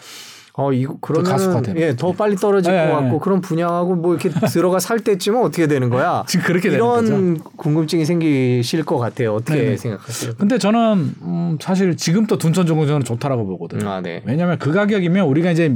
어 0.60 0.74
이거 0.74 0.98
그러면 1.00 1.64
예, 1.78 1.96
더 1.96 2.12
빨리 2.12 2.36
떨어질 2.36 2.74
네, 2.74 2.88
것 2.88 2.94
같고 2.96 3.12
네. 3.12 3.20
그런 3.22 3.40
분양하고 3.40 3.96
뭐 3.96 4.14
이렇게 4.14 4.30
들어가 4.52 4.80
살 4.80 5.00
때쯤은 5.00 5.42
어떻게 5.42 5.68
되는 5.68 5.90
거야? 5.90 6.26
지금 6.28 6.46
그렇게 6.46 6.70
이런 6.70 7.40
궁금증이 7.40 8.04
생기실 8.04 8.84
것 8.84 8.98
같아요. 8.98 9.36
어떻게 9.36 9.62
네. 9.62 9.78
생각하세요? 9.78 10.34
근데 10.38 10.58
저는 10.58 11.16
음, 11.22 11.58
사실 11.62 11.96
지금도 11.96 12.38
둔촌정공전은 12.38 13.06
좋다라고 13.06 13.46
보거든요. 13.48 13.90
아, 13.90 14.02
네. 14.02 14.22
왜냐하면 14.26 14.60
그 14.60 14.74
가격이면 14.74 15.28
우리가 15.28 15.52
이제 15.52 15.74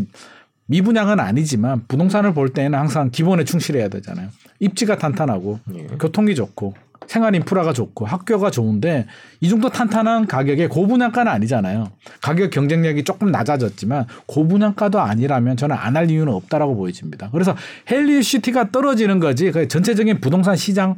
미분양은 0.65 1.17
아니지만 1.19 1.83
부동산을 1.87 2.33
볼 2.33 2.49
때는 2.49 2.77
항상 2.77 3.09
기본에 3.09 3.45
충실해야 3.45 3.87
되잖아요. 3.87 4.27
입지가 4.59 4.97
탄탄하고 4.97 5.59
예. 5.75 5.87
교통이 5.97 6.35
좋고 6.35 6.73
생활 7.07 7.33
인프라가 7.35 7.73
좋고 7.73 8.05
학교가 8.05 8.51
좋은데 8.51 9.07
이 9.39 9.49
정도 9.49 9.69
탄탄한 9.69 10.27
가격에 10.27 10.67
고분양가는 10.67 11.31
아니잖아요. 11.31 11.91
가격 12.21 12.49
경쟁력이 12.51 13.03
조금 13.03 13.31
낮아졌지만 13.31 14.05
고분양가도 14.25 14.99
아니라면 14.99 15.57
저는 15.57 15.75
안 15.75 15.93
할 15.93 16.09
이유는 16.09 16.33
없다라고 16.33 16.75
보여집니다. 16.75 17.29
그래서 17.31 17.55
헬리 17.91 18.23
시티가 18.23 18.71
떨어지는 18.71 19.19
거지 19.19 19.51
그 19.51 19.67
전체적인 19.67 20.21
부동산 20.21 20.55
시장 20.55 20.95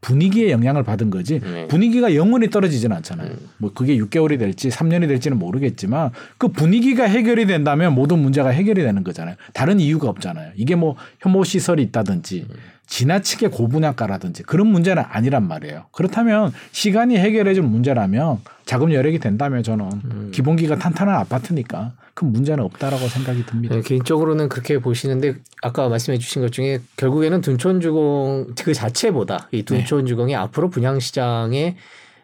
분위기에 0.00 0.50
영향을 0.52 0.84
받은 0.84 1.10
거지 1.10 1.40
네. 1.40 1.66
분위기가 1.66 2.14
영원히 2.14 2.48
떨어지지는 2.50 2.96
않잖아요. 2.98 3.30
음. 3.30 3.36
뭐 3.58 3.72
그게 3.74 3.96
6개월이 3.98 4.38
될지 4.38 4.68
3년이 4.68 5.08
될지는 5.08 5.38
모르겠지만 5.38 6.12
그 6.38 6.48
분위기가 6.48 7.04
해결이 7.04 7.46
된다면 7.46 7.94
모든 7.94 8.20
문제가 8.20 8.50
해결이 8.50 8.80
되는 8.82 9.04
거잖아요. 9.04 9.34
다른 9.52 9.80
이유가 9.80 10.08
없잖아요. 10.08 10.52
이게 10.56 10.76
뭐 10.76 10.96
혐오 11.20 11.42
시설이 11.44 11.82
있다든지 11.82 12.46
음. 12.48 12.56
지나치게 12.88 13.48
고분양가라든지 13.48 14.42
그런 14.42 14.66
문제는 14.68 15.02
아니란 15.08 15.46
말이에요. 15.46 15.84
그렇다면 15.92 16.52
시간이 16.72 17.16
해결해 17.16 17.54
줄 17.54 17.62
문제라면 17.64 18.40
자금 18.64 18.92
여력이 18.92 19.18
된다면 19.18 19.62
저는 19.62 19.84
음. 20.04 20.30
기본기가 20.32 20.76
탄탄한 20.76 21.14
아파트니까 21.14 21.92
큰 22.14 22.32
문제는 22.32 22.64
없다라고 22.64 23.06
생각이 23.06 23.46
듭니다. 23.46 23.74
네, 23.76 23.82
개인적으로는 23.82 24.48
그렇게 24.48 24.78
보시는데 24.80 25.34
아까 25.62 25.88
말씀해 25.88 26.18
주신 26.18 26.42
것 26.42 26.50
중에 26.50 26.80
결국에는 26.96 27.40
둔촌주공 27.42 28.54
그 28.58 28.74
자체보다 28.74 29.48
이 29.52 29.62
둔촌주공이 29.62 30.32
네. 30.32 30.36
앞으로 30.36 30.70
분양시장에 30.70 31.76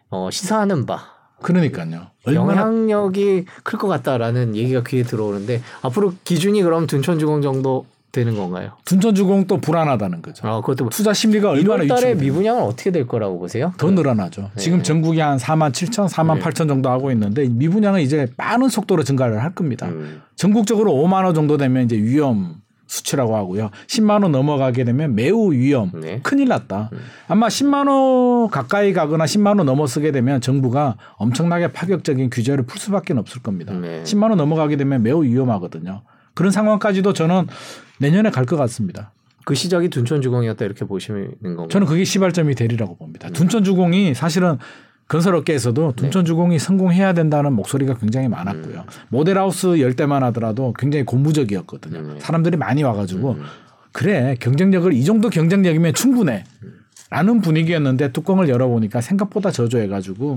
어, 0.09 0.29
시사하는 0.31 0.85
바 0.85 1.13
그러니까요. 1.41 2.07
영향력이 2.27 3.45
클 3.63 3.77
것 3.77 3.87
같다라는 3.87 4.55
얘기가 4.55 4.83
귀에 4.83 5.03
들어오는데 5.03 5.61
앞으로 5.83 6.13
기준이 6.23 6.61
그럼 6.63 6.87
둔촌주공 6.87 7.41
정도 7.41 7.85
되는 8.15 8.35
건가요? 8.35 8.71
둔촌주공 8.85 9.45
또 9.47 9.57
불안하다는 9.57 10.21
거죠. 10.21 10.47
아, 10.47 10.61
그것도 10.61 10.89
투자 10.89 11.11
심리가 11.11 11.49
얼마나 11.49 11.83
1월 11.83 11.89
달에 11.89 12.15
미분양은 12.15 12.63
어떻게 12.63 12.91
될 12.91 13.07
거라고 13.07 13.37
보세요? 13.39 13.73
더 13.77 13.91
늘어나죠. 13.91 14.51
네. 14.55 14.61
지금 14.61 14.83
전국이 14.83 15.19
한 15.19 15.37
4만 15.37 15.71
7천, 15.71 16.07
4만 16.07 16.35
네. 16.35 16.39
8천 16.41 16.69
정도 16.69 16.89
하고 16.89 17.11
있는데 17.11 17.47
미분양은 17.49 18.01
이제 18.01 18.27
빠른 18.37 18.69
속도로 18.69 19.03
증가를 19.03 19.43
할 19.43 19.53
겁니다. 19.53 19.87
음. 19.87 20.21
전국적으로 20.35 20.93
5만 20.93 21.25
원 21.25 21.33
정도 21.33 21.57
되면 21.57 21.83
이제 21.83 21.97
위험 21.97 22.55
수치라고 22.87 23.35
하고요. 23.35 23.71
10만 23.87 24.23
원 24.23 24.31
넘어가게 24.31 24.83
되면 24.85 25.15
매우 25.15 25.51
위험, 25.51 25.91
네. 25.99 26.19
큰일 26.23 26.47
났다. 26.47 26.91
음. 26.93 26.99
아마 27.27 27.47
10만 27.47 27.89
원 27.89 28.49
가까이 28.49 28.93
가거나 28.93 29.25
10만 29.25 29.57
원 29.57 29.65
넘어서게 29.65 30.11
되면 30.11 30.39
정부가 30.39 30.95
엄청나게 31.17 31.73
파격적인 31.73 32.29
규제를 32.29 32.65
풀 32.65 32.79
수밖에 32.79 33.13
없을 33.13 33.41
겁니다. 33.41 33.73
네. 33.73 34.03
10만 34.03 34.29
원 34.29 34.37
넘어가게 34.37 34.77
되면 34.77 35.03
매우 35.03 35.23
위험하거든요. 35.23 36.03
그런 36.35 36.51
상황까지도 36.51 37.13
저는 37.13 37.47
내년에 37.99 38.29
갈 38.29 38.45
것 38.45 38.57
같습니다. 38.57 39.11
그 39.45 39.53
시작이 39.55 39.89
둔촌주공이었다 39.89 40.65
이렇게 40.65 40.85
보시는 40.85 41.35
건가요? 41.41 41.67
저는 41.69 41.87
그게 41.87 42.03
시발점이 42.03 42.55
되리라고 42.55 42.95
봅니다. 42.97 43.27
음. 43.27 43.33
둔촌주공이 43.33 44.13
사실은 44.15 44.57
건설업계에서도 45.07 45.87
네. 45.89 45.95
둔촌주공이 45.95 46.57
네. 46.57 46.59
성공해야 46.59 47.13
된다는 47.13 47.53
목소리가 47.53 47.93
굉장히 47.95 48.27
많았고요. 48.27 48.79
음. 48.79 48.83
모델하우스 49.09 49.79
열 49.79 49.93
대만 49.95 50.23
하더라도 50.23 50.73
굉장히 50.77 51.05
고무적이었거든요. 51.05 51.99
음. 51.99 52.17
사람들이 52.19 52.57
많이 52.57 52.81
와가지고 52.83 53.31
음. 53.33 53.43
그래 53.91 54.35
경쟁력을 54.39 54.91
이 54.93 55.03
정도 55.03 55.29
경쟁력이면 55.29 55.93
충분해. 55.93 56.43
라는 57.11 57.39
분위기였는데 57.39 58.11
뚜껑을 58.13 58.49
열어보니까 58.49 58.99
생각보다 58.99 59.51
저조해가지고 59.51 60.35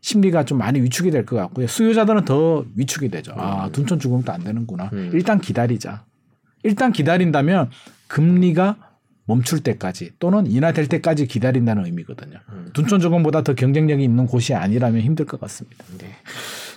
심리가 0.00 0.44
좀 0.44 0.58
많이 0.58 0.80
위축이 0.80 1.10
될 1.10 1.26
것 1.26 1.36
같고요. 1.36 1.66
수요자들은 1.66 2.24
더 2.24 2.64
위축이 2.74 3.10
되죠. 3.10 3.32
아, 3.36 3.66
음. 3.66 3.72
둔촌 3.72 3.98
주공도 3.98 4.32
안 4.32 4.42
되는구나. 4.42 4.88
음. 4.94 5.10
일단 5.12 5.38
기다리자. 5.40 6.04
일단 6.66 6.92
기다린다면 6.92 7.70
금리가 8.08 8.76
멈출 9.26 9.60
때까지 9.60 10.12
또는 10.18 10.46
인하될 10.46 10.86
때까지 10.86 11.26
기다린다는 11.26 11.84
의미거든요. 11.86 12.38
음. 12.50 12.70
둔촌 12.72 13.00
주공보다 13.00 13.42
더 13.42 13.54
경쟁력이 13.54 14.02
있는 14.02 14.26
곳이 14.26 14.54
아니라면 14.54 15.02
힘들 15.02 15.26
것 15.26 15.40
같습니다. 15.40 15.84
네. 15.98 16.06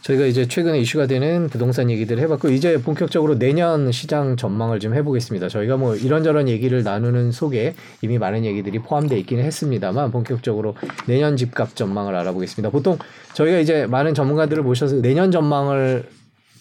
저희가 0.01 0.25
이제 0.25 0.47
최근에 0.47 0.79
이슈가 0.79 1.05
되는 1.05 1.47
부동산 1.49 1.91
얘기들을 1.91 2.21
해봤고 2.23 2.49
이제 2.49 2.81
본격적으로 2.81 3.37
내년 3.37 3.91
시장 3.91 4.35
전망을 4.35 4.79
좀 4.79 4.95
해보겠습니다. 4.95 5.49
저희가 5.49 5.77
뭐 5.77 5.95
이런저런 5.95 6.47
얘기를 6.49 6.83
나누는 6.83 7.31
속에 7.31 7.75
이미 8.01 8.17
많은 8.17 8.45
얘기들이 8.45 8.79
포함되어 8.79 9.17
있기는 9.19 9.43
했습니다만 9.43 10.11
본격적으로 10.11 10.75
내년 11.05 11.37
집값 11.37 11.75
전망을 11.75 12.15
알아보겠습니다. 12.15 12.71
보통 12.71 12.97
저희가 13.33 13.59
이제 13.59 13.85
많은 13.85 14.15
전문가들을 14.15 14.63
모셔서 14.63 15.01
내년 15.01 15.31
전망을 15.31 16.05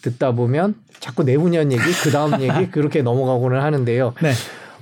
듣다 0.01 0.31
보면 0.33 0.75
자꾸 0.99 1.23
내후년 1.23 1.71
얘기, 1.71 1.83
그 2.03 2.11
다음 2.11 2.33
얘기 2.41 2.69
그렇게 2.71 3.01
넘어가고는 3.01 3.59
하는데요. 3.61 4.13
네. 4.21 4.31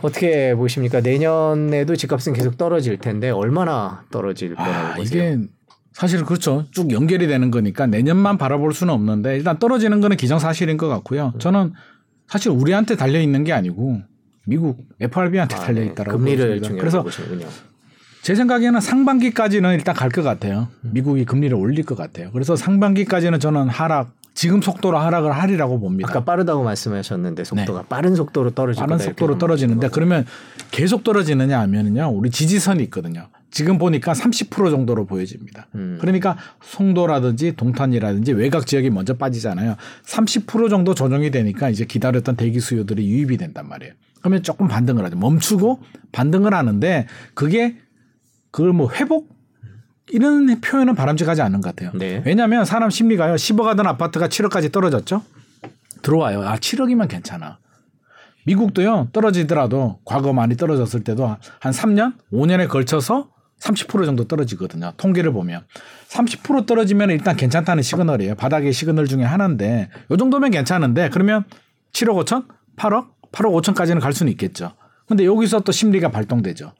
어떻게 0.01 0.53
보십니까? 0.55 1.01
내년에도 1.01 1.95
집값은 1.95 2.33
계속 2.33 2.57
떨어질 2.57 2.97
텐데 2.97 3.29
얼마나 3.31 4.03
떨어질 4.11 4.53
아, 4.57 4.63
거라고 4.63 4.87
아, 4.87 4.93
보세요? 4.95 5.23
이게 5.33 5.47
사실 5.93 6.23
그렇죠. 6.23 6.65
쭉 6.71 6.91
연결이 6.91 7.25
되는 7.27 7.49
거니까 7.49 7.87
내년만 7.87 8.37
바라볼 8.37 8.73
수는 8.73 8.93
없는데 8.93 9.35
일단 9.35 9.57
떨어지는 9.57 9.99
거는 9.99 10.15
기정사실인 10.17 10.77
것 10.77 10.87
같고요. 10.87 11.33
저는 11.39 11.73
사실 12.27 12.51
우리한테 12.51 12.95
달려 12.95 13.19
있는 13.19 13.43
게 13.43 13.53
아니고 13.53 14.01
미국 14.45 14.77
FRB한테 14.99 15.55
아, 15.55 15.59
달려 15.59 15.81
네. 15.81 15.87
있다라고 15.87 16.19
네. 16.19 16.35
금리를 16.35 16.61
그래서 16.77 17.01
보시는군요. 17.01 17.47
제 18.21 18.35
생각에는 18.35 18.79
상반기까지는 18.81 19.73
일단 19.73 19.95
갈 19.95 20.09
것 20.11 20.21
같아요. 20.21 20.67
미국이 20.81 21.25
금리를 21.25 21.55
올릴 21.55 21.85
것 21.85 21.97
같아요. 21.97 22.29
그래서 22.31 22.55
상반기까지는 22.55 23.39
저는 23.39 23.69
하락 23.69 24.11
지금 24.37 24.61
속도로 24.61 24.99
하락을 24.99 25.31
하리라고 25.31 25.79
봅니다. 25.79 26.11
아까 26.11 26.23
빠르다고 26.23 26.63
말씀하셨는데 26.63 27.43
속도가 27.43 27.81
네. 27.81 27.87
빠른 27.89 28.13
속도로 28.13 28.51
떨어지고 28.51 28.85
빠른 28.85 28.99
속도로 28.99 29.39
떨어지는데 29.39 29.89
그러면 29.89 30.27
계속 30.69 31.03
떨어지느냐 31.03 31.59
하면은요 31.59 32.11
우리 32.13 32.29
지지선이 32.29 32.83
있거든요. 32.83 33.29
지금 33.49 33.79
보니까 33.79 34.13
30% 34.13 34.69
정도로 34.69 35.07
보여집니다. 35.07 35.65
음. 35.73 35.97
그러니까 35.99 36.37
송도라든지 36.61 37.55
동탄이라든지 37.55 38.33
외곽 38.33 38.67
지역이 38.67 38.91
먼저 38.91 39.15
빠지잖아요. 39.15 39.75
30% 40.05 40.69
정도 40.69 40.93
조정이 40.93 41.31
되니까 41.31 41.71
이제 41.71 41.85
기다렸던 41.85 42.35
대기 42.35 42.59
수요들이 42.59 43.09
유입이 43.09 43.37
된단 43.37 43.67
말이에요. 43.67 43.93
그러면 44.19 44.43
조금 44.43 44.67
반등을 44.67 45.03
하죠. 45.05 45.17
멈추고 45.17 45.79
반등을 46.11 46.53
하는데 46.53 47.07
그게 47.33 47.77
그걸 48.51 48.71
뭐 48.71 48.91
회복 48.91 49.35
이런 50.09 50.61
표현은 50.61 50.95
바람직하지 50.95 51.41
않는 51.41 51.61
것 51.61 51.75
같아요. 51.75 51.91
네. 51.97 52.21
왜냐하면 52.25 52.65
사람 52.65 52.89
심리가요. 52.89 53.35
10억 53.35 53.63
하던 53.63 53.87
아파트가 53.87 54.27
7억까지 54.27 54.71
떨어졌죠. 54.71 55.23
들어와요. 56.01 56.47
아 56.47 56.55
7억이면 56.55 57.07
괜찮아. 57.09 57.59
미국도요 58.45 59.09
떨어지더라도 59.11 59.99
과거 60.05 60.31
많이 60.31 60.55
떨어졌을 60.55 61.03
때도 61.03 61.27
한 61.59 61.71
3년, 61.73 62.13
5년에 62.31 62.69
걸쳐서 62.69 63.29
30% 63.59 64.05
정도 64.05 64.23
떨어지거든요. 64.25 64.93
통계를 64.95 65.33
보면 65.33 65.65
30% 66.09 66.65
떨어지면 66.65 67.09
일단 67.09 67.35
괜찮다는 67.35 67.83
시그널이에요. 67.83 68.35
바닥의 68.35 68.71
시그널 68.71 69.07
중에 69.07 69.23
하나인데 69.23 69.89
요 70.11 70.17
정도면 70.17 70.51
괜찮은데 70.51 71.09
그러면 71.09 71.43
7억 71.91 72.23
5천, 72.23 72.45
8억, 72.77 73.07
8억 73.31 73.61
5천까지는 73.61 73.99
갈 73.99 74.13
수는 74.13 74.31
있겠죠. 74.33 74.73
근데 75.07 75.25
여기서 75.25 75.61
또 75.61 75.71
심리가 75.71 76.09
발동되죠. 76.11 76.73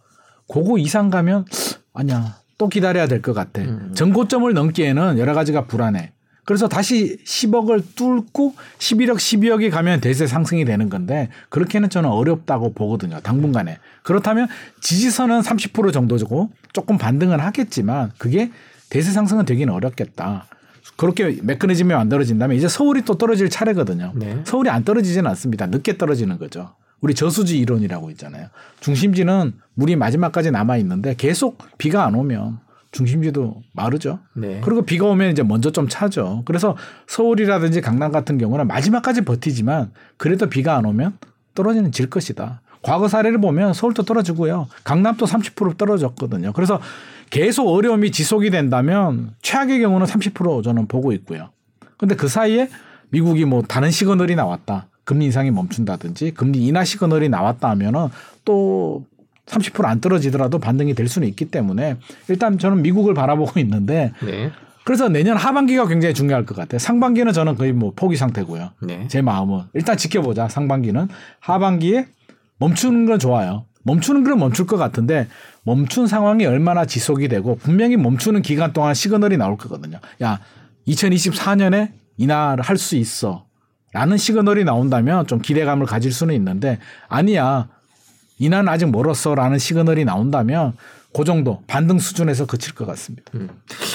그거 0.48 0.78
이상 0.78 1.10
가면 1.10 1.46
아니야 1.94 2.38
또 2.58 2.70
기다려야 2.70 3.08
될 3.08 3.22
것 3.22 3.34
같아. 3.34 3.62
음. 3.62 3.92
전고점을 3.96 4.52
넘기에는 4.54 5.18
여러 5.20 5.34
가지가 5.34 5.66
불안해. 5.66 6.12
그래서 6.46 6.70
다시 6.70 7.18
10억을 7.26 7.84
뚫고 7.96 8.56
11억, 8.80 9.16
12억이 9.18 9.70
가면 9.70 10.00
대세 10.00 10.28
상승이 10.28 10.64
되는 10.64 10.90
건데 10.90 11.30
그렇게는 11.50 11.90
저는 11.90 12.10
어렵다고 12.10 12.74
보거든요. 12.74 13.20
당분간에. 13.20 13.80
그렇다면 14.04 14.48
지지선은 14.80 15.42
30% 15.42 15.92
정도고 15.92 16.50
조금 16.72 16.98
반등은 16.98 17.42
하겠지만 17.42 18.12
그게 18.18 18.50
대세 18.90 19.12
상승은 19.12 19.44
되기는 19.46 19.74
어렵겠다. 19.74 20.46
그렇게 20.96 21.38
메커니즘이 21.44 21.94
만들어진다면 21.94 22.56
이제 22.56 22.70
서울이 22.70 23.02
또 23.04 23.18
떨어질 23.18 23.50
차례거든요. 23.50 24.14
네. 24.16 24.40
서울이 24.46 24.70
안 24.70 24.86
떨어지지는 24.86 25.30
않습니다. 25.32 25.68
늦게 25.68 25.98
떨어지는 25.98 26.40
거죠. 26.40 26.74
우리 27.02 27.14
저수지 27.14 27.60
이론이라고 27.60 28.10
있잖아요. 28.12 28.48
중심지는 28.80 29.54
물이 29.76 29.96
마지막까지 29.96 30.52
남아 30.52 30.78
있는데 30.78 31.16
계속 31.16 31.58
비가 31.78 32.06
안 32.06 32.16
오면 32.16 32.60
중심지도 32.92 33.62
마르죠. 33.74 34.20
네. 34.34 34.62
그리고 34.64 34.82
비가 34.84 35.06
오면 35.06 35.32
이제 35.32 35.44
먼저 35.44 35.72
좀 35.72 35.88
차죠. 35.88 36.44
그래서 36.46 36.76
서울이라든지 37.08 37.82
강남 37.82 38.12
같은 38.12 38.38
경우는 38.38 38.68
마지막까지 38.68 39.22
버티지만 39.22 39.92
그래도 40.18 40.50
비가 40.50 40.76
안 40.76 40.86
오면 40.86 41.18
떨어지는 41.54 41.92
질 41.92 42.10
것이다. 42.10 42.62
과거 42.82 43.08
사례를 43.08 43.40
보면 43.42 43.74
서울도 43.74 44.04
떨어지고요. 44.04 44.68
강남도 44.84 45.26
30% 45.26 45.78
떨어졌거든요. 45.78 46.54
그래서 46.54 46.80
계속 47.30 47.68
어려움이 47.68 48.12
지속이 48.12 48.50
된다면 48.50 49.34
최악의 49.42 49.82
경우는 49.82 50.08
30% 50.08 50.64
저는 50.64 50.88
보고 50.88 51.12
있고요. 51.12 51.50
근데 51.98 52.16
그 52.16 52.28
사이에 52.28 52.70
미국이 53.10 53.46
뭐 53.46 53.62
다른 53.62 53.92
시그널이 53.92 54.36
나왔다. 54.36 54.88
금리 55.08 55.26
인상이 55.26 55.52
멈춘다든지 55.52 56.32
금리 56.32 56.68
인하 56.68 56.84
시그널이 56.84 57.30
나왔다 57.30 57.70
하면은 57.70 58.10
또 58.44 59.06
30%안 59.46 60.02
떨어지더라도 60.02 60.60
반등이 60.60 60.96
될 60.96 61.08
수는 61.08 61.30
있기 61.30 61.46
때문에 61.46 61.96
일단 62.28 62.60
저는 62.60 62.82
미국을 62.82 63.14
바라보고 63.14 63.58
있는데 63.62 64.12
네. 64.22 64.52
그래서 64.84 65.08
내년 65.08 65.38
하반기가 65.38 65.88
굉장히 65.88 66.14
중요할 66.14 66.46
것 66.46 66.58
같아요. 66.58 66.80
상반기는 66.80 67.32
저는 67.32 67.56
거의 67.56 67.72
뭐 67.72 67.94
포기 67.96 68.18
상태고요. 68.18 68.72
네. 68.82 69.08
제 69.08 69.22
마음은 69.22 69.64
일단 69.74 69.96
지켜보자. 69.96 70.50
상반기는 70.50 71.08
하반기에 71.40 72.08
멈추는 72.60 73.06
건 73.06 73.18
좋아요. 73.18 73.64
멈추는 73.84 74.26
건 74.26 74.40
멈출 74.40 74.68
것 74.68 74.76
같은데 74.76 75.28
멈춘 75.64 76.08
상황이 76.08 76.46
얼마나 76.46 76.84
지속이 76.84 77.30
되고 77.30 77.56
분명히 77.56 77.96
멈추는 77.96 78.42
기간 78.42 78.74
동안 78.74 78.94
시그널이 78.94 79.38
나올 79.38 79.56
거거든요. 79.56 80.00
야, 80.22 80.42
2024년에 80.86 81.92
인하를 82.18 82.62
할 82.62 82.76
수 82.76 82.98
있어. 82.98 83.47
라는 83.98 84.18
시그널이 84.18 84.64
나온다면 84.64 85.26
좀 85.26 85.40
기대감을 85.40 85.88
가질 85.88 86.12
수는 86.12 86.36
있는데 86.36 86.78
아니야. 87.08 87.68
인하는 88.38 88.70
아직 88.70 88.92
멀었어. 88.92 89.34
라는 89.34 89.58
시그널이 89.58 90.06
나온다면 90.06 90.74
그 91.18 91.24
정도 91.24 91.64
반등 91.66 91.98
수준에서 91.98 92.46
그칠 92.46 92.76
것 92.76 92.86
같습니다. 92.86 93.32
음. 93.34 93.50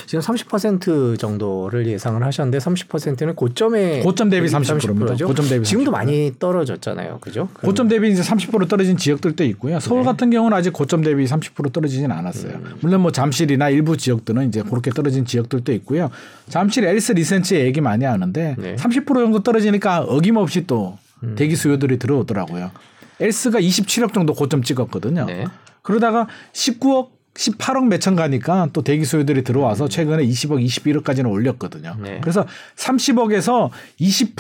지금 0.06 0.20
30% 0.20 1.16
정도를 1.20 1.86
예상을 1.86 2.20
하셨는데 2.20 2.58
30%는 2.58 3.36
고점에 3.36 4.00
고점 4.00 4.28
대비 4.28 4.48
30%입니다. 4.48 5.14
죠 5.14 5.28
고점 5.28 5.48
대비 5.48 5.64
지금도 5.64 5.92
30%. 5.92 5.92
많이 5.92 6.32
떨어졌잖아요. 6.40 7.18
그죠? 7.20 7.48
고점 7.62 7.86
대비 7.86 8.10
이제 8.10 8.22
30% 8.22 8.68
떨어진 8.68 8.96
지역들도 8.96 9.44
있고요. 9.44 9.78
서울 9.78 10.00
네. 10.00 10.06
같은 10.06 10.30
경우는 10.30 10.56
아직 10.56 10.72
고점 10.72 11.02
대비 11.02 11.24
30% 11.24 11.72
떨어지진 11.72 12.10
않았어요. 12.10 12.54
음. 12.54 12.74
물론 12.80 13.02
뭐 13.02 13.12
잠실이나 13.12 13.68
일부 13.68 13.96
지역들은 13.96 14.48
이제 14.48 14.62
그렇게 14.62 14.90
떨어진 14.90 15.24
지역들도 15.24 15.72
있고요. 15.74 16.10
잠실 16.48 16.84
엘스 16.84 17.12
리센치 17.12 17.54
얘기 17.54 17.80
많이 17.80 18.04
하는데 18.04 18.56
네. 18.58 18.74
30% 18.74 19.06
정도 19.06 19.44
떨어지니까 19.44 20.00
어김없이 20.00 20.66
또 20.66 20.98
음. 21.22 21.36
대기 21.36 21.54
수요들이 21.54 22.00
들어오더라고요. 22.00 22.72
엘스가 23.20 23.60
27억 23.60 24.12
정도 24.12 24.34
고점 24.34 24.64
찍었거든요. 24.64 25.26
네. 25.26 25.44
그러다가 25.82 26.26
19억 26.52 27.10
18억 27.34 27.86
몇천 27.86 28.14
가니까 28.14 28.68
또 28.74 28.82
대기 28.82 29.06
수요들이 29.06 29.42
들어와서 29.42 29.88
최근에 29.88 30.22
20억, 30.26 30.62
21억까지는 30.62 31.30
올렸거든요. 31.30 31.96
네. 31.98 32.20
그래서 32.20 32.44
30억에서 32.76 33.70
20% 33.98 34.36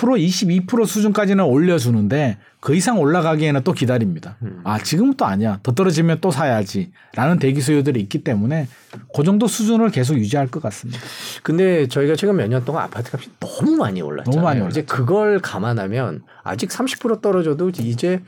22% 0.66 0.86
수준까지는 0.86 1.42
올려주는데 1.42 2.36
그 2.60 2.74
이상 2.76 2.98
올라가기에는 3.00 3.62
또 3.64 3.72
기다립니다. 3.72 4.36
아 4.64 4.78
지금 4.78 5.14
또 5.14 5.24
아니야. 5.24 5.58
더 5.62 5.72
떨어지면 5.72 6.18
또 6.20 6.30
사야지라는 6.30 7.38
대기 7.40 7.62
수요들이 7.62 7.98
있기 8.02 8.22
때문에 8.24 8.68
그 9.16 9.22
정도 9.24 9.46
수준을 9.46 9.90
계속 9.90 10.18
유지할 10.18 10.48
것 10.48 10.62
같습니다. 10.62 11.00
근데 11.42 11.88
저희가 11.88 12.14
최근 12.14 12.36
몇 12.36 12.46
년 12.46 12.62
동안 12.66 12.84
아파트 12.84 13.10
값이 13.16 13.30
너무 13.40 13.74
많이 13.76 14.02
올랐잖아요. 14.02 14.38
너무 14.38 14.44
많이 14.44 14.68
이제 14.70 14.82
그걸 14.82 15.40
감안하면 15.40 16.24
아직 16.44 16.68
30% 16.68 17.22
떨어져도 17.22 17.70
이제 17.70 18.20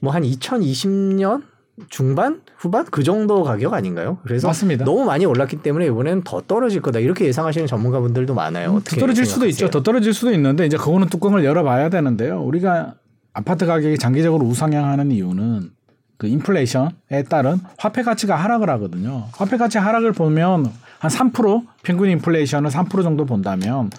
뭐 0.00 0.14
한 0.14 0.22
2020년 0.22 1.42
중반 1.88 2.40
후반 2.56 2.84
그 2.86 3.02
정도 3.02 3.42
가격 3.42 3.74
아닌가요? 3.74 4.18
그래서 4.22 4.46
맞습니다. 4.46 4.84
너무 4.84 5.04
많이 5.04 5.24
올랐기 5.26 5.62
때문에 5.62 5.86
이번에는 5.86 6.22
더 6.22 6.40
떨어질 6.40 6.80
거다 6.80 7.00
이렇게 7.00 7.26
예상하시는 7.26 7.66
전문가분들도 7.66 8.32
많아요. 8.34 8.70
더 8.70 8.76
어떻게 8.76 9.00
떨어질 9.00 9.26
수도 9.26 9.46
있죠. 9.46 9.58
생각하세요? 9.58 9.70
더 9.70 9.82
떨어질 9.82 10.14
수도 10.14 10.32
있는데 10.32 10.66
이제 10.66 10.76
그거는 10.76 11.08
뚜껑을 11.08 11.44
열어봐야 11.44 11.88
되는데요. 11.88 12.40
우리가 12.42 12.94
아파트 13.32 13.66
가격이 13.66 13.98
장기적으로 13.98 14.46
우상향하는 14.46 15.10
이유는 15.10 15.70
그 16.16 16.28
인플레이션에 16.28 17.24
따른 17.28 17.58
화폐 17.76 18.02
가치가 18.02 18.36
하락을 18.36 18.70
하거든요. 18.70 19.26
화폐 19.32 19.56
가치 19.56 19.78
하락을 19.78 20.12
보면 20.12 20.70
한 21.00 21.10
3% 21.10 21.66
평균 21.82 22.08
인플레이션을 22.10 22.70
3% 22.70 23.02
정도 23.02 23.26
본다면 23.26 23.90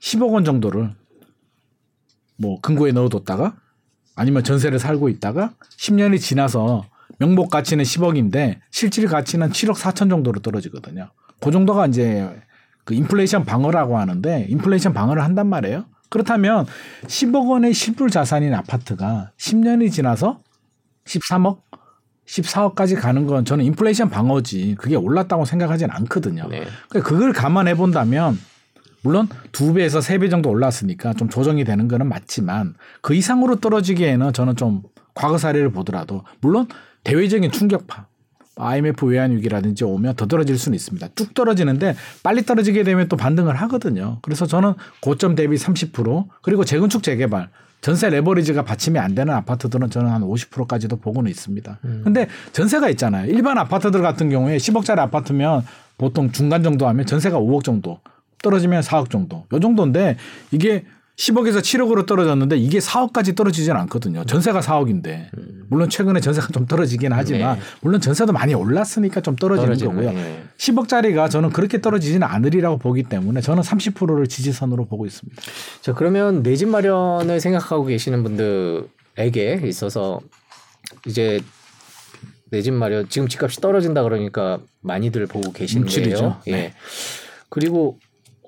10억 0.00 0.30
원 0.30 0.44
정도를 0.44 0.90
뭐 2.36 2.60
금고에 2.60 2.92
넣어뒀다가 2.92 3.54
아니면 4.14 4.44
전세를 4.44 4.78
살고 4.78 5.08
있다가 5.08 5.52
10년이 5.78 6.20
지나서 6.20 6.84
명목 7.18 7.50
가치는 7.50 7.84
10억인데 7.84 8.58
실질 8.70 9.06
가치는 9.08 9.50
7억 9.50 9.74
4천 9.74 10.08
정도로 10.10 10.40
떨어지거든요. 10.40 11.10
그 11.40 11.50
정도가 11.50 11.86
이제 11.86 12.28
그 12.84 12.94
인플레이션 12.94 13.44
방어라고 13.44 13.98
하는데 13.98 14.46
인플레이션 14.48 14.94
방어를 14.94 15.22
한단 15.22 15.48
말이에요. 15.48 15.84
그렇다면 16.10 16.66
10억 17.06 17.50
원의 17.50 17.74
실물 17.74 18.10
자산인 18.10 18.54
아파트가 18.54 19.32
10년이 19.36 19.92
지나서 19.92 20.40
13억, 21.04 21.58
14억까지 22.26 22.98
가는 22.98 23.26
건 23.26 23.44
저는 23.44 23.64
인플레이션 23.66 24.10
방어지 24.10 24.76
그게 24.78 24.96
올랐다고 24.96 25.44
생각하진 25.44 25.90
않거든요. 25.90 26.46
네. 26.48 26.66
그러니까 26.88 27.08
그걸 27.08 27.32
감안해 27.32 27.74
본다면 27.74 28.38
물론 29.02 29.28
두 29.52 29.72
배에서 29.74 30.00
세 30.00 30.18
배 30.18 30.28
정도 30.28 30.50
올랐으니까 30.50 31.14
좀 31.14 31.28
조정이 31.28 31.64
되는 31.64 31.88
거는 31.88 32.08
맞지만 32.08 32.74
그 33.00 33.14
이상으로 33.14 33.56
떨어지기에는 33.56 34.32
저는 34.32 34.56
좀 34.56 34.82
과거 35.14 35.38
사례를 35.38 35.70
보더라도 35.72 36.24
물론 36.40 36.66
대외적인 37.08 37.50
충격파 37.50 38.06
IMF 38.56 39.06
외환 39.06 39.34
위기라든지 39.34 39.82
오면 39.84 40.16
더 40.16 40.26
떨어질 40.26 40.58
수는 40.58 40.76
있습니다. 40.76 41.08
쭉 41.14 41.32
떨어지는데 41.32 41.94
빨리 42.22 42.44
떨어지게 42.44 42.82
되면 42.82 43.08
또 43.08 43.16
반등을 43.16 43.56
하거든요. 43.62 44.18
그래서 44.20 44.46
저는 44.46 44.74
고점 45.00 45.34
대비 45.34 45.56
30% 45.56 46.26
그리고 46.42 46.64
재건축 46.64 47.02
재개발 47.02 47.48
전세 47.80 48.10
레버리지가 48.10 48.64
받침이 48.64 48.98
안 48.98 49.14
되는 49.14 49.32
아파트들은 49.32 49.88
저는 49.88 50.10
한 50.10 50.22
50%까지도 50.22 50.96
보고는 50.96 51.30
있습니다. 51.30 51.78
근데 52.04 52.26
전세가 52.52 52.90
있잖아요. 52.90 53.30
일반 53.30 53.56
아파트들 53.56 54.02
같은 54.02 54.28
경우에 54.28 54.58
10억짜리 54.58 54.98
아파트면 54.98 55.64
보통 55.96 56.30
중간 56.32 56.62
정도 56.62 56.88
하면 56.88 57.06
전세가 57.06 57.38
5억 57.38 57.64
정도 57.64 58.00
떨어지면 58.42 58.82
4억 58.82 59.10
정도. 59.10 59.46
요 59.52 59.60
정도인데 59.60 60.16
이게 60.50 60.84
10억에서 61.18 61.58
7억으로 61.58 62.06
떨어졌는데 62.06 62.56
이게 62.56 62.78
4억까지 62.78 63.36
떨어지진 63.36 63.72
않거든요. 63.72 64.24
전세가 64.24 64.60
4억인데. 64.60 65.26
물론 65.68 65.90
최근에 65.90 66.20
전세가 66.20 66.48
좀 66.48 66.64
떨어지긴 66.66 67.12
하지만 67.12 67.56
네. 67.58 67.62
물론 67.80 68.00
전세도 68.00 68.32
많이 68.32 68.54
올랐으니까 68.54 69.20
좀 69.20 69.34
떨어지는 69.34 69.76
거고요. 69.76 70.12
네. 70.12 70.44
10억짜리가 70.56 71.28
저는 71.28 71.50
그렇게 71.50 71.80
떨어지지는 71.80 72.26
않으리라고 72.26 72.78
보기 72.78 73.02
때문에 73.02 73.40
저는 73.40 73.62
30%를 73.64 74.28
지지선으로 74.28 74.86
보고 74.86 75.06
있습니다. 75.06 75.42
자 75.82 75.92
그러면 75.92 76.42
내 76.42 76.54
집 76.54 76.68
마련을 76.68 77.40
생각하고 77.40 77.84
계시는 77.84 78.22
분들에게 78.22 79.60
있어서 79.64 80.20
이제 81.06 81.40
내 82.50 82.62
집 82.62 82.72
마련 82.72 83.08
지금 83.08 83.28
집값이 83.28 83.60
떨어진다 83.60 84.04
그러니까 84.04 84.60
많이들 84.80 85.26
보고. 85.26 85.52
움츠리죠. 85.76 86.40
예. 86.46 86.50
네. 86.52 86.74
그리고 87.50 87.98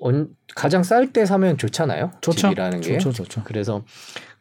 언, 0.01 0.29
가장 0.55 0.83
쌀 0.83 1.13
때 1.13 1.25
사면 1.25 1.57
좋잖아요. 1.57 2.11
좋죠. 2.21 2.49
집이라는 2.49 2.81
게. 2.81 2.97
좋죠, 2.97 3.11
좋죠. 3.23 3.41
그래서 3.45 3.83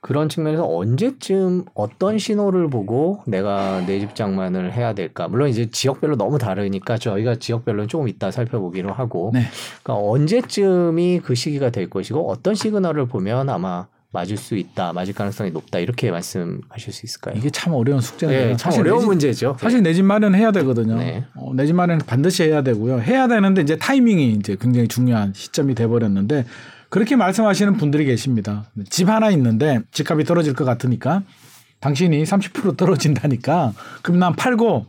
그런 0.01 0.31
측면에서 0.31 0.67
언제쯤 0.67 1.67
어떤 1.75 2.19
신호를 2.19 2.71
보고 2.71 3.23
내가 3.27 3.85
내 3.87 4.01
집 4.01 4.15
장만을 4.15 4.73
해야 4.73 4.95
될까? 4.95 5.29
물론 5.29 5.51
이제 5.51 5.71
지역별로 5.71 6.17
너무 6.17 6.39
다르니까 6.39 6.97
저희가 6.97 7.37
지역별로는 7.37 7.89
조금 7.89 8.09
이따 8.09 8.31
살펴보기로 8.31 8.93
하고 8.93 9.31
네. 9.35 9.43
그러니까 9.83 10.09
언제쯤이 10.11 11.21
그 11.23 11.35
시기가 11.35 11.71
될 11.71 11.91
것이고 11.91 12.31
어떤 12.31 12.55
시그널을 12.55 13.07
보면 13.07 13.51
아마 13.51 13.87
맞을 14.13 14.37
수 14.37 14.57
있다, 14.57 14.93
맞을 14.93 15.15
가능성이 15.15 15.51
높다 15.53 15.79
이렇게 15.79 16.11
말씀하실 16.11 16.93
수 16.93 17.07
있을까요? 17.07 17.35
이게 17.37 17.49
참 17.51 17.73
어려운 17.75 18.01
숙제인데요. 18.01 18.47
네, 18.49 18.57
참 18.57 18.73
어려운 18.73 19.01
집- 19.01 19.07
문제죠. 19.07 19.57
사실 19.61 19.83
내 19.83 19.95
집 19.95 20.05
마련 20.05 20.35
해야 20.35 20.51
되거든요. 20.51 20.97
네. 20.99 21.25
어, 21.37 21.53
내집 21.55 21.77
마련 21.77 21.99
반드시 21.99 22.43
해야 22.43 22.63
되고요. 22.63 23.01
해야 23.01 23.29
되는데 23.29 23.63
이제 23.63 23.77
타이밍이 23.77 24.33
이제 24.33 24.57
굉장히 24.61 24.89
중요한 24.89 25.33
시점이 25.35 25.75
돼 25.77 25.87
버렸는데 25.87 26.45
그렇게 26.89 27.15
말씀하시는 27.15 27.77
분들이 27.77 28.05
계십니다. 28.05 28.65
집 28.89 29.09
하나 29.09 29.31
있는데 29.31 29.81
집값이 29.93 30.25
떨어질 30.25 30.55
것 30.55 30.65
같으니까 30.65 31.23
당신이 31.79 32.25
30% 32.25 32.77
떨어진다니까 32.77 33.73
그럼 34.03 34.19
난 34.19 34.35
팔고 34.35 34.87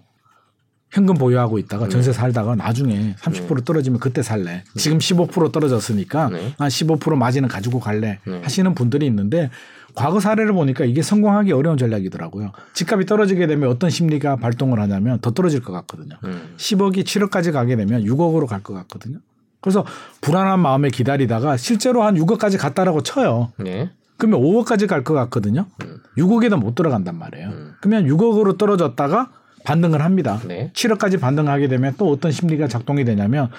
현금 0.91 1.15
보유하고 1.15 1.57
있다가 1.57 1.87
전세 1.87 2.11
살다가 2.11 2.55
나중에 2.55 3.15
30% 3.19 3.63
떨어지면 3.65 3.99
그때 3.99 4.21
살래. 4.21 4.63
지금 4.75 4.97
15% 4.97 5.51
떨어졌으니까 5.51 6.29
네. 6.29 6.53
한15% 6.57 7.15
마진은 7.15 7.47
가지고 7.47 7.79
갈래 7.79 8.19
네. 8.27 8.41
하시는 8.43 8.73
분들이 8.75 9.05
있는데 9.07 9.49
과거 9.95 10.19
사례를 10.19 10.53
보니까 10.53 10.83
이게 10.85 11.01
성공하기 11.01 11.51
어려운 11.53 11.77
전략이더라고요. 11.77 12.51
집값이 12.73 13.05
떨어지게 13.05 13.47
되면 13.47 13.69
어떤 13.69 13.89
심리가 13.89 14.35
발동을 14.35 14.79
하냐면 14.79 15.19
더 15.19 15.31
떨어질 15.31 15.61
것 15.61 15.71
같거든요. 15.73 16.15
음. 16.25 16.53
10억이 16.57 17.03
7억까지 17.03 17.51
가게 17.53 17.75
되면 17.75 18.03
6억으로 18.03 18.45
갈 18.47 18.61
것 18.61 18.73
같거든요. 18.73 19.19
그래서 19.61 19.85
불안한 20.21 20.59
마음에 20.59 20.89
기다리다가 20.89 21.55
실제로 21.57 22.03
한 22.03 22.15
6억까지 22.15 22.57
갔다라고 22.57 23.01
쳐요. 23.03 23.51
네. 23.57 23.91
그러면 24.17 24.41
5억까지 24.41 24.87
갈 24.87 25.03
것 25.03 25.13
같거든요. 25.13 25.65
음. 25.83 25.99
6억에도 26.17 26.57
못 26.57 26.75
들어간단 26.75 27.17
말이에요. 27.17 27.47
음. 27.49 27.73
그러면 27.81 28.05
6억으로 28.07 28.57
떨어졌다가 28.57 29.29
반등을 29.64 30.01
합니다. 30.03 30.39
네. 30.47 30.72
7억까지 30.74 31.20
반등하게 31.20 31.68
되면 31.68 31.93
또 31.97 32.09
어떤 32.12 32.32
심리가 32.32 32.68
작동이 32.68 33.03
되냐면 33.05 33.49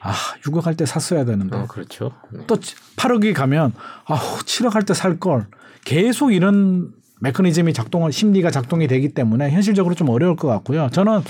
아 0.00 0.12
6억 0.44 0.62
할 0.62 0.74
때 0.76 0.86
샀어야 0.86 1.24
되는데 1.24 1.56
어, 1.56 1.66
그렇죠. 1.66 2.12
네. 2.30 2.44
또 2.46 2.56
8억이 2.56 3.34
가면 3.34 3.72
아 4.06 4.16
7억 4.16 4.72
할 4.72 4.84
때 4.84 4.94
살 4.94 5.18
걸 5.18 5.46
계속 5.84 6.32
이런 6.32 6.92
메커니즘이 7.20 7.72
작동을 7.72 8.12
심리가 8.12 8.50
작동이 8.50 8.86
되기 8.86 9.14
때문에 9.14 9.50
현실적으로 9.50 9.94
좀 9.94 10.08
어려울 10.10 10.36
것 10.36 10.48
같고요. 10.48 10.88
저는 10.92 11.22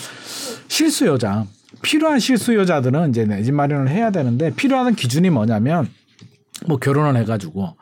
실수 0.69 1.07
여자 1.07 1.45
필요한 1.83 2.19
실수 2.19 2.55
여자들은 2.57 3.11
이제 3.11 3.25
내 3.25 3.43
집 3.43 3.53
마련을 3.55 3.89
해야 3.89 4.11
되는데 4.11 4.51
필요한 4.55 4.95
기준이 4.95 5.31
뭐냐면 5.31 5.89
뭐 6.67 6.79
결혼을 6.79 7.17
해가지고 7.21 7.77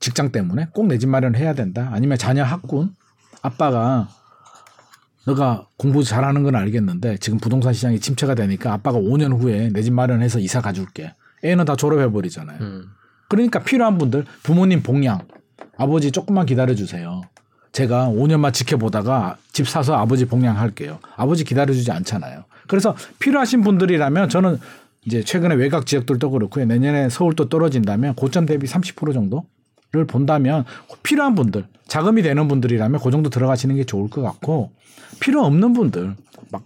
직장 0.00 0.30
때문에 0.32 0.68
꼭 0.72 0.86
내 0.86 0.98
집 0.98 1.08
마련을 1.08 1.38
해야 1.38 1.54
된다. 1.54 1.88
아니면 1.92 2.18
자녀 2.18 2.44
학군 2.44 2.90
아빠가 3.42 4.08
너가 5.26 5.66
공부 5.76 6.02
잘하는 6.02 6.42
건 6.42 6.54
알겠는데 6.54 7.16
지금 7.18 7.38
부동산 7.38 7.72
시장이 7.72 7.98
침체가 8.00 8.34
되니까 8.34 8.72
아빠가 8.72 8.98
5년 8.98 9.38
후에 9.40 9.70
내 9.70 9.82
집 9.82 9.92
마련해서 9.92 10.38
이사 10.38 10.60
가줄게. 10.60 11.14
애는 11.42 11.64
다 11.64 11.76
졸업해 11.76 12.10
버리잖아요. 12.10 12.58
음. 12.60 12.86
그러니까 13.28 13.60
필요한 13.62 13.98
분들 13.98 14.24
부모님 14.42 14.82
봉양 14.82 15.20
아버지 15.76 16.10
조금만 16.12 16.46
기다려 16.46 16.74
주세요. 16.74 17.22
제가 17.72 18.06
5년만 18.08 18.52
지켜보다가 18.52 19.36
집 19.52 19.68
사서 19.68 19.94
아버지 19.96 20.26
봉양할게요. 20.26 21.00
아버지 21.16 21.42
기다려주지 21.44 21.90
않잖아요. 21.90 22.44
그래서 22.68 22.94
필요하신 23.18 23.62
분들이라면 23.62 24.28
저는 24.28 24.58
이제 25.04 25.22
최근에 25.22 25.54
외곽 25.56 25.84
지역들도 25.86 26.30
그렇고요. 26.30 26.64
내년에 26.66 27.08
서울도 27.08 27.48
떨어진다면 27.48 28.14
고점 28.14 28.46
대비 28.46 28.66
30% 28.66 29.12
정도 29.12 29.44
를 29.94 30.06
본다면 30.06 30.64
필요한 31.04 31.34
분들, 31.36 31.66
자금이 31.86 32.22
되는 32.22 32.48
분들이라면 32.48 33.00
그 33.00 33.10
정도 33.12 33.30
들어가시는 33.30 33.76
게 33.76 33.84
좋을 33.84 34.10
것 34.10 34.22
같고 34.22 34.72
필요 35.20 35.44
없는 35.44 35.72
분들 35.72 36.16
막 36.50 36.64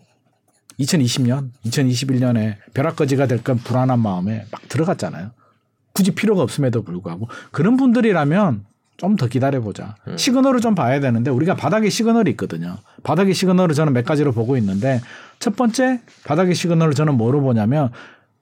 2020년, 0.80 1.50
2021년에 1.66 2.56
벼락거지가 2.72 3.26
될 3.26 3.42
건 3.42 3.58
불안한 3.58 4.00
마음에 4.00 4.46
막 4.50 4.66
들어갔잖아요. 4.68 5.30
굳이 5.92 6.12
필요가 6.12 6.42
없음에도 6.42 6.82
불구하고 6.82 7.28
그런 7.50 7.76
분들이라면 7.76 8.64
좀 8.96 9.16
더 9.16 9.26
기다려보자. 9.28 9.94
시그널을 10.16 10.60
좀 10.60 10.74
봐야 10.74 10.98
되는데 11.00 11.30
우리가 11.30 11.54
바닥에 11.54 11.88
시그널이 11.88 12.30
있거든요. 12.32 12.78
바닥의 13.04 13.32
시그널을 13.34 13.74
저는 13.74 13.92
몇 13.92 14.04
가지로 14.04 14.32
보고 14.32 14.56
있는데 14.56 15.00
첫 15.38 15.54
번째 15.54 16.00
바닥의 16.24 16.54
시그널을 16.54 16.94
저는 16.94 17.14
뭐로 17.14 17.40
보냐면 17.40 17.90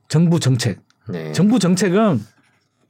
정부 0.08 0.40
정책. 0.40 0.80
네. 1.08 1.32
정부 1.32 1.58
정책은 1.58 2.20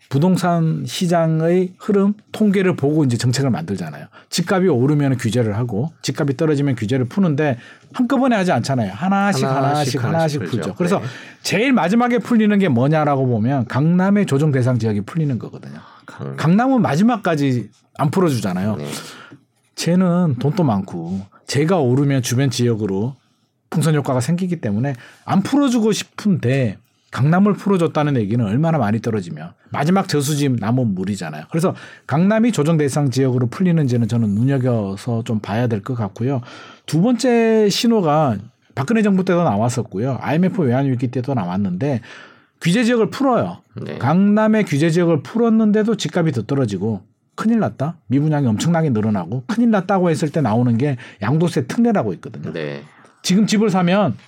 부동산 0.08 0.84
시장의 0.86 1.74
흐름 1.78 2.14
통계를 2.32 2.76
보고 2.76 3.04
이제 3.04 3.16
정책을 3.16 3.50
만들잖아요. 3.50 4.06
집값이 4.30 4.68
오르면 4.68 5.18
규제를 5.18 5.56
하고 5.56 5.92
집값이 6.02 6.36
떨어지면 6.36 6.76
규제를 6.76 7.06
푸는데 7.06 7.58
한꺼번에 7.92 8.36
하지 8.36 8.52
않잖아요. 8.52 8.92
하나씩 8.92 9.44
하나씩 9.44 9.56
하나씩, 9.56 10.04
하나씩, 10.04 10.04
하나씩 10.04 10.44
풀죠. 10.44 10.74
그래서 10.74 11.00
네. 11.00 11.06
제일 11.42 11.72
마지막에 11.72 12.18
풀리는 12.18 12.56
게 12.58 12.68
뭐냐라고 12.68 13.26
보면 13.26 13.66
강남의 13.66 14.26
조정 14.26 14.52
대상 14.52 14.78
지역이 14.78 15.02
풀리는 15.02 15.38
거거든요. 15.38 15.80
강... 16.06 16.36
강남은 16.36 16.82
마지막까지 16.82 17.70
안 17.98 18.10
풀어주잖아요. 18.10 18.76
네. 18.76 18.86
쟤는 19.74 20.36
돈도 20.38 20.62
많고 20.62 21.20
제가 21.46 21.78
오르면 21.78 22.22
주변 22.22 22.50
지역으로 22.50 23.16
풍선 23.70 23.94
효과가 23.94 24.20
생기기 24.20 24.60
때문에 24.60 24.94
안 25.24 25.42
풀어주고 25.42 25.92
싶은데 25.92 26.78
강남을 27.16 27.54
풀어줬다는 27.54 28.16
얘기는 28.18 28.44
얼마나 28.44 28.76
많이 28.76 29.00
떨어지면 29.00 29.54
마지막 29.70 30.06
저수지 30.06 30.50
남은 30.50 30.94
물이잖아요. 30.94 31.44
그래서 31.50 31.74
강남이 32.06 32.52
조정 32.52 32.76
대상 32.76 33.08
지역으로 33.10 33.46
풀리는지는 33.46 34.06
저는 34.06 34.34
눈여겨서 34.34 35.24
좀 35.24 35.40
봐야 35.40 35.66
될 35.66 35.80
것 35.80 35.94
같고요. 35.94 36.42
두 36.84 37.00
번째 37.00 37.70
신호가 37.70 38.36
박근혜 38.74 39.00
정부 39.00 39.24
때도 39.24 39.44
나왔었고요. 39.44 40.18
IMF 40.20 40.60
외환 40.60 40.90
위기 40.90 41.08
때도 41.08 41.32
나왔는데 41.32 42.02
규제 42.60 42.84
지역을 42.84 43.08
풀어요. 43.08 43.62
네. 43.80 43.96
강남의 43.96 44.64
규제 44.66 44.90
지역을 44.90 45.22
풀었는데도 45.22 45.96
집값이 45.96 46.32
더 46.32 46.42
떨어지고 46.42 47.00
큰일 47.34 47.60
났다. 47.60 47.96
미분양이 48.08 48.46
엄청나게 48.46 48.90
늘어나고 48.90 49.44
큰일 49.46 49.70
났다고 49.70 50.10
했을 50.10 50.28
때 50.30 50.42
나오는 50.42 50.76
게 50.76 50.98
양도세 51.22 51.66
특례라고 51.66 52.12
있거든요. 52.14 52.52
네. 52.52 52.82
지금 53.22 53.46
집을 53.46 53.70
사면 53.70 54.18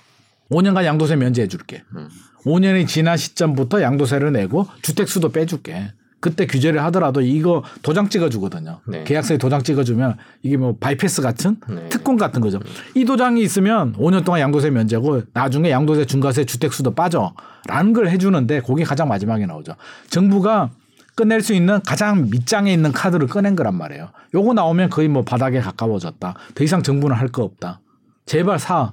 5년간 0.49 0.85
양도세 0.85 1.17
면제해 1.17 1.47
줄게. 1.47 1.83
음. 1.95 2.09
5년이 2.45 2.87
지난 2.87 3.17
시점부터 3.17 3.81
양도세를 3.81 4.31
내고 4.31 4.67
주택수도 4.81 5.29
빼줄게. 5.31 5.91
그때 6.21 6.45
규제를 6.47 6.83
하더라도 6.85 7.21
이거 7.21 7.63
도장 7.81 8.09
찍어주거든요. 8.09 8.81
네. 8.87 9.05
계약서에 9.05 9.37
도장 9.37 9.63
찍어주면 9.63 10.17
이게 10.43 10.57
뭐 10.57 10.75
바이패스 10.77 11.21
같은 11.21 11.55
네. 11.69 11.87
특권 11.87 12.17
같은 12.17 12.41
거죠. 12.41 12.59
이 12.93 13.05
도장이 13.05 13.41
있으면 13.41 13.93
5년 13.93 14.25
동안 14.25 14.41
양도세 14.41 14.69
면제고 14.69 15.21
나중에 15.33 15.69
양도세 15.71 16.05
중과세 16.05 16.43
주택수도 16.43 16.93
빠져. 16.93 17.33
라는 17.67 17.93
걸 17.93 18.09
해주는데 18.09 18.61
그게 18.61 18.83
가장 18.83 19.07
마지막에 19.07 19.45
나오죠. 19.45 19.75
정부가 20.09 20.71
꺼낼 21.15 21.41
수 21.41 21.53
있는 21.53 21.79
가장 21.85 22.29
밑장에 22.29 22.71
있는 22.73 22.91
카드를 22.91 23.27
꺼낸 23.27 23.55
거란 23.55 23.75
말이에요. 23.75 24.09
요거 24.33 24.53
나오면 24.53 24.89
거의 24.89 25.07
뭐 25.07 25.23
바닥에 25.23 25.59
가까워졌다. 25.61 26.33
더 26.55 26.63
이상 26.63 26.83
정부는 26.83 27.15
할 27.15 27.29
거 27.29 27.43
없다. 27.43 27.79
제발 28.25 28.59
사. 28.59 28.91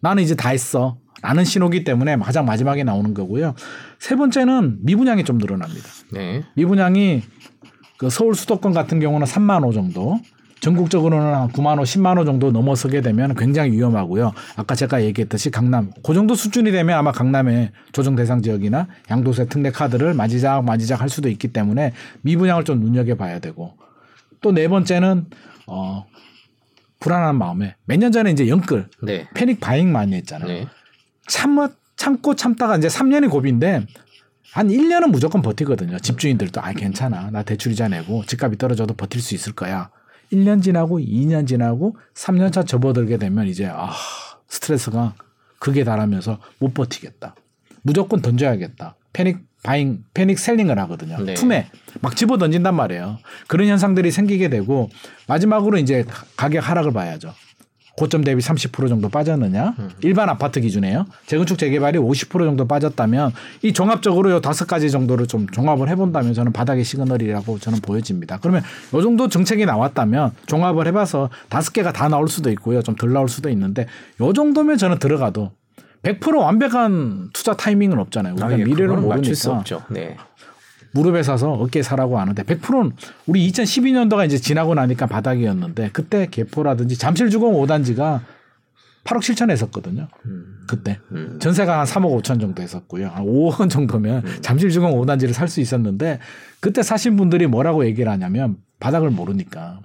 나는 0.00 0.22
이제 0.22 0.34
다 0.34 0.50
했어. 0.50 0.98
라는 1.20 1.44
신호기 1.44 1.82
때문에 1.82 2.16
가장 2.16 2.44
마지막에 2.44 2.84
나오는 2.84 3.12
거고요. 3.12 3.54
세 3.98 4.14
번째는 4.14 4.78
미분양이 4.82 5.24
좀 5.24 5.38
늘어납니다. 5.38 5.88
네. 6.12 6.44
미분양이 6.54 7.22
그 7.96 8.08
서울 8.08 8.36
수도권 8.36 8.72
같은 8.72 9.00
경우는 9.00 9.26
3만 9.26 9.64
호 9.64 9.72
정도, 9.72 10.20
전국적으로는 10.60 11.34
한 11.34 11.48
9만 11.48 11.78
호, 11.78 11.82
10만 11.82 12.18
호 12.18 12.24
정도 12.24 12.52
넘어서게 12.52 13.00
되면 13.00 13.34
굉장히 13.34 13.72
위험하고요. 13.72 14.32
아까 14.56 14.76
제가 14.76 15.02
얘기했듯이 15.02 15.50
강남, 15.50 15.90
그 16.04 16.14
정도 16.14 16.36
수준이 16.36 16.70
되면 16.70 16.96
아마 16.96 17.10
강남의 17.10 17.72
조정 17.90 18.14
대상 18.14 18.40
지역이나 18.40 18.86
양도세 19.10 19.46
특례 19.46 19.70
카드를 19.72 20.14
마지작 20.14 20.64
마지작 20.64 21.00
할 21.00 21.08
수도 21.08 21.28
있기 21.28 21.48
때문에 21.48 21.92
미분양을 22.22 22.62
좀 22.64 22.78
눈여겨 22.80 23.16
봐야 23.16 23.40
되고 23.40 23.74
또 24.40 24.52
네 24.52 24.68
번째는 24.68 25.26
어 25.66 26.06
불안한 27.00 27.36
마음에 27.36 27.76
몇 27.84 27.98
년 27.98 28.12
전에 28.12 28.30
이제 28.30 28.48
영끌 28.48 28.88
네. 29.02 29.28
패닉 29.34 29.60
바잉 29.60 29.92
많이 29.92 30.14
했잖아요. 30.16 30.48
네. 30.48 30.66
참아 31.28 31.70
참고 31.96 32.34
참다가 32.34 32.76
이제 32.76 32.88
3년이 32.88 33.30
고비인데 33.30 33.86
한 34.52 34.68
1년은 34.68 35.10
무조건 35.10 35.42
버티거든요. 35.42 35.98
집주인들도 35.98 36.60
아 36.60 36.72
괜찮아. 36.72 37.30
나 37.30 37.42
대출 37.42 37.72
이자 37.72 37.88
내고 37.88 38.24
집값이 38.24 38.56
떨어져도 38.58 38.94
버틸 38.94 39.20
수 39.20 39.34
있을 39.34 39.52
거야. 39.52 39.90
1년 40.32 40.62
지나고 40.62 40.98
2년 41.00 41.46
지나고 41.46 41.96
3년 42.14 42.52
차 42.52 42.62
접어들게 42.62 43.16
되면 43.18 43.46
이제 43.46 43.66
아 43.66 43.90
스트레스가 44.48 45.14
극에 45.58 45.84
달하면서 45.84 46.38
못 46.58 46.74
버티겠다. 46.74 47.34
무조건 47.82 48.22
던져야겠다. 48.22 48.96
패닉 49.12 49.47
바잉, 49.62 50.04
패닉 50.14 50.38
셀링을 50.38 50.78
하거든요. 50.80 51.18
네. 51.22 51.34
투매 51.34 51.66
막 52.00 52.14
집어 52.16 52.38
던진단 52.38 52.74
말이에요. 52.74 53.18
그런 53.48 53.68
현상들이 53.68 54.10
생기게 54.10 54.48
되고 54.48 54.88
마지막으로 55.26 55.78
이제 55.78 56.04
가격 56.36 56.68
하락을 56.68 56.92
봐야죠. 56.92 57.34
고점 57.96 58.22
대비 58.22 58.40
30% 58.40 58.88
정도 58.88 59.08
빠졌느냐? 59.08 59.74
일반 60.02 60.28
아파트 60.28 60.60
기준에요. 60.60 61.06
재건축 61.26 61.58
재개발이 61.58 61.98
50% 61.98 62.44
정도 62.44 62.68
빠졌다면 62.68 63.32
이 63.62 63.72
종합적으로 63.72 64.30
요 64.30 64.40
다섯 64.40 64.66
가지 64.66 64.88
정도를 64.92 65.26
좀 65.26 65.48
종합을 65.48 65.88
해본다면 65.88 66.32
저는 66.32 66.52
바닥의 66.52 66.84
시그널이라고 66.84 67.58
저는 67.58 67.80
보여집니다. 67.80 68.38
그러면 68.40 68.62
요 68.94 69.02
정도 69.02 69.28
정책이 69.28 69.66
나왔다면 69.66 70.30
종합을 70.46 70.86
해봐서 70.86 71.28
다섯 71.48 71.72
개가 71.72 71.92
다 71.92 72.08
나올 72.08 72.28
수도 72.28 72.50
있고요. 72.52 72.82
좀 72.82 72.94
덜 72.94 73.12
나올 73.12 73.28
수도 73.28 73.50
있는데 73.50 73.86
요 74.20 74.32
정도면 74.32 74.78
저는 74.78 75.00
들어가도 75.00 75.50
100% 76.02 76.38
완벽한 76.38 77.30
투자 77.32 77.54
타이밍은 77.54 77.98
없잖아요. 77.98 78.34
우리가 78.34 78.46
아, 78.48 78.52
예, 78.52 78.64
미래를 78.64 78.96
맞출 78.98 79.34
수 79.34 79.48
모르니까 79.48 79.76
없죠. 79.76 79.82
네. 79.90 80.16
무릎에 80.92 81.22
사서 81.22 81.52
어깨에 81.52 81.82
사라고 81.82 82.18
하는데 82.18 82.42
100%는 82.42 82.92
우리 83.26 83.50
2012년도가 83.50 84.24
이제 84.26 84.38
지나고 84.38 84.74
나니까 84.74 85.06
바닥이었는데 85.06 85.90
그때 85.92 86.26
개포라든지 86.30 86.96
잠실주공 86.96 87.54
5단지가 87.54 88.20
8억 89.04 89.18
7천 89.20 89.50
했었거든요. 89.50 90.08
그때 90.66 90.98
음. 91.12 91.38
전세가 91.40 91.78
한 91.80 91.86
3억 91.86 92.22
5천 92.22 92.40
정도 92.40 92.62
했었고요. 92.62 93.08
한 93.08 93.24
5억 93.24 93.60
원 93.60 93.68
정도면 93.68 94.22
잠실주공 94.42 94.92
5단지를 95.00 95.32
살 95.32 95.48
수 95.48 95.60
있었는데 95.60 96.20
그때 96.60 96.82
사신 96.82 97.16
분들이 97.16 97.46
뭐라고 97.46 97.84
얘기를 97.86 98.10
하냐면 98.10 98.56
바닥을 98.80 99.10
모르니까 99.10 99.80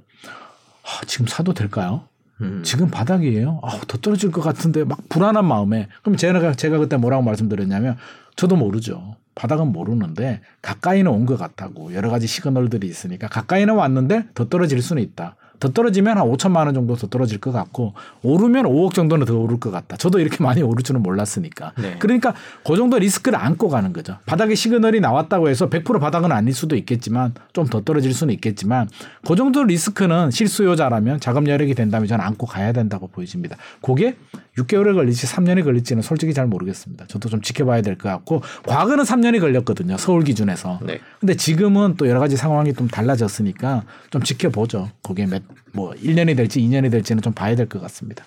아, 0.84 1.06
지금 1.06 1.28
사도 1.28 1.54
될까요? 1.54 2.08
음. 2.42 2.62
지금 2.64 2.90
바닥이에요. 2.90 3.60
아우, 3.64 3.80
더 3.88 3.98
떨어질 3.98 4.32
것 4.32 4.42
같은데 4.42 4.84
막 4.84 5.00
불안한 5.10 5.46
마음에 5.46 5.88
그럼 6.02 6.18
제가 6.18 6.54
제가 6.54 6.78
그때 6.78 6.98
뭐라고 6.98 7.24
말씀드렸냐면 7.24 7.98
저도 8.36 8.56
모르죠. 8.56 9.16
바닥은 9.36 9.68
모르는데 9.72 10.42
가까이는 10.62 11.10
온 11.12 11.26
것 11.26 11.38
같다고 11.38 11.94
여러 11.94 12.10
가지 12.10 12.28
시그널들이 12.28 12.88
있으니까 12.88 13.28
가까이는 13.28 13.74
왔는데 13.76 14.28
더 14.36 14.48
떨어질 14.50 14.82
수는 14.82 15.02
있다. 15.02 15.36
더 15.64 15.72
떨어지면 15.72 16.18
한 16.18 16.28
5천만 16.28 16.66
원 16.66 16.74
정도 16.74 16.98
더 16.98 17.08
떨어질 17.08 17.40
것 17.40 17.54
같고 17.54 17.94
오르면 18.22 18.66
5억 18.66 18.94
정도는 18.94 19.26
더 19.26 19.38
오를 19.38 19.60
것 19.62 19.72
같다. 19.72 19.96
저도 19.96 20.20
이렇게 20.20 20.44
많이 20.44 20.62
오를 20.62 20.84
줄은 20.84 21.02
몰랐으니까. 21.02 21.72
네. 21.78 21.96
그러니까 22.00 22.34
그 22.66 22.76
정도 22.76 23.00
리스크를 23.00 23.40
안고 23.40 23.70
가는 23.70 23.94
거죠. 23.94 24.18
바닥에 24.26 24.56
시그널이 24.56 25.00
나왔다고 25.00 25.48
해서 25.48 25.70
100% 25.70 26.02
바닥은 26.02 26.32
아닐 26.34 26.54
수도 26.54 26.76
있겠지만 26.76 27.34
좀 27.54 27.64
더 27.70 27.80
떨어질 27.82 28.14
수는 28.14 28.34
있겠지만 28.34 28.90
그 29.26 29.36
정도 29.38 29.64
리스크는 29.64 30.32
실수요자라면 30.32 31.22
자금 31.22 31.48
여력이 31.48 31.76
된다면 31.76 32.08
저는 32.10 32.24
안고 32.26 32.46
가야 32.46 32.74
된다고 32.74 33.08
보여집니다. 33.08 33.56
그게 33.82 34.18
6개월에 34.58 34.94
걸릴지 34.94 35.26
3년이 35.26 35.64
걸릴지는 35.64 36.04
솔직히 36.04 36.34
잘 36.34 36.46
모르겠습니다. 36.48 37.06
저도 37.08 37.30
좀 37.30 37.42
지켜봐야 37.42 37.82
될 37.82 37.96
것 37.98 38.10
같고 38.10 38.42
과거는 38.68 39.06
3년이 39.06 39.40
걸렸거든요. 39.40 39.98
서울 39.98 40.24
기준에서. 40.26 40.80
네. 40.86 41.00
근데 41.20 41.36
지금은 41.36 41.96
또 41.98 42.08
여러 42.10 42.20
가지 42.20 42.36
상황이 42.36 42.74
좀 42.74 42.88
달라졌으니까 42.90 43.84
좀 44.12 44.22
지켜보죠. 44.22 44.90
그게 45.02 45.26
몇, 45.26 45.42
뭐 45.74 45.92
1년이 45.94 46.36
될지 46.38 46.60
2년이 46.62 46.92
될지는 46.92 47.22
좀 47.22 47.34
봐야 47.34 47.56
될 47.56 47.68
것 47.68 47.82
같습니다. 47.82 48.24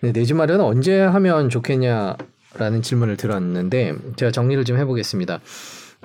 네, 0.00 0.12
내 0.12 0.24
집 0.24 0.34
마련 0.36 0.60
언제 0.60 1.00
하면 1.00 1.48
좋겠냐라는 1.50 2.82
질문을 2.82 3.16
들었는데 3.16 3.94
제가 4.16 4.30
정리를 4.32 4.64
좀 4.64 4.76
해보겠습니다. 4.78 5.40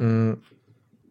음, 0.02 0.38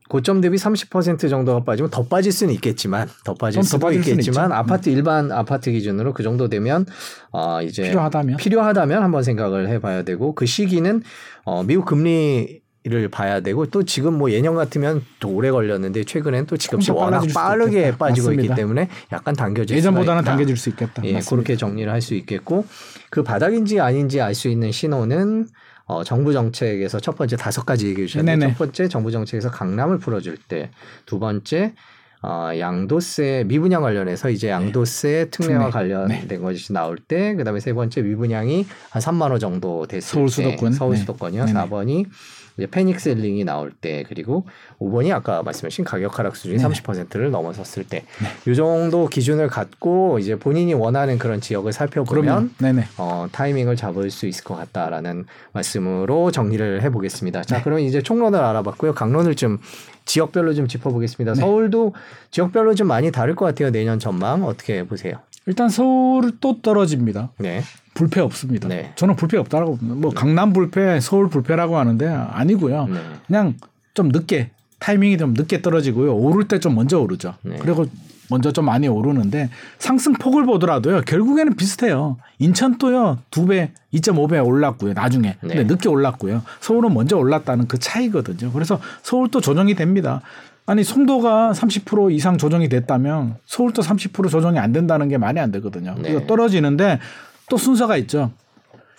고점 0.09 0.41
대비 0.41 0.57
30% 0.57 1.29
정도가 1.29 1.65
빠지면 1.65 1.91
더 1.91 2.03
빠질 2.03 2.33
수는 2.33 2.55
있겠지만 2.55 3.09
더 3.25 3.35
빠질 3.35 3.63
수도 3.63 3.79
빠질 3.79 4.03
수는 4.03 4.15
있겠지만 4.21 4.47
있죠. 4.47 4.55
음. 4.55 4.59
아파트 4.59 4.89
일반 4.89 5.31
아파트 5.31 5.71
기준으로 5.71 6.15
그 6.15 6.23
정도 6.23 6.49
되면 6.49 6.87
어 7.31 7.61
이제 7.61 7.83
필요하다면 7.83 8.37
필요하다면 8.39 9.03
한번 9.03 9.23
생각을 9.23 9.69
해봐야 9.69 10.05
되고 10.05 10.35
그 10.35 10.47
시기는 10.47 11.03
어 11.45 11.63
미국 11.63 11.85
금리 11.85 12.63
를 12.85 13.09
봐야 13.09 13.41
되고 13.41 13.67
또 13.67 13.83
지금 13.83 14.15
뭐 14.17 14.31
예년 14.31 14.55
같으면 14.55 15.05
더 15.21 15.29
오래 15.29 15.51
걸렸는데 15.51 16.05
최근엔 16.05 16.47
또더 16.47 16.95
워낙 16.95 17.23
빠르게. 17.35 17.91
빠지고 17.99 18.29
있기 18.31 18.49
맞습니다. 18.49 18.55
때문에 18.55 18.89
약간 19.13 19.35
당겨질 19.35 19.77
예전보다는. 19.77 20.23
당겨질 20.25 20.57
수 20.57 20.71
있겠다. 20.71 21.03
예, 21.05 21.15
맞습니다. 21.15 21.29
그렇게 21.29 21.57
정리를 21.57 21.91
할 21.93 22.01
수 22.01 22.15
있겠고 22.15 22.65
그 23.11 23.23
바닥인지 23.25 23.81
아닌지 23.81 24.21
알 24.21 24.35
수 24.35 24.49
있는 24.49 24.71
신호는 24.73 25.49
어, 25.87 26.05
정부 26.05 26.33
정책에서 26.33 27.01
첫 27.01 27.17
번째 27.19 27.37
다섯 27.37 27.67
가지 27.67 27.89
얘기해 27.89 28.07
주셨는데. 28.07 28.49
첫 28.51 28.59
번째 28.59 28.89
정부 28.89 29.11
정책에서 29.11 29.51
강남을 29.51 29.99
풀어줄 29.99 30.37
때 30.49 30.71
두 31.05 31.19
번째 31.19 31.75
어, 32.23 32.51
양도세 32.59 33.45
미분양 33.49 33.83
관련해서 33.83 34.31
이제 34.31 34.49
양도세 34.49 35.29
특례와 35.31 35.65
네. 35.67 35.71
특례. 35.71 35.95
관련된 35.95 36.43
것이 36.43 36.73
나올 36.73 36.97
때 36.97 37.35
그다음에 37.35 37.61
세 37.61 37.73
번째 37.73 38.03
미분양이 38.03 38.67
한 38.91 39.03
3만 39.03 39.31
원 39.31 39.39
정도 39.41 39.87
됐을 39.87 40.09
서울 40.09 40.27
때 40.29 40.33
수도권. 40.33 40.73
서울 40.73 40.93
네. 40.95 41.01
수도권이요. 41.01 41.45
네네. 41.47 41.59
4번이 41.61 42.07
이제 42.59 42.67
패닉 42.67 42.99
셀링이 43.01 43.45
나올 43.45 43.71
때 43.71 44.05
그리고 44.09 44.45
5번이 44.81 45.13
아까 45.13 45.43
말씀하신 45.43 45.85
가격 45.85 46.19
하락 46.19 46.37
수준이 46.37 46.59
네네. 46.59 46.75
30%를 46.75 47.31
넘어섰을 47.31 47.85
때이 47.85 48.55
정도 48.57 49.07
기준을 49.07 49.49
갖고 49.49 50.19
이제 50.19 50.37
본인이 50.37 50.75
원하는 50.75 51.19
그런 51.19 51.41
지역을 51.41 51.73
살펴보면. 51.73 52.51
어, 52.99 53.29
타이밍을 53.31 53.77
잡을 53.77 54.11
수 54.11 54.27
있을 54.27 54.45
것 54.45 54.57
같다라는 54.57 55.27
말씀으로 55.53 56.31
정리를 56.31 56.83
해보겠습니다. 56.83 57.43
자, 57.43 57.63
그럼 57.63 57.79
이제 57.81 58.03
총론을 58.03 58.39
알아봤고요. 58.41 58.95
강론을 58.95 59.37
좀 59.37 59.59
지역별로 60.05 60.55
좀 60.55 60.67
짚어보겠습니다. 60.67 61.35
네. 61.35 61.41
서울도 61.41 61.95
지역별로 62.31 62.75
좀 62.75 62.89
많이 62.89 63.13
다를 63.13 63.37
것 63.37 63.45
같아요. 63.45 63.71
내년 63.71 63.99
전망 63.99 64.45
어떻게 64.45 64.83
보세요? 64.85 65.19
일단 65.49 65.71
서울 65.71 66.33
또 66.41 66.61
떨어집니다. 66.61 67.31
네, 67.39 67.63
불패 67.95 68.21
없습니다. 68.21 68.69
네. 68.69 68.93
저는 68.97 69.17
불패 69.17 69.39
없다라고 69.39 69.77
봅니다. 69.77 69.99
뭐 69.99 70.11
강남 70.13 70.53
불패, 70.53 71.01
서울 71.01 71.29
불패라고 71.31 71.79
하는데 71.79 72.07
아니고요. 72.07 72.87
네. 72.87 73.01
그냥 73.27 73.55
좀 73.95 74.09
늦게 74.11 74.51
타이밍이 74.79 75.17
좀 75.17 75.33
늦게 75.35 75.63
떨어지고요. 75.63 76.15
오를 76.15 76.47
때 76.47 76.59
좀 76.61 76.75
먼저 76.75 77.01
오르죠. 77.01 77.35
네. 77.43 77.57
그리고 77.61 77.87
먼저 78.31 78.53
좀 78.53 78.67
많이 78.67 78.89
오르는데 78.89 79.49
상승폭을 79.79 80.45
보더라도요. 80.45 81.01
결국에는 81.07 81.57
비슷해요. 81.57 82.19
인천도요. 82.39 83.21
두 83.31 83.47
배, 83.47 83.73
2.5배 83.95 84.45
올랐고요. 84.47 84.93
나중에. 84.93 85.37
근데 85.41 85.55
네. 85.55 85.65
늦게 85.65 85.89
올랐고요. 85.89 86.43
서울은 86.61 86.93
먼저 86.93 87.17
올랐다는 87.17 87.69
그 87.69 87.79
차이거든요. 87.79 88.53
그래서 88.53 88.79
서울도 89.03 89.41
조정이 89.41 89.75
됩니다. 89.75 90.21
아니 90.69 90.85
송도가 90.85 91.53
30% 91.53 92.13
이상 92.13 92.37
조정이 92.37 92.69
됐다면 92.69 93.37
서울도 93.47 93.81
30% 93.81 94.29
조정이 94.29 94.59
안 94.59 94.71
된다는 94.71 95.09
게 95.09 95.17
말이 95.17 95.41
안 95.41 95.51
되거든요. 95.51 95.95
네. 95.95 96.11
그래서 96.11 96.27
떨어지는데 96.27 97.01
또 97.49 97.57
순서가 97.57 97.97
있죠. 97.97 98.33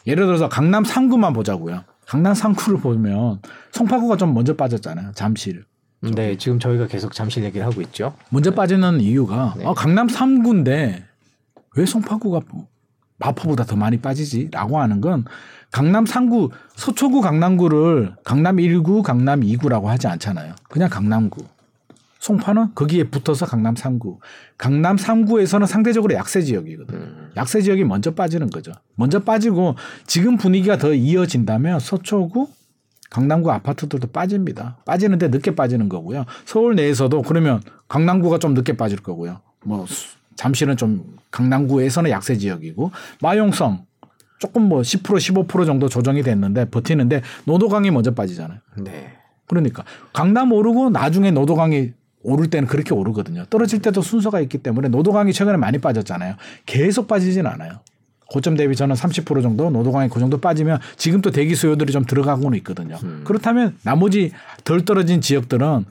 예를 0.07 0.25
들어서 0.25 0.49
강남 0.49 0.81
3구만 0.81 1.35
보자고요. 1.35 1.83
강남 2.07 2.33
3구를 2.33 2.81
보면 2.81 3.41
송파구가 3.71 4.17
좀 4.17 4.33
먼저 4.33 4.55
빠졌잖아요. 4.55 5.11
잠실. 5.13 5.63
네, 6.01 6.37
지금 6.37 6.57
저희가 6.57 6.87
계속 6.87 7.13
잠실 7.13 7.43
얘기를 7.43 7.63
하고 7.63 7.81
있죠. 7.81 8.15
먼저 8.31 8.49
빠지는 8.49 8.99
이유가 8.99 9.53
네. 9.55 9.63
아, 9.67 9.75
강남 9.75 10.07
3구인데 10.07 11.03
왜 11.75 11.85
송파구가 11.85 12.41
마포보다 13.19 13.65
더 13.65 13.75
많이 13.75 13.97
빠지지라고 13.97 14.79
하는 14.79 15.01
건 15.01 15.23
강남 15.69 16.05
3구 16.05 16.49
서초구 16.77 17.21
강남구를 17.21 18.15
강남 18.23 18.57
1구 18.57 19.03
강남 19.03 19.41
2구라고 19.41 19.83
하지 19.83 20.07
않잖아요. 20.07 20.55
그냥 20.67 20.89
강남구. 20.89 21.58
송파는 22.19 22.75
거기에 22.75 23.05
붙어서 23.05 23.45
강남 23.45 23.73
3구. 23.75 24.17
강남 24.57 24.97
3구에서는 24.97 25.65
상대적으로 25.65 26.13
약세 26.15 26.41
지역이거든요. 26.41 26.97
음, 26.97 27.31
약세 27.37 27.61
지역이 27.61 27.85
먼저 27.85 28.11
빠지는 28.13 28.49
거죠. 28.49 28.73
먼저 28.95 29.19
빠지고 29.23 29.75
지금 30.05 30.35
분위기가 30.37 30.77
더 30.77 30.93
이어진다면 30.93 31.79
서초구 31.79 32.49
강남구 33.09 33.49
아파트들도 33.51 34.07
빠집니다. 34.09 34.77
빠지는데 34.85 35.29
늦게 35.29 35.55
빠지는 35.55 35.87
거고요. 35.89 36.25
서울 36.45 36.75
내에서도 36.75 37.21
그러면 37.23 37.61
강남구가 37.87 38.37
좀 38.37 38.53
늦게 38.53 38.75
빠질 38.77 38.99
거고요. 39.01 39.39
뭐 39.63 39.85
수- 39.87 40.17
잠실은 40.35 40.77
좀 40.77 41.17
강남구에서는 41.31 42.11
약세 42.11 42.37
지역이고 42.37 42.91
마용성 43.21 43.85
조금 44.39 44.63
뭐 44.63 44.81
10% 44.81 45.03
15% 45.47 45.65
정도 45.65 45.89
조정이 45.89 46.21
됐는데 46.21 46.65
버티는데 46.65 47.21
노도강이 47.45 47.91
먼저 47.91 48.13
빠지잖아요. 48.13 48.59
네, 48.77 49.13
그러니까 49.47 49.83
강남 50.13 50.51
오르고 50.51 50.91
나중에 50.91 51.31
노도강이 51.31 51.91
오를 52.23 52.49
때는 52.49 52.67
그렇게 52.67 52.93
오르거든요. 52.93 53.45
떨어질 53.49 53.81
때도 53.81 54.01
순서가 54.01 54.39
있기 54.41 54.57
때문에 54.59 54.89
노도강이 54.89 55.31
최근에 55.33 55.57
많이 55.57 55.77
빠졌잖아요. 55.77 56.35
계속 56.65 57.07
빠지진 57.07 57.45
않아요. 57.47 57.79
고점 58.29 58.55
대비 58.55 58.75
저는 58.75 58.95
30% 58.95 59.41
정도 59.41 59.69
노도강이 59.71 60.09
그 60.09 60.19
정도 60.19 60.37
빠지면 60.39 60.79
지금 60.97 61.21
또 61.21 61.31
대기 61.31 61.55
수요들이 61.55 61.91
좀 61.91 62.05
들어가고는 62.05 62.57
있거든요. 62.59 62.97
음. 63.03 63.21
그렇다면 63.25 63.77
나머지 63.83 64.31
덜 64.63 64.85
떨어진 64.85 65.19
지역들은 65.21 65.85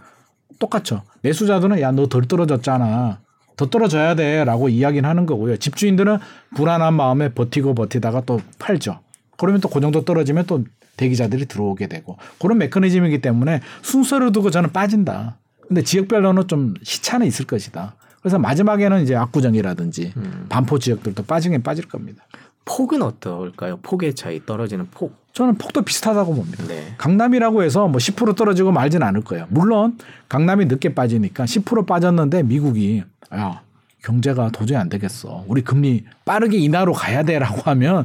똑같죠. 0.58 1.02
매수자들은 1.22 1.80
야 1.80 1.90
너 1.92 2.06
덜 2.06 2.22
떨어졌잖아. 2.26 3.18
더 3.56 3.66
떨어져야 3.70 4.14
돼라고 4.14 4.68
이야기는 4.68 5.08
하는 5.08 5.26
거고요. 5.26 5.56
집주인들은 5.56 6.18
불안한 6.54 6.94
마음에 6.94 7.28
버티고 7.30 7.74
버티다가 7.74 8.22
또 8.24 8.40
팔죠. 8.60 9.00
그러면 9.36 9.60
또 9.60 9.68
그 9.68 9.80
정도 9.80 10.04
떨어지면 10.04 10.46
또 10.46 10.64
대기자들이 10.96 11.46
들어오게 11.46 11.86
되고 11.88 12.18
그런 12.38 12.58
메커니즘이기 12.58 13.20
때문에 13.20 13.60
순서를 13.82 14.30
두고 14.32 14.50
저는 14.50 14.72
빠진다. 14.72 15.38
근데 15.68 15.82
지역별로는 15.82 16.48
좀 16.48 16.74
시차는 16.82 17.26
있을 17.26 17.44
것이다. 17.44 17.94
그래서 18.20 18.38
마지막에는 18.38 19.02
이제 19.02 19.14
압구정이라든지 19.14 20.12
음. 20.16 20.46
반포 20.48 20.78
지역들도 20.78 21.22
빠지긴 21.24 21.62
빠질 21.62 21.86
겁니다. 21.86 22.24
폭은 22.64 23.02
어떨까요? 23.02 23.78
폭의 23.78 24.14
차이 24.14 24.44
떨어지는 24.44 24.88
폭. 24.90 25.16
저는 25.32 25.54
폭도 25.56 25.82
비슷하다고 25.82 26.34
봅니다. 26.34 26.64
네, 26.66 26.94
강남이라고 26.98 27.62
해서 27.62 27.86
뭐 27.86 27.98
10% 27.98 28.36
떨어지고 28.36 28.72
말진 28.72 29.02
않을 29.02 29.22
거예요. 29.22 29.46
물론 29.50 29.96
강남이 30.28 30.66
늦게 30.66 30.94
빠지니까 30.94 31.44
10% 31.44 31.86
빠졌는데 31.86 32.42
미국이 32.42 33.04
야 33.34 33.62
경제가 34.02 34.50
도저히 34.50 34.76
안 34.76 34.88
되겠어. 34.88 35.44
우리 35.46 35.62
금리 35.62 36.04
빠르게 36.24 36.58
인하로 36.58 36.92
가야 36.92 37.22
돼라고 37.22 37.62
하면 37.70 38.04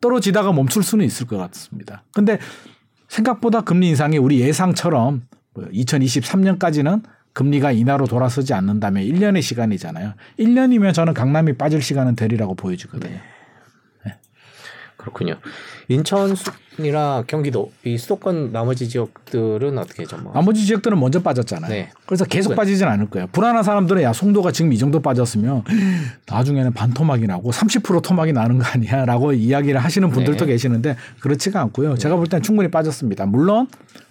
떨어지다가 0.00 0.52
멈출 0.52 0.82
수는 0.82 1.04
있을 1.04 1.26
것 1.26 1.36
같습니다. 1.36 2.02
근데 2.12 2.38
생각보다 3.08 3.60
금리 3.60 3.88
인상이 3.88 4.18
우리 4.18 4.40
예상처럼 4.40 5.22
2023년까지는 5.72 7.02
금리가 7.32 7.72
인하로 7.72 8.06
돌아서지 8.06 8.52
않는다면 8.54 9.04
1년의 9.04 9.42
시간이잖아요. 9.42 10.14
1년이면 10.38 10.94
저는 10.94 11.14
강남이 11.14 11.54
빠질 11.54 11.80
시간은 11.82 12.16
되리라고 12.16 12.54
보여지거든요. 12.54 13.18
그렇군요. 14.96 15.36
인천 15.86 16.34
이나 16.80 17.24
경기도 17.26 17.72
이 17.84 17.96
수도권 17.96 18.52
나머지 18.52 18.88
지역들은 18.88 19.78
어떻게 19.78 20.04
전망? 20.04 20.32
나머지 20.32 20.66
지역들은 20.66 20.98
먼저 20.98 21.22
빠졌잖아요. 21.22 21.70
네. 21.70 21.90
그래서 22.06 22.24
계속 22.24 22.54
빠지진 22.56 22.86
않을 22.86 23.08
거예요. 23.08 23.28
불안한 23.32 23.62
사람들은 23.62 24.02
야 24.02 24.12
송도가 24.12 24.52
지금 24.52 24.72
이 24.72 24.78
정도 24.78 25.00
빠졌으면 25.00 25.64
나중에는 26.26 26.72
반 26.72 26.92
토막이 26.92 27.26
나고 27.26 27.50
30% 27.52 28.02
토막이 28.02 28.32
나는 28.32 28.58
거 28.58 28.64
아니야라고 28.64 29.32
이야기를 29.32 29.78
하시는 29.82 30.08
분들도 30.10 30.44
네. 30.44 30.52
계시는데 30.52 30.96
그렇지가 31.20 31.60
않고요. 31.62 31.96
제가 31.96 32.16
볼 32.16 32.26
땐 32.28 32.42
충분히 32.42 32.68
빠졌습니다. 32.68 33.26
물론 33.26 33.68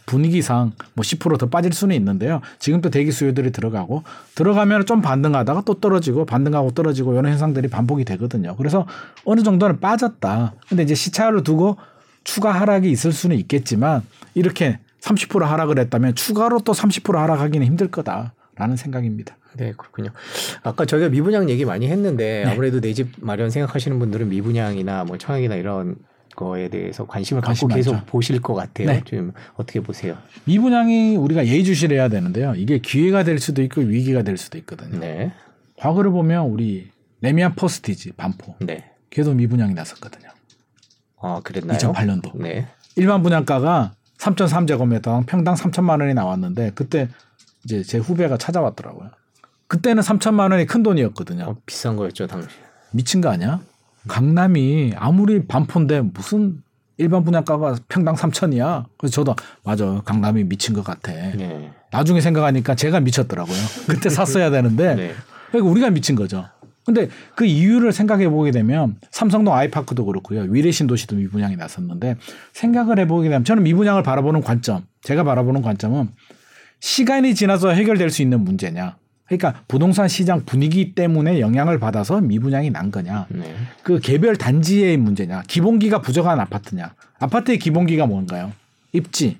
분위기상 0.07 0.71
뭐 0.95 1.03
10%더 1.03 1.45
빠질 1.47 1.71
수는 1.73 1.95
있는데요. 1.97 2.41
지금도 2.57 2.89
대기 2.89 3.11
수요들이 3.11 3.51
들어가고 3.51 4.03
들어가면 4.33 4.85
좀 4.87 5.01
반등하다가 5.01 5.63
또 5.65 5.75
떨어지고 5.75 6.25
반등하고 6.25 6.71
떨어지고 6.71 7.13
이런 7.13 7.27
현상들이 7.27 7.67
반복이 7.67 8.05
되거든요. 8.05 8.55
그래서 8.55 8.87
어느 9.25 9.43
정도는 9.43 9.79
빠졌다. 9.79 10.53
근데 10.69 10.83
이제 10.83 10.95
시차를 10.95 11.43
두고 11.43 11.77
추가 12.23 12.51
하락이 12.51 12.89
있을 12.89 13.11
수는 13.11 13.35
있겠지만 13.37 14.01
이렇게 14.33 14.79
30% 15.01 15.41
하락을 15.41 15.77
했다면 15.77 16.15
추가로 16.15 16.61
또 16.61 16.71
30% 16.71 17.13
하락하기는 17.15 17.65
힘들 17.67 17.91
거다라는 17.91 18.77
생각입니다. 18.77 19.35
네, 19.57 19.73
그렇군요. 19.75 20.09
아까 20.63 20.85
저희가 20.85 21.09
미분양 21.09 21.49
얘기 21.49 21.65
많이 21.65 21.87
했는데 21.87 22.43
네. 22.45 22.51
아무래도 22.51 22.79
내 22.79 22.93
집 22.93 23.09
마련 23.19 23.49
생각하시는 23.49 23.99
분들은 23.99 24.29
미분양이나 24.29 25.03
뭐 25.03 25.17
청약이나 25.17 25.55
이런 25.55 25.95
거에 26.37 26.69
대해서 26.69 27.05
관심을 27.05 27.41
갖고 27.41 27.67
계속 27.67 27.93
많죠. 27.93 28.05
보실 28.05 28.41
것 28.41 28.53
같아요. 28.53 28.87
네. 28.87 29.01
좀 29.03 29.33
어떻게 29.55 29.81
보세요? 29.81 30.17
미분양이 30.45 31.17
우리가 31.17 31.45
예의주시해야 31.47 32.07
되는데요. 32.07 32.53
이게 32.55 32.77
기회가 32.77 33.23
될 33.23 33.39
수도 33.39 33.61
있고 33.63 33.81
위기가 33.81 34.21
될 34.21 34.37
수도 34.37 34.57
있거든요. 34.59 34.99
네. 34.99 35.33
과거를 35.77 36.11
보면 36.11 36.45
우리 36.45 36.91
레미안 37.21 37.55
퍼스티지 37.55 38.13
반포. 38.13 38.55
네. 38.59 38.91
걔도 39.09 39.33
미분양이 39.33 39.73
났었거든요. 39.73 40.29
아, 41.19 41.41
그랬나요? 41.43 41.77
2008년도. 41.79 42.39
네. 42.39 42.67
일반 42.95 43.23
분양가가 43.23 43.93
3.3제곱미터 44.19 45.25
평당 45.25 45.55
3천만 45.55 45.99
원이 46.01 46.13
나왔는데 46.13 46.71
그때 46.75 47.09
이제 47.65 47.81
제 47.81 47.97
후배가 47.97 48.37
찾아왔더라고요. 48.37 49.09
그때는 49.67 50.03
3천만 50.03 50.51
원이 50.51 50.67
큰 50.67 50.83
돈이었거든요. 50.83 51.43
어, 51.45 51.55
비싼 51.65 51.95
거였죠, 51.95 52.27
당시. 52.27 52.47
미친 52.91 53.21
거 53.21 53.29
아니야? 53.29 53.59
강남이 54.07 54.93
아무리 54.95 55.45
반포인데 55.45 56.01
무슨 56.01 56.61
일반 56.97 57.23
분양가가 57.23 57.77
평당 57.87 58.15
3천이야. 58.15 58.85
그래서 58.97 59.13
저도 59.13 59.35
맞아. 59.63 60.01
강남이 60.03 60.45
미친 60.45 60.73
것 60.73 60.83
같아. 60.83 61.11
네. 61.11 61.71
나중에 61.91 62.21
생각하니까 62.21 62.75
제가 62.75 62.99
미쳤더라고요. 62.99 63.57
그때 63.87 64.09
샀어야 64.09 64.49
되는데 64.49 64.95
네. 64.95 65.13
그러니까 65.51 65.71
우리가 65.71 65.89
미친 65.91 66.15
거죠. 66.15 66.45
근데 66.85 67.09
그 67.35 67.45
이유를 67.45 67.91
생각해 67.91 68.29
보게 68.29 68.51
되면 68.51 68.95
삼성동 69.11 69.53
아이파크도 69.53 70.05
그렇고요. 70.05 70.43
위례 70.43 70.71
신 70.71 70.87
도시도 70.87 71.17
미분양이 71.17 71.57
났었는데 71.57 72.15
생각을 72.53 72.97
해 72.97 73.07
보게 73.07 73.27
되면 73.27 73.43
저는 73.43 73.63
미분양을 73.63 74.03
바라보는 74.03 74.41
관점, 74.41 74.85
제가 75.01 75.23
바라보는 75.23 75.61
관점은 75.61 76.09
시간이 76.79 77.35
지나서 77.35 77.71
해결될 77.71 78.09
수 78.09 78.21
있는 78.21 78.41
문제냐. 78.43 78.95
그러니까 79.27 79.61
부동산 79.67 80.07
시장 80.07 80.45
분위기 80.45 80.95
때문에 80.95 81.39
영향을 81.39 81.79
받아서 81.79 82.21
미분양이 82.21 82.71
난 82.71 82.91
거냐. 82.91 83.27
네. 83.29 83.55
그 83.83 83.99
개별 83.99 84.35
단지의 84.37 84.97
문제냐. 84.97 85.43
기본기가 85.47 86.01
부족한 86.01 86.39
아파트냐. 86.39 86.93
아파트의 87.19 87.59
기본기가 87.59 88.05
뭔가요? 88.05 88.53
입지, 88.93 89.37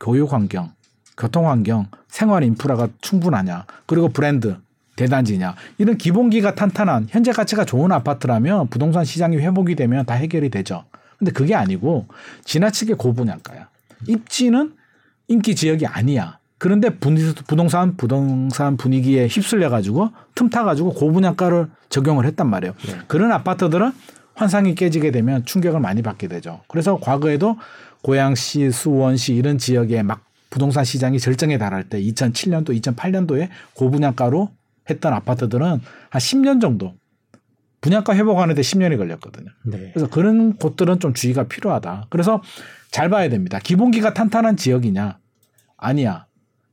교육 0.00 0.32
환경, 0.32 0.72
교통 1.16 1.48
환경, 1.48 1.86
생활 2.08 2.42
인프라가 2.42 2.88
충분하냐. 3.00 3.66
그리고 3.86 4.08
브랜드, 4.08 4.56
대단지냐 4.96 5.56
이런 5.78 5.96
기본기가 5.96 6.54
탄탄한 6.54 7.08
현재 7.10 7.32
가치가 7.32 7.64
좋은 7.64 7.90
아파트라면 7.92 8.68
부동산 8.68 9.04
시장이 9.04 9.38
회복이 9.38 9.74
되면 9.74 10.04
다 10.06 10.14
해결이 10.14 10.50
되죠. 10.50 10.84
근데 11.18 11.32
그게 11.32 11.54
아니고 11.54 12.06
지나치게 12.44 12.94
고분양가야. 12.94 13.68
입지는 14.06 14.74
인기 15.28 15.54
지역이 15.54 15.86
아니야. 15.86 16.38
그런데 16.64 16.88
부동산 16.88 17.94
부동산 17.98 18.78
분위기에 18.78 19.26
휩쓸려 19.26 19.68
가지고 19.68 20.08
틈타 20.34 20.64
가지고 20.64 20.94
고분양가를 20.94 21.68
적용을 21.90 22.24
했단 22.24 22.48
말이에요. 22.48 22.72
네. 22.86 23.00
그런 23.06 23.32
아파트들은 23.32 23.92
환상이 24.34 24.74
깨지게 24.74 25.10
되면 25.10 25.44
충격을 25.44 25.78
많이 25.78 26.00
받게 26.00 26.26
되죠. 26.26 26.62
그래서 26.68 26.98
과거에도 26.98 27.58
고양시, 28.02 28.70
수원시 28.70 29.34
이런 29.34 29.58
지역에 29.58 30.02
막 30.02 30.24
부동산 30.48 30.84
시장이 30.84 31.18
절정에 31.18 31.58
달할 31.58 31.90
때 31.90 32.00
2007년도, 32.00 32.70
2008년도에 32.80 33.50
고분양가로 33.74 34.48
했던 34.88 35.12
아파트들은 35.12 35.66
한 35.66 35.80
10년 36.18 36.62
정도 36.62 36.94
분양가 37.82 38.16
회복하는데 38.16 38.58
10년이 38.58 38.96
걸렸거든요. 38.96 39.50
네. 39.66 39.90
그래서 39.92 40.08
그런 40.08 40.56
곳들은 40.56 40.98
좀 40.98 41.12
주의가 41.12 41.44
필요하다. 41.44 42.06
그래서 42.08 42.42
잘 42.90 43.10
봐야 43.10 43.28
됩니다. 43.28 43.58
기본기가 43.62 44.14
탄탄한 44.14 44.56
지역이냐? 44.56 45.18
아니야. 45.76 46.23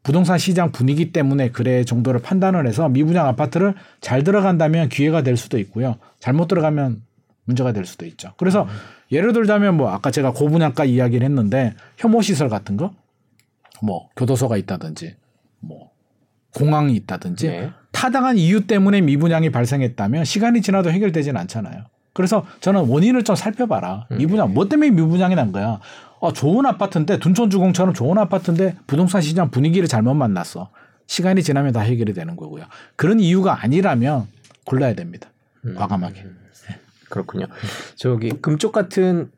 부동산 0.04 0.38
시장 0.38 0.72
분위기 0.72 1.12
때문에 1.12 1.50
그래 1.50 1.84
정도를 1.84 2.22
판단을 2.22 2.68
해서 2.68 2.90
미분양 2.90 3.28
아파트를 3.28 3.76
잘 4.00 4.24
들어간다면 4.24 4.90
기회가 4.90 5.22
될 5.22 5.38
수도 5.38 5.60
있고요. 5.60 5.98
잘못 6.20 6.48
들어가면 6.48 7.04
문제가 7.46 7.72
될 7.72 7.86
수도 7.86 8.06
있죠. 8.06 8.34
그래서 8.38 8.64
음. 8.64 8.70
예를 9.12 9.34
들자면 9.34 9.78
뭐 9.78 9.92
아까 9.92 10.10
제가 10.10 10.32
고분양가 10.32 10.86
이야기를 10.86 11.26
했는데 11.26 11.76
혐오 11.98 12.22
시설 12.22 12.50
같은 12.50 12.78
거, 12.78 12.94
뭐 13.82 14.10
교도소가 14.16 14.58
있다든지, 14.58 15.16
뭐 15.60 15.92
공항이 16.56 16.94
있다든지 16.96 17.48
네. 17.48 17.72
타당한 17.92 18.38
이유 18.38 18.66
때문에 18.68 19.02
미분양이 19.02 19.50
발생했다면 19.50 20.26
시간이 20.26 20.62
지나도 20.62 20.92
해결되지는 20.92 21.40
않잖아요. 21.42 21.84
그래서 22.14 22.46
저는 22.60 22.88
원인을 22.88 23.24
좀 23.24 23.36
살펴봐라. 23.36 24.08
음. 24.12 24.18
미분양 24.18 24.54
뭐 24.54 24.68
때문에 24.68 24.92
미분양이 24.92 25.36
난 25.36 25.52
거야? 25.52 25.80
어, 26.22 26.32
좋은 26.32 26.66
아파트인데 26.68 27.18
둔촌주공처럼 27.18 27.94
좋은 27.96 28.18
아파트인데 28.20 28.78
부동산 28.86 29.22
시장 29.22 29.50
분위기를 29.50 29.88
잘못 29.88 30.14
만났어. 30.14 30.70
시간이 31.08 31.42
지나면 31.44 31.74
다 31.74 31.82
해결이 31.82 32.14
되는 32.14 32.36
거고요. 32.36 32.64
그런 32.96 33.20
이유가 33.20 33.64
아니라면 33.64 34.28
골라야 34.66 34.94
됩니다. 34.94 35.30
음. 35.66 35.76
과감하게. 35.76 36.22
음. 36.22 36.38
그렇군요. 37.10 37.48
저기 37.96 38.30
금쪽 38.30 38.72
같은 38.72 39.32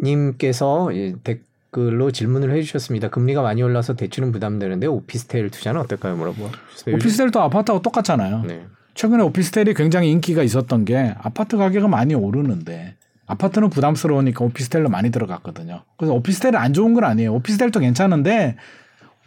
님께서 0.00 0.88
댓글로 1.24 2.12
질문을 2.12 2.54
해주셨습니다. 2.56 3.10
금리가 3.10 3.42
많이 3.42 3.62
올라서 3.62 3.96
대출은 3.96 4.32
부담되는데 4.32 4.86
오피스텔 4.86 5.50
투자는 5.50 5.80
어떨까요? 5.82 6.16
물어보. 6.16 6.48
오피스텔도 6.94 7.40
아파트하고 7.42 7.82
똑같잖아요. 7.82 8.44
네. 8.46 8.64
최근에 8.94 9.22
오피스텔이 9.24 9.74
굉장히 9.74 10.10
인기가 10.10 10.42
있었던 10.42 10.84
게 10.84 11.14
아파트 11.18 11.56
가격은 11.56 11.90
많이 11.90 12.14
오르는데 12.14 12.96
아파트는 13.28 13.70
부담스러우니까 13.70 14.44
오피스텔로 14.44 14.88
많이 14.88 15.10
들어갔거든요. 15.10 15.82
그래서 15.96 16.14
오피스텔은 16.14 16.56
안 16.56 16.72
좋은 16.72 16.94
건 16.94 17.04
아니에요. 17.04 17.34
오피스텔도 17.34 17.78
괜찮은데 17.80 18.56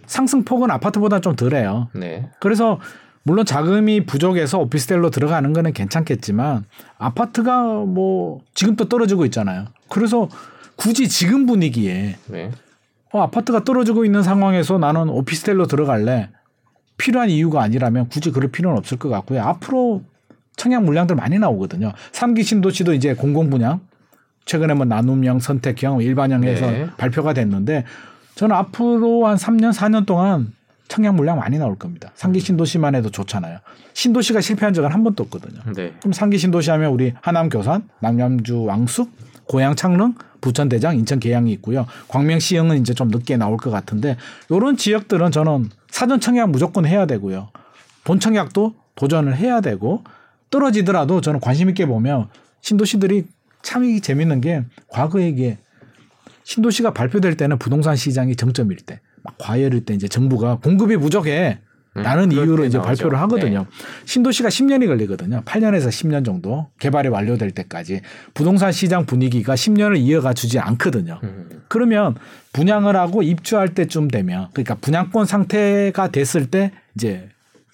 상승폭은 0.08 0.70
아파트보다 0.72 1.22
좀 1.22 1.36
덜해요. 1.36 1.90
네. 1.94 2.30
그래서 2.40 2.80
물론 3.24 3.46
자금이 3.46 4.06
부족해서 4.08 4.60
오피스텔로 4.60 5.12
들어가는 5.12 5.54
거는 5.54 5.74
괜찮겠지만 5.74 6.66
아파트가 6.98 7.62
뭐 7.86 8.42
지금 8.56 8.76
또 8.76 8.90
떨어지고 8.90 9.26
있잖아요. 9.26 9.66
그래서 9.88 10.28
굳이 10.76 11.08
지금 11.08 11.46
분위기에 11.46 12.18
네. 12.28 12.52
어, 13.12 13.22
아파트가 13.22 13.64
떨어지고 13.64 14.04
있는 14.04 14.24
상황에서 14.24 14.80
나는 14.80 15.10
오피스텔로 15.10 15.68
들어갈래 15.68 16.30
필요한 16.98 17.30
이유가 17.30 17.62
아니라면 17.62 18.10
굳이 18.10 18.32
그럴 18.32 18.52
필요는 18.52 18.78
없을 18.78 18.98
것 18.98 19.10
같고요. 19.10 19.44
앞으로 19.44 20.02
청약 20.56 20.84
물량들 20.84 21.16
많이 21.16 21.38
나오거든요. 21.38 21.92
3기 22.12 22.44
신도시도 22.44 22.94
이제 22.94 23.14
공공 23.14 23.50
분양 23.50 23.82
최근에 24.46 24.74
뭐 24.74 24.86
나눔형, 24.86 25.40
선택형, 25.40 26.02
일반형에서 26.02 26.72
네. 26.72 26.90
발표가 26.98 27.34
됐는데 27.34 27.86
저는 28.36 28.56
앞으로 28.56 29.28
한 29.28 29.38
3년, 29.38 29.74
4년 29.74 30.06
동안 30.06 30.54
청약 30.88 31.16
물량 31.16 31.38
많이 31.38 31.58
나올 31.58 31.78
겁니다. 31.78 32.12
상기 32.16 32.40
신도시만 32.40 32.96
해도 32.96 33.10
좋잖아요. 33.10 33.60
신도시가 33.94 34.42
실패한 34.42 34.74
적은 34.74 34.92
한 34.92 35.04
번도 35.04 35.24
없거든요. 35.24 35.62
네. 35.74 35.94
그럼 36.00 36.12
상기 36.12 36.38
신도시 36.38 36.70
하면 36.72 36.92
우리 36.92 37.14
하남 37.22 37.50
교산, 37.50 37.88
남양주 38.00 38.64
왕숙, 38.64 39.10
고양 39.46 39.76
창릉, 39.76 40.16
부천 40.42 40.70
대장, 40.70 40.98
인천 40.98 41.20
계양이 41.20 41.52
있고요. 41.54 41.86
광명 42.08 42.40
시흥은 42.40 42.82
이제 42.82 42.94
좀 42.94 43.10
늦게 43.10 43.38
나올 43.38 43.58
것 43.58 43.70
같은데 43.70 44.18
이런 44.50 44.76
지역들은 44.76 45.32
저는 45.32 45.70
사전 45.90 46.20
청약 46.20 46.50
무조건 46.50 46.86
해야 46.86 47.06
되고요. 47.06 47.50
본 48.04 48.20
청약도 48.20 48.74
도전을 48.96 49.38
해야 49.38 49.62
되고 49.62 50.04
떨어지더라도 50.50 51.22
저는 51.22 51.40
관심 51.40 51.70
있게 51.70 51.86
보면 51.86 52.28
신도시들이 52.62 53.26
참 53.64 54.00
재밌는 54.00 54.42
게 54.42 54.64
과거에 54.88 55.30
이게 55.30 55.58
신도시가 56.44 56.94
발표될 56.94 57.38
때는 57.38 57.60
부동산 57.60 57.96
시장이 57.96 58.36
정점일 58.36 58.78
때, 58.78 59.00
막 59.24 59.36
과열일 59.38 59.86
때 59.86 59.94
이제 59.94 60.08
정부가 60.08 60.58
공급이 60.58 60.98
부족해. 60.98 61.60
라는 61.94 62.26
음, 62.26 62.32
이유로 62.32 62.64
이제 62.64 62.78
나오죠. 62.78 62.88
발표를 62.88 63.20
하거든요. 63.22 63.60
네. 63.60 64.06
신도시가 64.06 64.48
10년이 64.48 64.88
걸리거든요. 64.88 65.42
8년에서 65.44 65.90
10년 65.90 66.24
정도 66.24 66.68
개발이 66.80 67.10
완료될 67.10 67.52
때까지 67.52 68.00
부동산 68.34 68.72
시장 68.72 69.06
분위기가 69.06 69.56
10년을 69.56 69.98
이어가 69.98 70.34
주지 70.34 70.58
않거든요. 70.58 71.20
음. 71.24 71.64
그러면 71.68 72.16
분양을 72.54 72.96
하고 72.96 73.24
입주할 73.24 73.74
때쯤 73.76 74.08
되면 74.08 74.48
그러니까 74.54 74.76
분양권 74.76 75.26
상태가 75.26 76.12
됐을 76.12 76.46
때 76.46 76.72
이제 76.96 77.28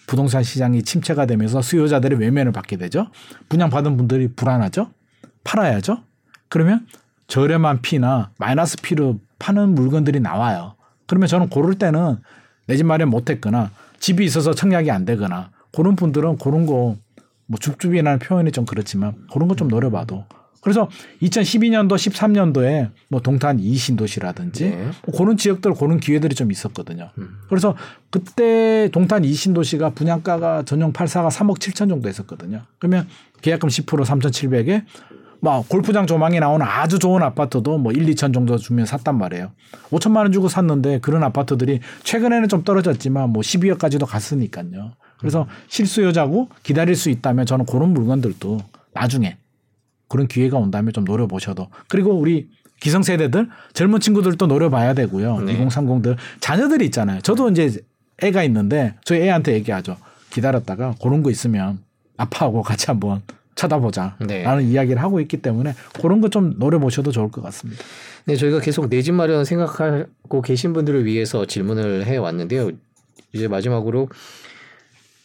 부동산 0.08 0.42
시장이 0.42 0.82
침체가 0.82 1.28
되면서 1.28 1.62
수요자들이 1.62 2.16
외면을 2.16 2.52
받게 2.52 2.78
되죠. 2.78 3.12
분양받은 3.50 3.98
분들이 3.98 4.30
불안하죠. 4.30 4.90
팔아야죠. 5.48 6.04
그러면 6.50 6.86
저렴한 7.28 7.82
피나 7.82 8.32
마이너스 8.38 8.78
피로 8.82 9.20
파는 9.40 9.76
물건들이 9.76 10.20
나와요. 10.20 10.76
그러면 11.08 11.28
저는 11.28 11.50
고를 11.50 11.76
때는 11.76 12.18
내 12.68 12.76
집 12.76 12.86
마련 12.86 13.10
못했거나 13.10 13.72
집이 14.00 14.26
있어서 14.26 14.54
청약이 14.54 14.92
안 14.92 15.06
되거나 15.06 15.52
그런 15.74 15.96
분들은 15.96 16.38
그런 16.38 16.66
거 16.66 16.98
뭐 17.50 17.58
줍줍이라는 17.58 18.20
표현이 18.20 18.52
좀 18.52 18.66
그렇지만 18.66 19.16
그런 19.32 19.48
거 19.48 19.56
좀 19.56 19.70
노려봐도 19.70 20.26
그래서 20.60 20.90
2012년도, 21.22 21.94
13년도에 21.96 22.92
뭐 23.08 23.22
동탄 23.22 23.58
이신도시라든지 23.58 24.70
네. 24.70 24.90
뭐 25.06 25.18
그런 25.18 25.38
지역들 25.38 25.74
그런 25.76 25.98
기회들이 26.02 26.36
좀 26.36 26.52
있었거든요. 26.52 27.10
음. 27.20 27.38
그래서 27.48 27.74
그때 28.10 28.90
동탄 28.92 29.24
이신도시가 29.24 29.92
분양가가 29.92 30.64
전용 30.64 30.92
84가 30.92 31.30
3억 31.30 31.60
7천 31.60 31.88
정도 31.88 32.10
했었거든요. 32.10 32.64
그러면 32.80 33.08
계약금 33.42 33.70
10% 33.70 33.86
3,700에 34.04 34.84
막 35.40 35.68
골프장 35.70 36.08
조망이 36.08 36.40
나오는 36.40 36.66
아주 36.66 37.00
좋은 37.00 37.22
아파트도 37.24 37.78
뭐 37.78 37.92
1, 37.92 38.06
2천 38.08 38.34
정도 38.34 38.58
주면 38.58 38.86
샀단 38.86 39.18
말이에요. 39.18 39.52
5천만 39.90 40.18
원 40.18 40.32
주고 40.32 40.48
샀는데 40.48 41.00
그런 41.00 41.24
아파트들이 41.24 41.80
최근에는 42.04 42.48
좀 42.50 42.64
떨어졌지만 42.64 43.30
뭐 43.30 43.42
12억까지도 43.42 44.06
갔으니까요. 44.06 44.94
그래서 45.20 45.48
실수요자고 45.68 46.50
기다릴 46.64 46.96
수 46.96 47.10
있다면 47.10 47.46
저는 47.46 47.66
그런 47.66 47.94
물건들도 47.94 48.60
나중에 48.94 49.38
그런 50.08 50.28
기회가 50.28 50.58
온다면 50.58 50.94
좀 50.94 51.04
노려보셔도 51.04 51.68
그리고 51.88 52.12
우리 52.14 52.50
기성세대들 52.80 53.50
젊은 53.74 54.00
친구들도 54.00 54.46
노려봐야 54.46 54.94
되고요. 54.94 55.42
네. 55.42 55.66
2030들 55.66 56.16
자녀들이 56.40 56.86
있잖아요. 56.86 57.22
저도 57.22 57.50
이제 57.50 57.80
애가 58.22 58.44
있는데 58.44 58.96
저희 59.04 59.22
애한테 59.22 59.54
얘기하죠. 59.54 59.98
기다렸다가 60.30 60.96
그런 61.02 61.24
거 61.24 61.32
있으면 61.32 61.80
아빠하고 62.18 62.62
같이 62.62 62.88
한번 62.88 63.22
쳐다보자. 63.58 64.16
네. 64.26 64.44
라는 64.44 64.64
이야기를 64.64 65.02
하고 65.02 65.20
있기 65.20 65.38
때문에 65.42 65.74
그런 66.02 66.22
거 66.22 66.30
좀 66.30 66.54
노려보셔도 66.58 67.12
좋을 67.12 67.30
것 67.32 67.42
같습니다. 67.42 67.84
네, 68.26 68.36
저희가 68.38 68.60
계속 68.62 68.88
내 68.90 69.02
집 69.02 69.14
마련 69.14 69.44
생각하고 69.44 70.42
계신 70.42 70.72
분들을 70.74 71.04
위해서 71.06 71.46
질문을 71.46 72.06
해 72.06 72.16
왔는데요. 72.18 72.72
이제 73.34 73.48
마지막으로 73.50 74.08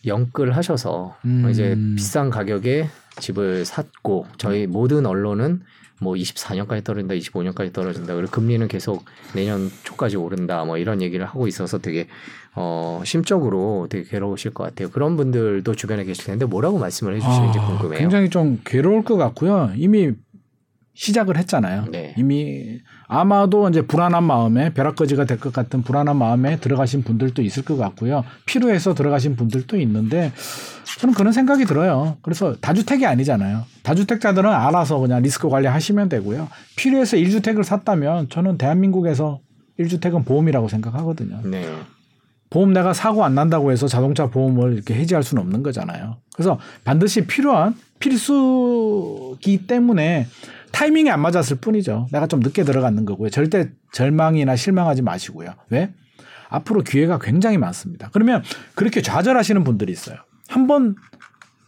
영끌 0.06 0.52
하셔서 0.52 1.16
음. 1.24 1.46
이제 1.50 1.76
비싼 1.96 2.30
가격에 2.30 2.88
집을 3.20 3.64
샀고 3.64 4.26
저희 4.38 4.66
모든 4.66 5.06
언론은 5.06 5.62
뭐 6.02 6.14
24년까지 6.14 6.84
떨어진다, 6.84 7.14
25년까지 7.14 7.72
떨어진다. 7.72 8.14
그리고 8.14 8.30
금리는 8.30 8.66
계속 8.68 9.04
내년 9.34 9.70
초까지 9.84 10.16
오른다. 10.16 10.64
뭐 10.64 10.76
이런 10.78 11.00
얘기를 11.00 11.24
하고 11.24 11.46
있어서 11.46 11.78
되게 11.78 12.08
어 12.54 13.00
심적으로 13.04 13.86
되게 13.88 14.08
괴로우실 14.08 14.52
것 14.52 14.64
같아요. 14.64 14.90
그런 14.90 15.16
분들도 15.16 15.74
주변에 15.74 16.04
계실 16.04 16.24
텐데 16.24 16.44
뭐라고 16.44 16.78
말씀을 16.78 17.16
해주시는지 17.16 17.58
아, 17.58 17.66
궁금해요. 17.66 17.98
굉장히 17.98 18.28
좀 18.28 18.60
괴로울 18.64 19.04
것 19.04 19.16
같고요. 19.16 19.72
이미 19.76 20.12
시작을 20.94 21.38
했잖아요. 21.38 21.86
네. 21.90 22.14
이미 22.18 22.80
아마도 23.12 23.68
이제 23.68 23.82
불안한 23.82 24.24
마음에 24.24 24.72
벼락거지가 24.72 25.26
될 25.26 25.38
것 25.38 25.52
같은 25.52 25.82
불안한 25.82 26.16
마음에 26.16 26.56
들어가신 26.58 27.02
분들도 27.02 27.42
있을 27.42 27.62
것 27.62 27.76
같고요. 27.76 28.24
필요해서 28.46 28.94
들어가신 28.94 29.36
분들도 29.36 29.78
있는데 29.80 30.32
저는 30.98 31.14
그런 31.14 31.32
생각이 31.32 31.66
들어요. 31.66 32.16
그래서 32.22 32.54
다주택이 32.60 33.04
아니잖아요. 33.04 33.64
다주택자들은 33.82 34.48
알아서 34.50 34.98
그냥 34.98 35.20
리스크 35.20 35.48
관리하시면 35.48 36.08
되고요. 36.08 36.48
필요해서 36.76 37.18
1주택을 37.18 37.64
샀다면 37.64 38.30
저는 38.30 38.56
대한민국에서 38.56 39.40
1주택은 39.78 40.24
보험이라고 40.24 40.68
생각하거든요. 40.68 41.40
네. 41.44 41.66
보험 42.48 42.72
내가 42.72 42.92
사고 42.92 43.24
안 43.24 43.34
난다고 43.34 43.72
해서 43.72 43.88
자동차 43.88 44.28
보험을 44.28 44.74
이렇게 44.74 44.94
해지할 44.94 45.22
수는 45.22 45.42
없는 45.42 45.62
거잖아요. 45.62 46.16
그래서 46.34 46.58
반드시 46.84 47.26
필요한 47.26 47.74
필수기 47.98 49.66
때문에 49.66 50.26
타이밍이 50.72 51.10
안 51.10 51.20
맞았을 51.20 51.58
뿐이죠. 51.58 52.08
내가 52.10 52.26
좀 52.26 52.40
늦게 52.40 52.64
들어갔는 52.64 53.04
거고요. 53.04 53.30
절대 53.30 53.70
절망이나 53.92 54.56
실망하지 54.56 55.02
마시고요. 55.02 55.54
왜? 55.70 55.92
앞으로 56.48 56.82
기회가 56.82 57.18
굉장히 57.18 57.58
많습니다. 57.58 58.10
그러면 58.12 58.42
그렇게 58.74 59.00
좌절하시는 59.00 59.64
분들이 59.64 59.92
있어요. 59.92 60.16
한번 60.48 60.96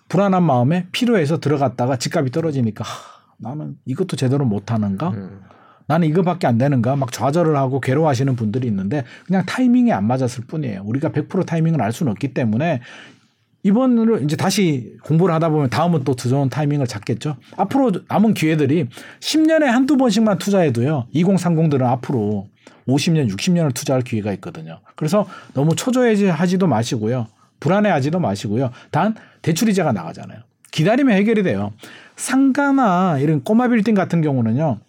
불안한 0.09 0.43
마음에 0.43 0.87
필요해서 0.93 1.41
들어갔다가 1.41 1.97
집값이 1.97 2.31
떨어지니까 2.31 2.85
하, 2.85 2.91
나는 3.39 3.77
이것도 3.87 4.17
제대로 4.17 4.45
못하는가? 4.45 5.11
음. 5.11 5.41
나는 5.87 6.09
이거밖에 6.09 6.47
안 6.47 6.57
되는가 6.57 6.97
막 6.97 7.13
좌절을 7.13 7.57
하고 7.57 7.81
괴로워하시는 7.81 8.37
분들이 8.37 8.67
있는데 8.69 9.05
그냥 9.27 9.45
타이밍이 9.45 9.93
안 9.93 10.07
맞았을 10.07 10.45
뿐이에요. 10.47 10.83
우리가 10.85 11.11
100% 11.11 11.47
타이밍을 11.47 11.83
알 11.83 11.93
수는 11.93 12.13
없기 12.13 12.33
때문에 12.33 12.81
이번으로 13.65 14.19
이제 14.19 14.37
다시 14.37 14.93
공부를 15.03 15.35
하다 15.35 15.49
보면 15.49 15.71
다음은 15.71 16.05
또더 16.05 16.29
좋은 16.29 16.51
타이밍을 16.51 16.87
잡겠죠. 16.87 17.37
앞으로 17.57 17.93
남은 18.09 18.35
기회들이 18.35 18.89
10년에 19.21 19.65
한두 19.65 19.97
번씩만 19.97 20.39
투자해도요. 20.39 21.09
2030들은 21.15 21.83
앞으로 21.83 22.47
50년, 22.87 23.35
60년을 23.35 23.75
투자할 23.75 24.03
기회가 24.03 24.33
있거든요. 24.35 24.81
그래서 24.97 25.27
너무 25.55 25.75
초조해하지도 25.75 26.67
마시고요. 26.67 27.27
불안해하지도 27.61 28.21
마시고요. 28.21 28.71
단 28.91 29.15
대출 29.41 29.71
이자가 29.71 29.93
나가잖아요. 29.93 30.41
기다리면 30.71 31.17
해결이 31.17 31.43
돼요. 31.43 31.73
상가나 32.17 33.19
이런 33.19 33.43
꼬마 33.43 33.69
빌딩 33.69 33.95
같은 33.95 34.21
경우는요. 34.21 34.81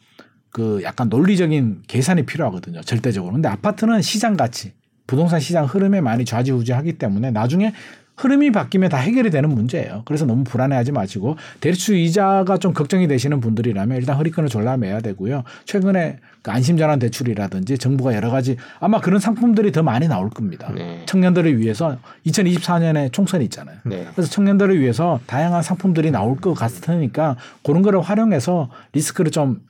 그 0.49 0.82
약간 0.84 1.07
논리적인 1.07 1.84
계산이 1.88 2.26
필요하거든요. 2.26 2.82
절대적으로. 2.82 3.32
근데 3.32 3.47
아파트는 3.47 4.01
시장 4.01 4.36
가치, 4.36 4.73
부동산 5.07 5.39
시장 5.39 5.65
흐름에 5.65 6.01
많이 6.01 6.26
좌지우지하기 6.26 6.93
때문에 6.93 7.32
나중에 7.32 7.73
흐름이 8.18 8.51
바뀌면 8.51 8.89
다 8.89 8.97
해결이 8.97 9.30
되는 9.30 9.49
문제예요. 9.49 10.03
그래서 10.05 10.26
너무 10.26 10.43
불안해하지 10.43 10.91
마시고 10.91 11.36
대출 11.59 11.97
이자가 11.97 12.57
좀 12.57 12.74
걱정이 12.74 13.07
되시는 13.07 13.41
분들이라면 13.41 13.97
일단 13.97 14.16
허리끈을 14.16 14.49
졸라매야 14.49 15.01
되고요. 15.01 15.43
최근에 15.66 16.20
그 16.41 16.51
안심전환 16.51 16.99
대출이라든지 16.99 17.78
정부가 17.78 18.16
여러 18.16 18.30
가지 18.30 18.55
아마 18.80 19.01
그런 19.01 19.20
상품들이 19.20 19.72
더 19.72 19.84
많이 19.84 20.07
나올 20.07 20.30
겁니다. 20.30 20.72
네. 20.74 21.01
청년들을 21.05 21.59
위해서 21.59 21.97
2024년에 22.28 23.11
총선이 23.11 23.43
있잖아요. 23.45 23.78
네. 23.84 24.07
그래서 24.13 24.30
청년들을 24.30 24.80
위해서 24.80 25.20
다양한 25.26 25.61
상품들이 25.61 26.11
나올 26.11 26.38
것 26.38 26.53
같으니까 26.53 27.36
그런 27.63 27.82
거를 27.82 28.01
활용해서 28.01 28.70
리스크를 28.93 29.32
좀 29.32 29.61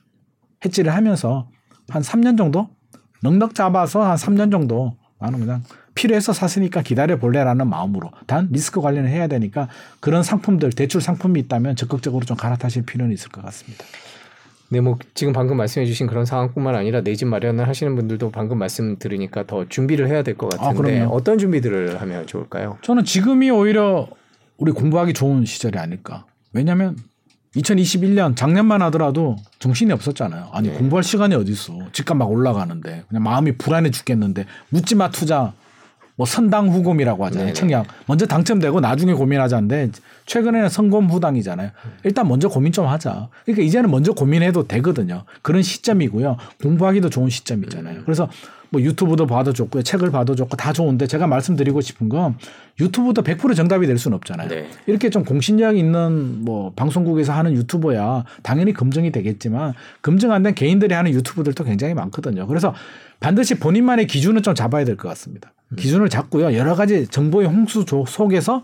해지를 0.64 0.94
하면서 0.94 1.48
한 1.88 2.02
3년 2.02 2.36
정도 2.36 2.68
넉넉 3.22 3.54
잡아서 3.54 4.02
한 4.02 4.16
3년 4.16 4.50
정도 4.50 4.96
나는 5.18 5.40
그냥 5.40 5.62
필요해서 5.96 6.32
샀으니까 6.32 6.82
기다려 6.82 7.16
볼래라는 7.18 7.68
마음으로 7.68 8.12
단 8.26 8.48
리스크 8.52 8.80
관리는 8.80 9.08
해야 9.08 9.26
되니까 9.26 9.68
그런 9.98 10.22
상품들 10.22 10.70
대출 10.70 11.00
상품이 11.00 11.40
있다면 11.40 11.74
적극적으로 11.74 12.24
좀 12.24 12.36
갈아타실 12.36 12.84
필요는 12.86 13.12
있을 13.12 13.30
것 13.30 13.44
같습니다. 13.44 13.84
네, 14.68 14.80
뭐 14.80 14.98
지금 15.14 15.32
방금 15.32 15.56
말씀해주신 15.56 16.06
그런 16.06 16.24
상황뿐만 16.26 16.74
아니라 16.74 17.00
내 17.00 17.14
집 17.14 17.26
마련을 17.26 17.66
하시는 17.68 17.94
분들도 17.96 18.30
방금 18.30 18.58
말씀 18.58 18.98
들으니까 18.98 19.46
더 19.46 19.64
준비를 19.68 20.08
해야 20.08 20.22
될것 20.22 20.54
아, 20.54 20.56
같은데 20.68 20.94
그럼요. 20.98 21.14
어떤 21.14 21.38
준비들을 21.38 22.00
하면 22.00 22.26
좋을까요? 22.26 22.78
저는 22.82 23.04
지금이 23.04 23.50
오히려 23.50 24.08
우리 24.58 24.72
공부하기 24.72 25.12
좋은 25.14 25.44
시절이 25.44 25.78
아닐까. 25.78 26.26
왜냐하면 26.52 26.96
2021년 27.54 28.36
작년만 28.36 28.82
하더라도 28.82 29.36
정신이 29.60 29.92
없었잖아요. 29.92 30.50
아니 30.52 30.68
네. 30.68 30.74
공부할 30.76 31.02
시간이 31.04 31.34
어디 31.36 31.52
있어? 31.52 31.78
집값 31.92 32.16
막 32.16 32.30
올라가는데 32.30 33.04
그냥 33.08 33.22
마음이 33.22 33.52
불안해 33.56 33.90
죽겠는데 33.92 34.44
묻지마 34.70 35.10
투자 35.10 35.52
뭐 36.16 36.26
선당 36.26 36.68
후금이라고 36.70 37.24
하잖아요. 37.26 37.46
네네. 37.48 37.52
청약 37.52 37.86
먼저 38.06 38.26
당첨되고 38.26 38.80
나중에 38.80 39.12
고민하자는데 39.12 39.90
최근에는 40.24 40.68
선검 40.70 41.06
후당이잖아요. 41.06 41.70
일단 42.04 42.26
먼저 42.26 42.48
고민 42.48 42.72
좀 42.72 42.86
하자. 42.86 43.28
그러니까 43.44 43.62
이제는 43.64 43.90
먼저 43.90 44.12
고민해도 44.12 44.66
되거든요. 44.66 45.24
그런 45.42 45.62
시점이고요. 45.62 46.36
공부하기도 46.62 47.10
좋은 47.10 47.28
시점이잖아요. 47.28 48.02
그래서 48.04 48.28
뭐 48.70 48.80
유튜브도 48.82 49.26
봐도 49.26 49.52
좋고요. 49.52 49.82
책을 49.82 50.10
봐도 50.10 50.34
좋고 50.34 50.56
다 50.56 50.72
좋은데 50.72 51.06
제가 51.06 51.26
말씀드리고 51.26 51.80
싶은 51.82 52.08
건 52.08 52.36
유튜브도 52.80 53.22
100% 53.22 53.54
정답이 53.54 53.86
될 53.86 53.96
수는 53.98 54.16
없잖아요. 54.16 54.48
네. 54.48 54.66
이렇게 54.86 55.08
좀 55.10 55.22
공신력 55.24 55.76
있는 55.76 56.44
뭐 56.44 56.72
방송국에서 56.74 57.32
하는 57.32 57.52
유튜버야 57.52 58.24
당연히 58.42 58.72
검증이 58.72 59.12
되겠지만 59.12 59.74
검증 60.02 60.32
안 60.32 60.42
된 60.42 60.54
개인들이 60.54 60.94
하는 60.94 61.12
유튜브들도 61.12 61.62
굉장히 61.64 61.94
많거든요. 61.94 62.46
그래서 62.46 62.74
반드시 63.20 63.54
본인만의 63.56 64.06
기준을 64.06 64.42
좀 64.42 64.54
잡아야 64.54 64.84
될 64.84 64.96
것 64.96 65.08
같습니다. 65.10 65.52
기준을 65.76 66.08
잡고요. 66.08 66.54
여러 66.54 66.74
가지 66.74 67.06
정보의 67.08 67.48
홍수 67.48 67.84
조- 67.84 68.04
속에서 68.06 68.62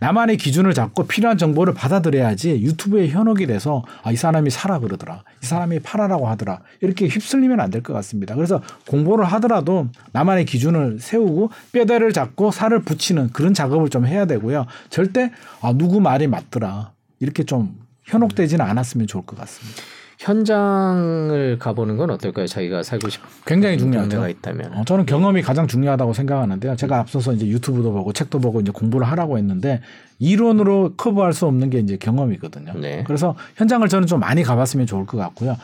나만의 0.00 0.36
기준을 0.36 0.74
잡고 0.74 1.06
필요한 1.06 1.38
정보를 1.38 1.72
받아들여야지 1.72 2.60
유튜브에 2.62 3.08
현혹이 3.08 3.46
돼서 3.46 3.82
아, 4.02 4.12
이 4.12 4.16
사람이 4.16 4.50
사라 4.50 4.78
그러더라. 4.78 5.22
이 5.42 5.46
사람이 5.46 5.80
팔아라고 5.80 6.28
하더라. 6.28 6.60
이렇게 6.80 7.06
휩쓸리면 7.06 7.58
안 7.60 7.70
될 7.70 7.82
것 7.82 7.92
같습니다. 7.94 8.34
그래서 8.34 8.60
공부를 8.88 9.24
하더라도 9.24 9.88
나만의 10.12 10.44
기준을 10.44 10.98
세우고 11.00 11.50
뼈대를 11.72 12.12
잡고 12.12 12.50
살을 12.50 12.82
붙이는 12.82 13.30
그런 13.32 13.54
작업을 13.54 13.88
좀 13.88 14.06
해야 14.06 14.26
되고요. 14.26 14.66
절대 14.90 15.30
아, 15.62 15.72
누구 15.72 16.00
말이 16.00 16.26
맞더라. 16.26 16.92
이렇게 17.20 17.44
좀 17.44 17.74
현혹되지는 18.04 18.64
않았으면 18.64 19.06
좋을 19.06 19.24
것 19.24 19.38
같습니다. 19.38 19.80
현장을 20.18 21.58
가보는 21.58 21.96
건 21.96 22.10
어떨까요? 22.10 22.46
자기가 22.46 22.82
살고 22.82 23.08
싶은 23.08 23.28
굉장히. 23.44 23.76
동네가 23.76 24.28
있다면. 24.28 24.74
어, 24.74 24.84
저는 24.84 25.06
경험이 25.06 25.42
가장 25.42 25.66
중요하다고 25.66 26.12
생각하는데요. 26.12 26.76
제가 26.76 26.98
앞서서 26.98 27.32
이제 27.32 27.46
유튜브도 27.46 27.92
보고 27.92 28.12
책도 28.12 28.38
보고 28.40 28.60
이제 28.60 28.70
공부를 28.72 29.06
하라고 29.08 29.38
했는데 29.38 29.80
이론으로 30.18 30.94
커버할 30.96 31.32
수 31.32 31.46
없는 31.46 31.70
게 31.70 31.78
이제 31.80 31.96
경험이거든요. 31.96 32.74
네. 32.80 33.04
그래서 33.06 33.34
현장을 33.56 33.86
저는 33.88 34.06
좀 34.06 34.20
많이 34.20 34.42
가봤으면 34.42 34.86
좋을 34.86 35.06
것 35.06 35.16
같고요. 35.18 35.56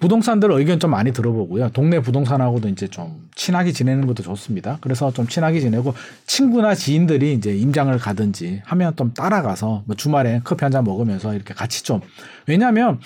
부동산들 0.00 0.50
의견 0.50 0.80
좀 0.80 0.90
많이 0.90 1.12
들어보고요. 1.12 1.68
동네 1.70 2.00
부동산하고도 2.00 2.68
이제 2.70 2.88
좀 2.88 3.28
친하게 3.36 3.70
지내는 3.70 4.08
것도 4.08 4.24
좋습니다. 4.24 4.78
그래서 4.80 5.12
좀 5.12 5.28
친하게 5.28 5.60
지내고 5.60 5.94
친구나 6.26 6.74
지인들이 6.74 7.34
이제 7.34 7.54
임장을 7.56 7.96
가든지 7.98 8.62
하면 8.64 8.96
좀 8.96 9.14
따라가서 9.14 9.84
뭐 9.86 9.94
주말에 9.94 10.40
커피 10.42 10.64
한 10.64 10.72
잔 10.72 10.82
먹으면서 10.82 11.34
이렇게 11.34 11.54
같이 11.54 11.84
좀 11.84 12.00
왜냐하면 12.48 12.98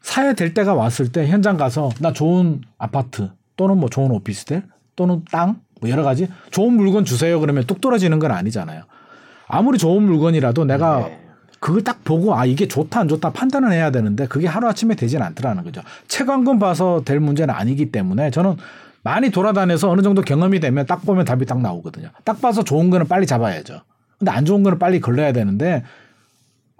사야 0.00 0.32
될 0.32 0.54
때가 0.54 0.74
왔을 0.74 1.12
때 1.12 1.26
현장 1.28 1.56
가서 1.56 1.90
나 2.00 2.12
좋은 2.12 2.60
아파트 2.78 3.30
또는 3.56 3.78
뭐 3.78 3.88
좋은 3.88 4.10
오피스텔 4.10 4.64
또는 4.96 5.24
땅 5.30 5.60
뭐 5.80 5.90
여러 5.90 6.02
가지 6.02 6.28
좋은 6.50 6.74
물건 6.74 7.04
주세요 7.04 7.40
그러면 7.40 7.64
뚝 7.64 7.80
떨어지는 7.80 8.18
건 8.18 8.30
아니잖아요. 8.30 8.82
아무리 9.48 9.78
좋은 9.78 10.02
물건이라도 10.04 10.64
내가 10.64 11.00
네. 11.00 11.20
그걸 11.58 11.82
딱 11.82 12.04
보고 12.04 12.34
아 12.34 12.46
이게 12.46 12.68
좋다 12.68 13.00
안 13.00 13.08
좋다 13.08 13.32
판단을 13.32 13.72
해야 13.72 13.90
되는데 13.90 14.26
그게 14.26 14.46
하루 14.46 14.68
아침에 14.68 14.94
되진 14.94 15.20
않더라는 15.20 15.64
거죠. 15.64 15.82
채광금 16.08 16.58
봐서 16.58 17.02
될 17.04 17.20
문제는 17.20 17.52
아니기 17.52 17.90
때문에 17.90 18.30
저는 18.30 18.56
많이 19.02 19.30
돌아다녀서 19.30 19.90
어느 19.90 20.02
정도 20.02 20.22
경험이 20.22 20.60
되면 20.60 20.86
딱 20.86 21.04
보면 21.04 21.24
답이 21.24 21.46
딱 21.46 21.60
나오거든요. 21.60 22.10
딱 22.24 22.40
봐서 22.40 22.62
좋은 22.62 22.90
거는 22.90 23.08
빨리 23.08 23.26
잡아야죠. 23.26 23.80
근데 24.18 24.30
안 24.30 24.44
좋은 24.44 24.62
거는 24.62 24.78
빨리 24.78 25.00
걸러야 25.00 25.32
되는데 25.32 25.82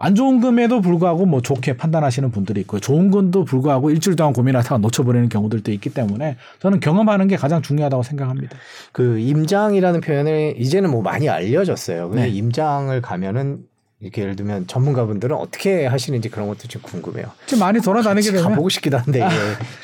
안 0.02 0.14
좋은 0.14 0.40
금에도 0.40 0.80
불구하고 0.80 1.26
뭐 1.26 1.42
좋게 1.42 1.76
판단하시는 1.76 2.30
분들이 2.30 2.62
있고요. 2.62 2.80
좋은 2.80 3.10
건도 3.10 3.44
불구하고 3.44 3.90
일주일 3.90 4.16
동안 4.16 4.32
고민하다가 4.32 4.78
놓쳐버리는 4.78 5.28
경우들도 5.28 5.70
있기 5.72 5.90
때문에 5.90 6.36
저는 6.58 6.80
경험하는 6.80 7.28
게 7.28 7.36
가장 7.36 7.60
중요하다고 7.60 8.02
생각합니다. 8.02 8.56
그 8.92 9.18
임장이라는 9.18 10.00
표현을 10.00 10.54
이제는 10.56 10.90
뭐 10.90 11.02
많이 11.02 11.28
알려졌어요. 11.28 12.08
근데 12.08 12.22
네. 12.22 12.28
임장을 12.30 12.98
가면은 13.02 13.58
이렇게 14.00 14.22
예를 14.22 14.36
들면 14.36 14.66
전문가분들은 14.66 15.36
어떻게 15.36 15.84
하시는지 15.84 16.30
그런 16.30 16.48
것도 16.48 16.66
좀 16.68 16.80
궁금해요. 16.80 17.26
지금 17.44 17.60
많이 17.60 17.82
돌아다니게 17.82 18.30
되면 18.32 18.44
가보고 18.48 18.70
싶기도 18.70 18.96
한데 18.96 19.18
이게 19.18 19.28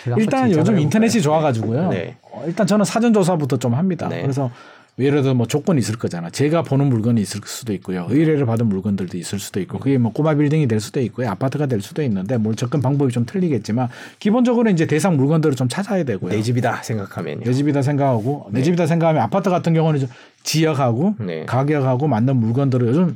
제가 0.04 0.16
일단 0.18 0.50
요즘 0.50 0.78
인터넷이? 0.78 1.20
좋아가지고요. 1.20 1.90
네. 1.90 2.16
어, 2.22 2.42
일단 2.46 2.66
저는 2.66 2.86
사전 2.86 3.12
조사부터 3.12 3.58
좀 3.58 3.74
합니다. 3.74 4.08
네. 4.08 4.22
그래서 4.22 4.50
예를 4.98 5.22
들어 5.22 5.34
뭐 5.34 5.46
조건이 5.46 5.78
있을 5.78 5.96
거잖아. 5.96 6.30
제가 6.30 6.62
보는 6.62 6.86
물건이 6.86 7.20
있을 7.20 7.42
수도 7.44 7.74
있고요. 7.74 8.06
의뢰를 8.08 8.46
받은 8.46 8.66
물건들도 8.66 9.18
있을 9.18 9.38
수도 9.38 9.60
있고 9.60 9.78
그게 9.78 9.98
뭐 9.98 10.10
꼬마 10.10 10.34
빌딩이 10.34 10.68
될 10.68 10.80
수도 10.80 11.00
있고요. 11.00 11.28
아파트가 11.30 11.66
될 11.66 11.82
수도 11.82 12.02
있는데 12.02 12.38
뭘 12.38 12.56
접근 12.56 12.80
방법이 12.80 13.12
좀 13.12 13.26
틀리겠지만 13.26 13.88
기본적으로 14.18 14.70
이제 14.70 14.86
대상 14.86 15.16
물건들을 15.16 15.54
좀 15.54 15.68
찾아야 15.68 16.02
되고요. 16.04 16.32
내 16.32 16.40
집이다 16.40 16.82
생각하면요. 16.82 17.44
내 17.44 17.52
집이다 17.52 17.82
생각하고 17.82 18.48
내 18.52 18.62
집이다 18.62 18.86
생각하면 18.86 19.22
아파트 19.22 19.50
같은 19.50 19.74
경우는 19.74 20.00
좀 20.00 20.08
지역하고 20.44 21.16
네. 21.18 21.44
가격하고 21.44 22.08
맞는 22.08 22.36
물건들을 22.36 22.88
요즘 22.88 23.14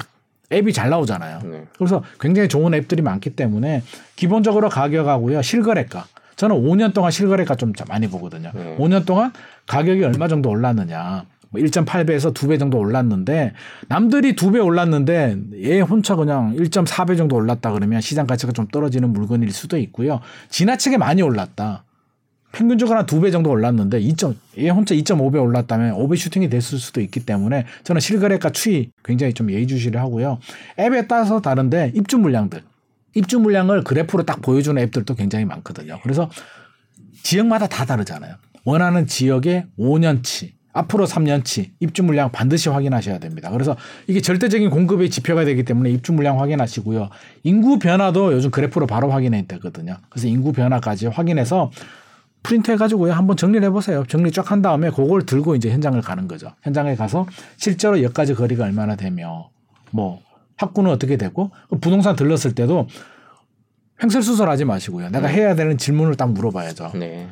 앱이 0.53 0.75
잘 0.75 0.91
나오잖아요. 0.91 1.41
네. 1.45 1.65
그래서 1.79 2.03
굉장히 2.21 2.49
좋은 2.49 2.75
앱들이 2.75 3.01
많기 3.01 3.31
때문에 3.31 3.83
기본적으로 4.17 4.69
가격하고요 4.69 5.41
실거래가 5.41 6.05
저는 6.37 6.57
5년 6.57 6.93
동안 6.93 7.11
실거래가 7.11 7.55
좀 7.55 7.73
많이 7.89 8.07
보거든요. 8.09 8.51
네. 8.55 8.77
5년 8.79 9.07
동안 9.07 9.33
가격이 9.67 10.05
얼마 10.05 10.29
정도 10.29 10.51
올랐느냐. 10.51 11.25
뭐 11.51 11.61
1.8배에서 11.61 12.33
2배 12.33 12.59
정도 12.59 12.79
올랐는데 12.79 13.53
남들이 13.89 14.35
2배 14.35 14.65
올랐는데 14.65 15.37
얘 15.63 15.81
혼자 15.81 16.15
그냥 16.17 16.55
1.4배 16.57 17.17
정도 17.17 17.37
올랐다 17.37 17.73
그러면 17.73 18.01
시장 18.01 18.27
가치가 18.27 18.53
좀 18.53 18.67
떨어지는 18.69 19.13
물건일 19.13 19.51
수도 19.53 19.77
있고요. 19.79 20.21
지나치게 20.49 20.97
많이 20.99 21.23
올랐다. 21.23 21.85
평균적으로 22.53 22.99
한 22.99 23.07
두 23.07 23.21
배 23.21 23.31
정도 23.31 23.51
올랐는데 23.51 24.01
2점 24.01 24.35
얘 24.59 24.71
혼자 24.71 24.95
2.5배 24.95 25.41
올랐다면 25.41 25.95
5배 25.95 26.17
슈팅이 26.17 26.49
됐을 26.49 26.79
수도 26.79 27.01
있기 27.01 27.21
때문에 27.25 27.65
저는 27.85 28.01
실거래가 28.01 28.51
추이 28.51 28.91
굉장히 29.05 29.35
좀 29.35 29.51
예의주시를 29.53 30.01
하고요. 30.01 30.39
앱에 30.79 31.07
따라서 31.07 31.41
다른데 31.41 31.93
입주 31.95 32.19
물량들 32.19 32.63
입주 33.15 33.39
물량을 33.41 33.83
그래프로 33.85 34.25
딱 34.25 34.41
보여주는 34.41 34.81
앱들도 34.83 35.15
굉장히 35.15 35.45
많거든요. 35.45 35.99
그래서 36.03 36.29
지역마다 37.23 37.67
다 37.67 37.85
다르잖아요. 37.85 38.35
원하는 38.65 39.07
지역의 39.07 39.67
5년치 39.79 40.53
앞으로 40.73 41.07
3년치 41.07 41.71
입주 41.81 42.03
물량 42.03 42.31
반드시 42.31 42.69
확인하셔야 42.69 43.19
됩니다. 43.19 43.51
그래서 43.51 43.77
이게 44.07 44.21
절대적인 44.21 44.71
공급의 44.71 45.11
지표가 45.11 45.45
되기 45.45 45.65
때문에 45.65 45.91
입주 45.91 46.13
물량 46.13 46.41
확인하시고요. 46.41 47.09
인구 47.43 47.79
변화도 47.79 48.33
요즘 48.33 48.51
그래프로 48.51 48.87
바로 48.87 49.11
확인해 49.11 49.47
되거든요. 49.47 49.97
그래서 50.09 50.29
인구 50.29 50.53
변화까지 50.53 51.09
확인해서 51.09 51.71
프린트 52.43 52.71
해가지고요. 52.71 53.13
한번 53.13 53.37
정리를 53.37 53.67
해보세요. 53.67 54.05
정리 54.09 54.31
쫙 54.31 54.51
한 54.51 54.63
다음에 54.63 54.91
그걸 54.91 55.27
들고 55.27 55.57
이제 55.57 55.71
현장을 55.71 56.01
가는 56.01 56.27
거죠. 56.27 56.53
현장에 56.63 56.95
가서 56.95 57.27
실제로 57.57 58.03
여기까지 58.03 58.35
거리가 58.35 58.65
얼마나 58.65 58.97
되며 58.97 59.51
뭐 59.91 60.21
학구는 60.57 60.91
어떻게 60.91 61.17
되고 61.17 61.51
부동산 61.81 62.17
들렀을 62.17 62.55
때도 62.55 62.87
횡설수설하지 64.03 64.65
마시고요. 64.65 65.11
내가 65.11 65.29
해야 65.29 65.55
되는 65.55 65.77
질문을 65.77 66.17
딱 66.17 66.33
물어봐야죠. 66.33 66.93
네. 66.95 67.29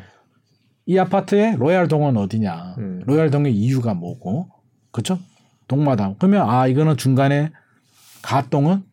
이 0.89 0.99
아파트의 0.99 1.57
로얄 1.57 1.87
동은 1.87 2.17
어디냐? 2.17 2.77
음. 2.79 3.03
로얄 3.05 3.31
동의 3.31 3.55
이유가 3.55 3.93
뭐고? 3.93 4.49
그렇죠? 4.91 5.19
동마다. 5.69 6.15
그러면 6.19 6.49
아 6.49 6.67
이거는 6.67 6.97
중간에 6.97 7.53
가동은 8.23 8.85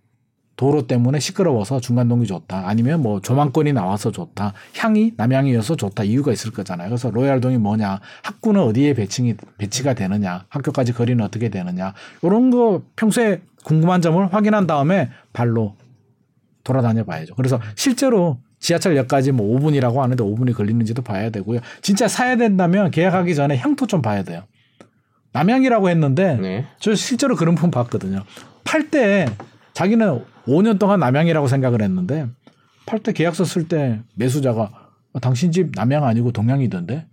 도로 0.58 0.88
때문에 0.88 1.20
시끄러워서 1.20 1.80
중간 1.80 2.10
동이 2.10 2.28
좋다. 2.28 2.68
아니면 2.68 3.02
뭐 3.02 3.22
조망권이 3.22 3.72
나와서 3.72 4.12
좋다. 4.12 4.52
향이 4.78 5.14
남향이어서 5.16 5.78
좋다. 5.78 6.04
이유가 6.04 6.34
있을 6.34 6.52
거잖아요. 6.52 6.90
그래서 6.90 7.10
로얄 7.12 7.40
동이 7.40 7.58
뭐냐? 7.58 8.02
학구는 8.24 8.62
어디에 8.62 8.94
배치이 8.94 9.36
배치가 9.58 9.94
되느냐? 9.94 10.46
학교까지 10.50 10.92
거리는 10.92 11.24
어떻게 11.24 11.48
되느냐? 11.48 11.94
이런 12.24 12.52
거 12.52 12.84
평소에 12.98 13.42
궁금한 13.64 14.02
점을 14.02 14.34
확인한 14.34 14.68
다음에 14.68 15.12
발로 15.32 15.78
돌아다녀 16.66 17.06
봐야죠. 17.06 17.36
그래서 17.36 17.62
실제로 17.76 18.40
지하철역까지 18.60 19.32
뭐 19.32 19.60
5분이라고 19.60 19.98
하는데 19.98 20.24
5분이 20.24 20.54
걸리는지도 20.56 21.02
봐야 21.02 21.30
되고요. 21.30 21.60
진짜 21.82 22.08
사야 22.08 22.36
된다면 22.36 22.92
계약하기 22.92 23.36
전에 23.36 23.58
향도 23.58 23.88
좀 23.88 24.02
봐야 24.02 24.24
돼요. 24.24 24.44
남향이라고 25.34 25.90
했는데 25.90 26.36
네. 26.38 26.66
저 26.80 26.96
실제로 26.96 27.36
그런 27.36 27.56
분 27.56 27.70
봤거든요. 27.72 28.24
팔 28.64 28.90
때 28.90 29.28
자기는 29.74 30.24
5년 30.48 30.80
동안 30.80 31.00
남향이라고 31.02 31.48
생각을 31.48 31.82
했는데 31.82 32.28
팔 32.86 33.00
때 33.00 33.12
계약서 33.12 33.44
쓸 33.44 33.68
때 33.68 34.00
매수자가 34.16 34.72
어, 35.14 35.20
당신 35.20 35.52
집 35.52 35.72
남향 35.76 36.04
아니고 36.06 36.32
동향이던데. 36.32 37.06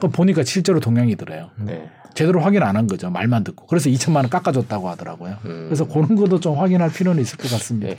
그 0.00 0.08
보니까 0.08 0.42
실제로 0.44 0.80
동향이더래요. 0.80 1.50
네. 1.58 1.90
제대로 2.14 2.40
확인 2.40 2.62
안 2.62 2.74
한 2.74 2.86
거죠. 2.86 3.10
말만 3.10 3.44
듣고. 3.44 3.66
그래서 3.66 3.90
2천만 3.90 4.16
원 4.16 4.30
깎아줬다고 4.30 4.88
하더라고요. 4.88 5.36
음. 5.44 5.66
그래서 5.66 5.86
그런 5.86 6.16
것도 6.16 6.40
좀 6.40 6.58
확인할 6.58 6.90
필요는 6.90 7.20
있을 7.22 7.36
것 7.38 7.50
같습니다. 7.50 7.88
네. 7.94 7.98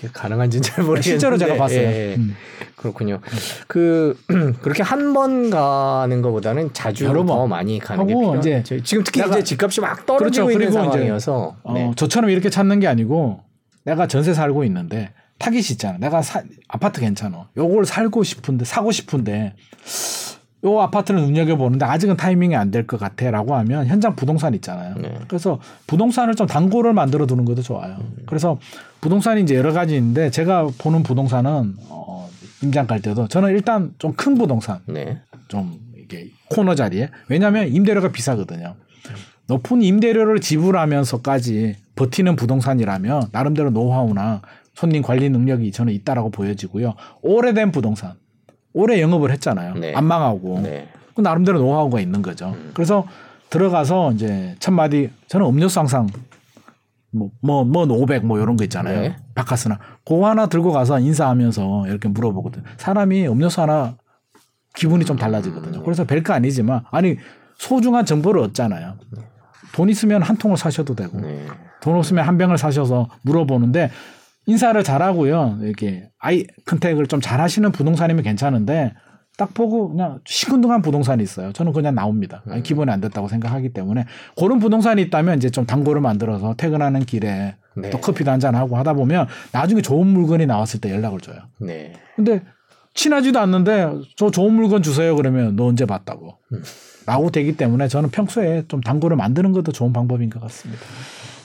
그게 0.00 0.08
가능한지는 0.12 0.62
잘 0.62 0.84
모르겠는데 0.84 1.02
실제로 1.02 1.36
제가 1.36 1.56
봤어요. 1.56 1.80
예, 1.80 2.14
음. 2.16 2.36
그렇군요. 2.76 3.20
그 3.66 4.16
그렇게 4.62 4.82
한 4.84 5.12
번 5.12 5.50
가는 5.50 6.22
것보다는 6.22 6.72
자주 6.72 7.04
여러 7.04 7.24
번 7.24 7.38
더 7.38 7.46
많이 7.46 7.78
가는 7.80 8.06
게 8.06 8.14
필요한 8.14 8.38
이제 8.38 8.62
지금 8.84 9.02
특히 9.02 9.20
내가- 9.22 9.36
이제 9.38 9.42
집값이 9.44 9.80
막 9.80 10.06
떨어지고 10.06 10.46
그렇죠. 10.46 10.52
있는 10.52 10.72
상황이어서 10.72 11.56
어, 11.62 11.72
네. 11.72 11.92
저처럼 11.96 12.30
이렇게 12.30 12.48
찾는 12.50 12.78
게 12.80 12.86
아니고 12.86 13.40
내가 13.84 14.06
전세 14.06 14.32
살고 14.34 14.64
있는데 14.64 15.12
타깃이 15.38 15.62
있잖아. 15.72 15.98
내가 15.98 16.20
사- 16.22 16.42
아파트 16.68 17.00
괜찮아. 17.00 17.48
요걸 17.56 17.84
살고 17.86 18.22
싶은데 18.22 18.64
사고 18.64 18.92
싶은데 18.92 19.54
요 20.64 20.80
아파트를 20.80 21.20
눈여겨 21.20 21.56
보는데 21.56 21.84
아직은 21.86 22.16
타이밍이 22.16 22.56
안 22.56 22.70
될 22.70 22.86
것 22.86 22.98
같아 22.98 23.30
라고 23.30 23.54
하면 23.56 23.86
현장 23.86 24.16
부동산 24.16 24.54
있잖아요. 24.54 24.94
네. 24.96 25.14
그래서 25.28 25.60
부동산을 25.86 26.34
좀 26.34 26.46
단골을 26.46 26.92
만들어 26.94 27.26
두는 27.26 27.44
것도 27.44 27.62
좋아요. 27.62 27.96
그래서 28.26 28.58
부동산이 29.00 29.42
이제 29.42 29.54
여러 29.54 29.72
가지 29.72 29.96
있는데 29.96 30.30
제가 30.30 30.68
보는 30.78 31.02
부동산은 31.04 31.76
어, 31.88 32.28
임장 32.62 32.86
갈 32.88 33.00
때도 33.00 33.28
저는 33.28 33.50
일단 33.50 33.92
좀 33.98 34.14
큰 34.16 34.34
부동산 34.36 34.80
네. 34.86 35.20
좀 35.46 35.78
이게 35.96 36.30
코너 36.50 36.74
자리에 36.74 37.10
왜냐하면 37.28 37.68
임대료가 37.68 38.10
비싸거든요. 38.10 38.74
높은 39.46 39.80
임대료를 39.80 40.40
지불하면서까지 40.40 41.76
버티는 41.94 42.36
부동산이라면 42.36 43.28
나름대로 43.32 43.70
노하우나 43.70 44.42
손님 44.74 45.02
관리 45.02 45.30
능력이 45.30 45.72
저는 45.72 45.92
있다라고 45.92 46.30
보여지고요. 46.30 46.94
오래된 47.22 47.72
부동산, 47.72 48.14
오래 48.78 49.00
영업을 49.00 49.32
했잖아요. 49.32 49.74
네. 49.74 49.92
안 49.92 50.04
망하고 50.04 50.60
네. 50.62 50.88
그 51.12 51.20
나름대로 51.20 51.58
노하우가 51.58 51.98
있는 51.98 52.22
거죠. 52.22 52.54
그래서 52.74 53.04
들어가서 53.50 54.12
이제 54.12 54.54
첫 54.60 54.70
마디 54.70 55.10
저는 55.26 55.46
음료수 55.46 55.80
항상 55.80 56.06
뭐뭐뭐 57.10 57.86
500 57.88 58.24
뭐 58.24 58.38
이런 58.38 58.56
거 58.56 58.62
있잖아요. 58.62 59.00
네. 59.00 59.16
바카스나 59.34 59.80
그거 60.04 60.28
하나 60.28 60.46
들고 60.46 60.70
가서 60.70 61.00
인사하면서 61.00 61.88
이렇게 61.88 62.08
물어보거든. 62.08 62.62
사람이 62.76 63.26
음료수 63.26 63.60
하나 63.62 63.96
기분이 64.76 65.04
좀 65.04 65.16
달라지거든요. 65.16 65.82
그래서 65.82 66.04
별거 66.04 66.32
아니지만 66.34 66.82
아니 66.92 67.16
소중한 67.56 68.04
정보를 68.04 68.40
얻잖아요. 68.42 68.94
돈 69.72 69.88
있으면 69.88 70.22
한 70.22 70.36
통을 70.36 70.56
사셔도 70.56 70.94
되고 70.94 71.20
네. 71.20 71.46
돈 71.80 71.96
없으면 71.96 72.24
한 72.24 72.38
병을 72.38 72.56
사셔서 72.58 73.08
물어보는데 73.22 73.90
인사를 74.48 74.82
잘하고요. 74.82 75.58
이렇게 75.60 76.08
아이 76.18 76.46
컨택을 76.64 77.06
좀 77.06 77.20
잘하시는 77.20 77.70
부동산이면 77.70 78.24
괜찮은데 78.24 78.94
딱 79.36 79.52
보고 79.52 79.90
그냥 79.90 80.20
시큰둥한 80.24 80.80
부동산이 80.80 81.22
있어요. 81.22 81.52
저는 81.52 81.72
그냥 81.74 81.94
나옵니다. 81.94 82.42
아니, 82.48 82.62
기본이 82.62 82.90
안 82.90 83.00
됐다고 83.00 83.28
생각하기 83.28 83.74
때문에 83.74 84.06
그런 84.36 84.58
부동산이 84.58 85.02
있다면 85.02 85.36
이제 85.36 85.50
좀 85.50 85.66
단골을 85.66 86.00
만들어서 86.00 86.54
퇴근하는 86.56 87.04
길에 87.04 87.56
네. 87.76 87.90
또 87.90 88.00
커피도 88.00 88.30
한잔 88.30 88.54
하고 88.54 88.78
하다 88.78 88.94
보면 88.94 89.28
나중에 89.52 89.82
좋은 89.82 90.06
물건이 90.06 90.46
나왔을 90.46 90.80
때 90.80 90.90
연락을 90.90 91.20
줘요. 91.20 91.36
네. 91.60 91.92
근데 92.16 92.42
친하지도 92.94 93.38
않는데 93.38 93.92
저 94.16 94.30
좋은 94.30 94.54
물건 94.54 94.82
주세요 94.82 95.14
그러면 95.14 95.56
너 95.56 95.66
언제 95.66 95.84
봤다고 95.84 96.38
음. 96.52 96.62
라고 97.06 97.30
되기 97.30 97.56
때문에 97.56 97.86
저는 97.86 98.10
평소에 98.10 98.64
좀 98.66 98.80
단골을 98.80 99.16
만드는 99.16 99.52
것도 99.52 99.72
좋은 99.72 99.92
방법인 99.92 100.30
것 100.30 100.40
같습니다. 100.40 100.82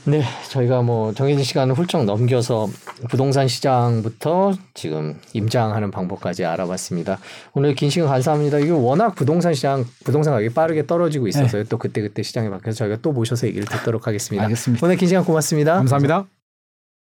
네, 0.05 0.21
저희가 0.49 0.81
뭐 0.81 1.13
정해진 1.13 1.43
시간을 1.43 1.75
훌쩍 1.75 2.03
넘겨서 2.03 2.67
부동산 3.09 3.47
시장부터 3.47 4.53
지금 4.73 5.19
임장하는 5.33 5.91
방법까지 5.91 6.43
알아봤습니다. 6.45 7.19
오늘 7.53 7.73
긴 7.73 7.89
시간 7.89 8.09
감사합니다. 8.09 8.59
이게 8.59 8.71
워낙 8.71 9.15
부동산 9.15 9.53
시장 9.53 9.85
부동산 10.03 10.33
가격이 10.33 10.53
빠르게 10.53 10.85
떨어지고 10.85 11.27
있어서요. 11.27 11.63
또 11.65 11.77
그때 11.77 12.01
그때 12.01 12.21
시장이 12.21 12.49
바뀌어서 12.49 12.77
저희가 12.79 12.97
또 13.01 13.11
모셔서 13.13 13.47
얘기를 13.47 13.65
듣도록 13.65 14.07
하겠습니다. 14.07 14.43
알겠습니다. 14.43 14.85
오늘 14.85 14.97
긴 14.97 15.07
시간 15.07 15.23
고맙습니다. 15.23 15.75
감사합니다. 15.75 16.32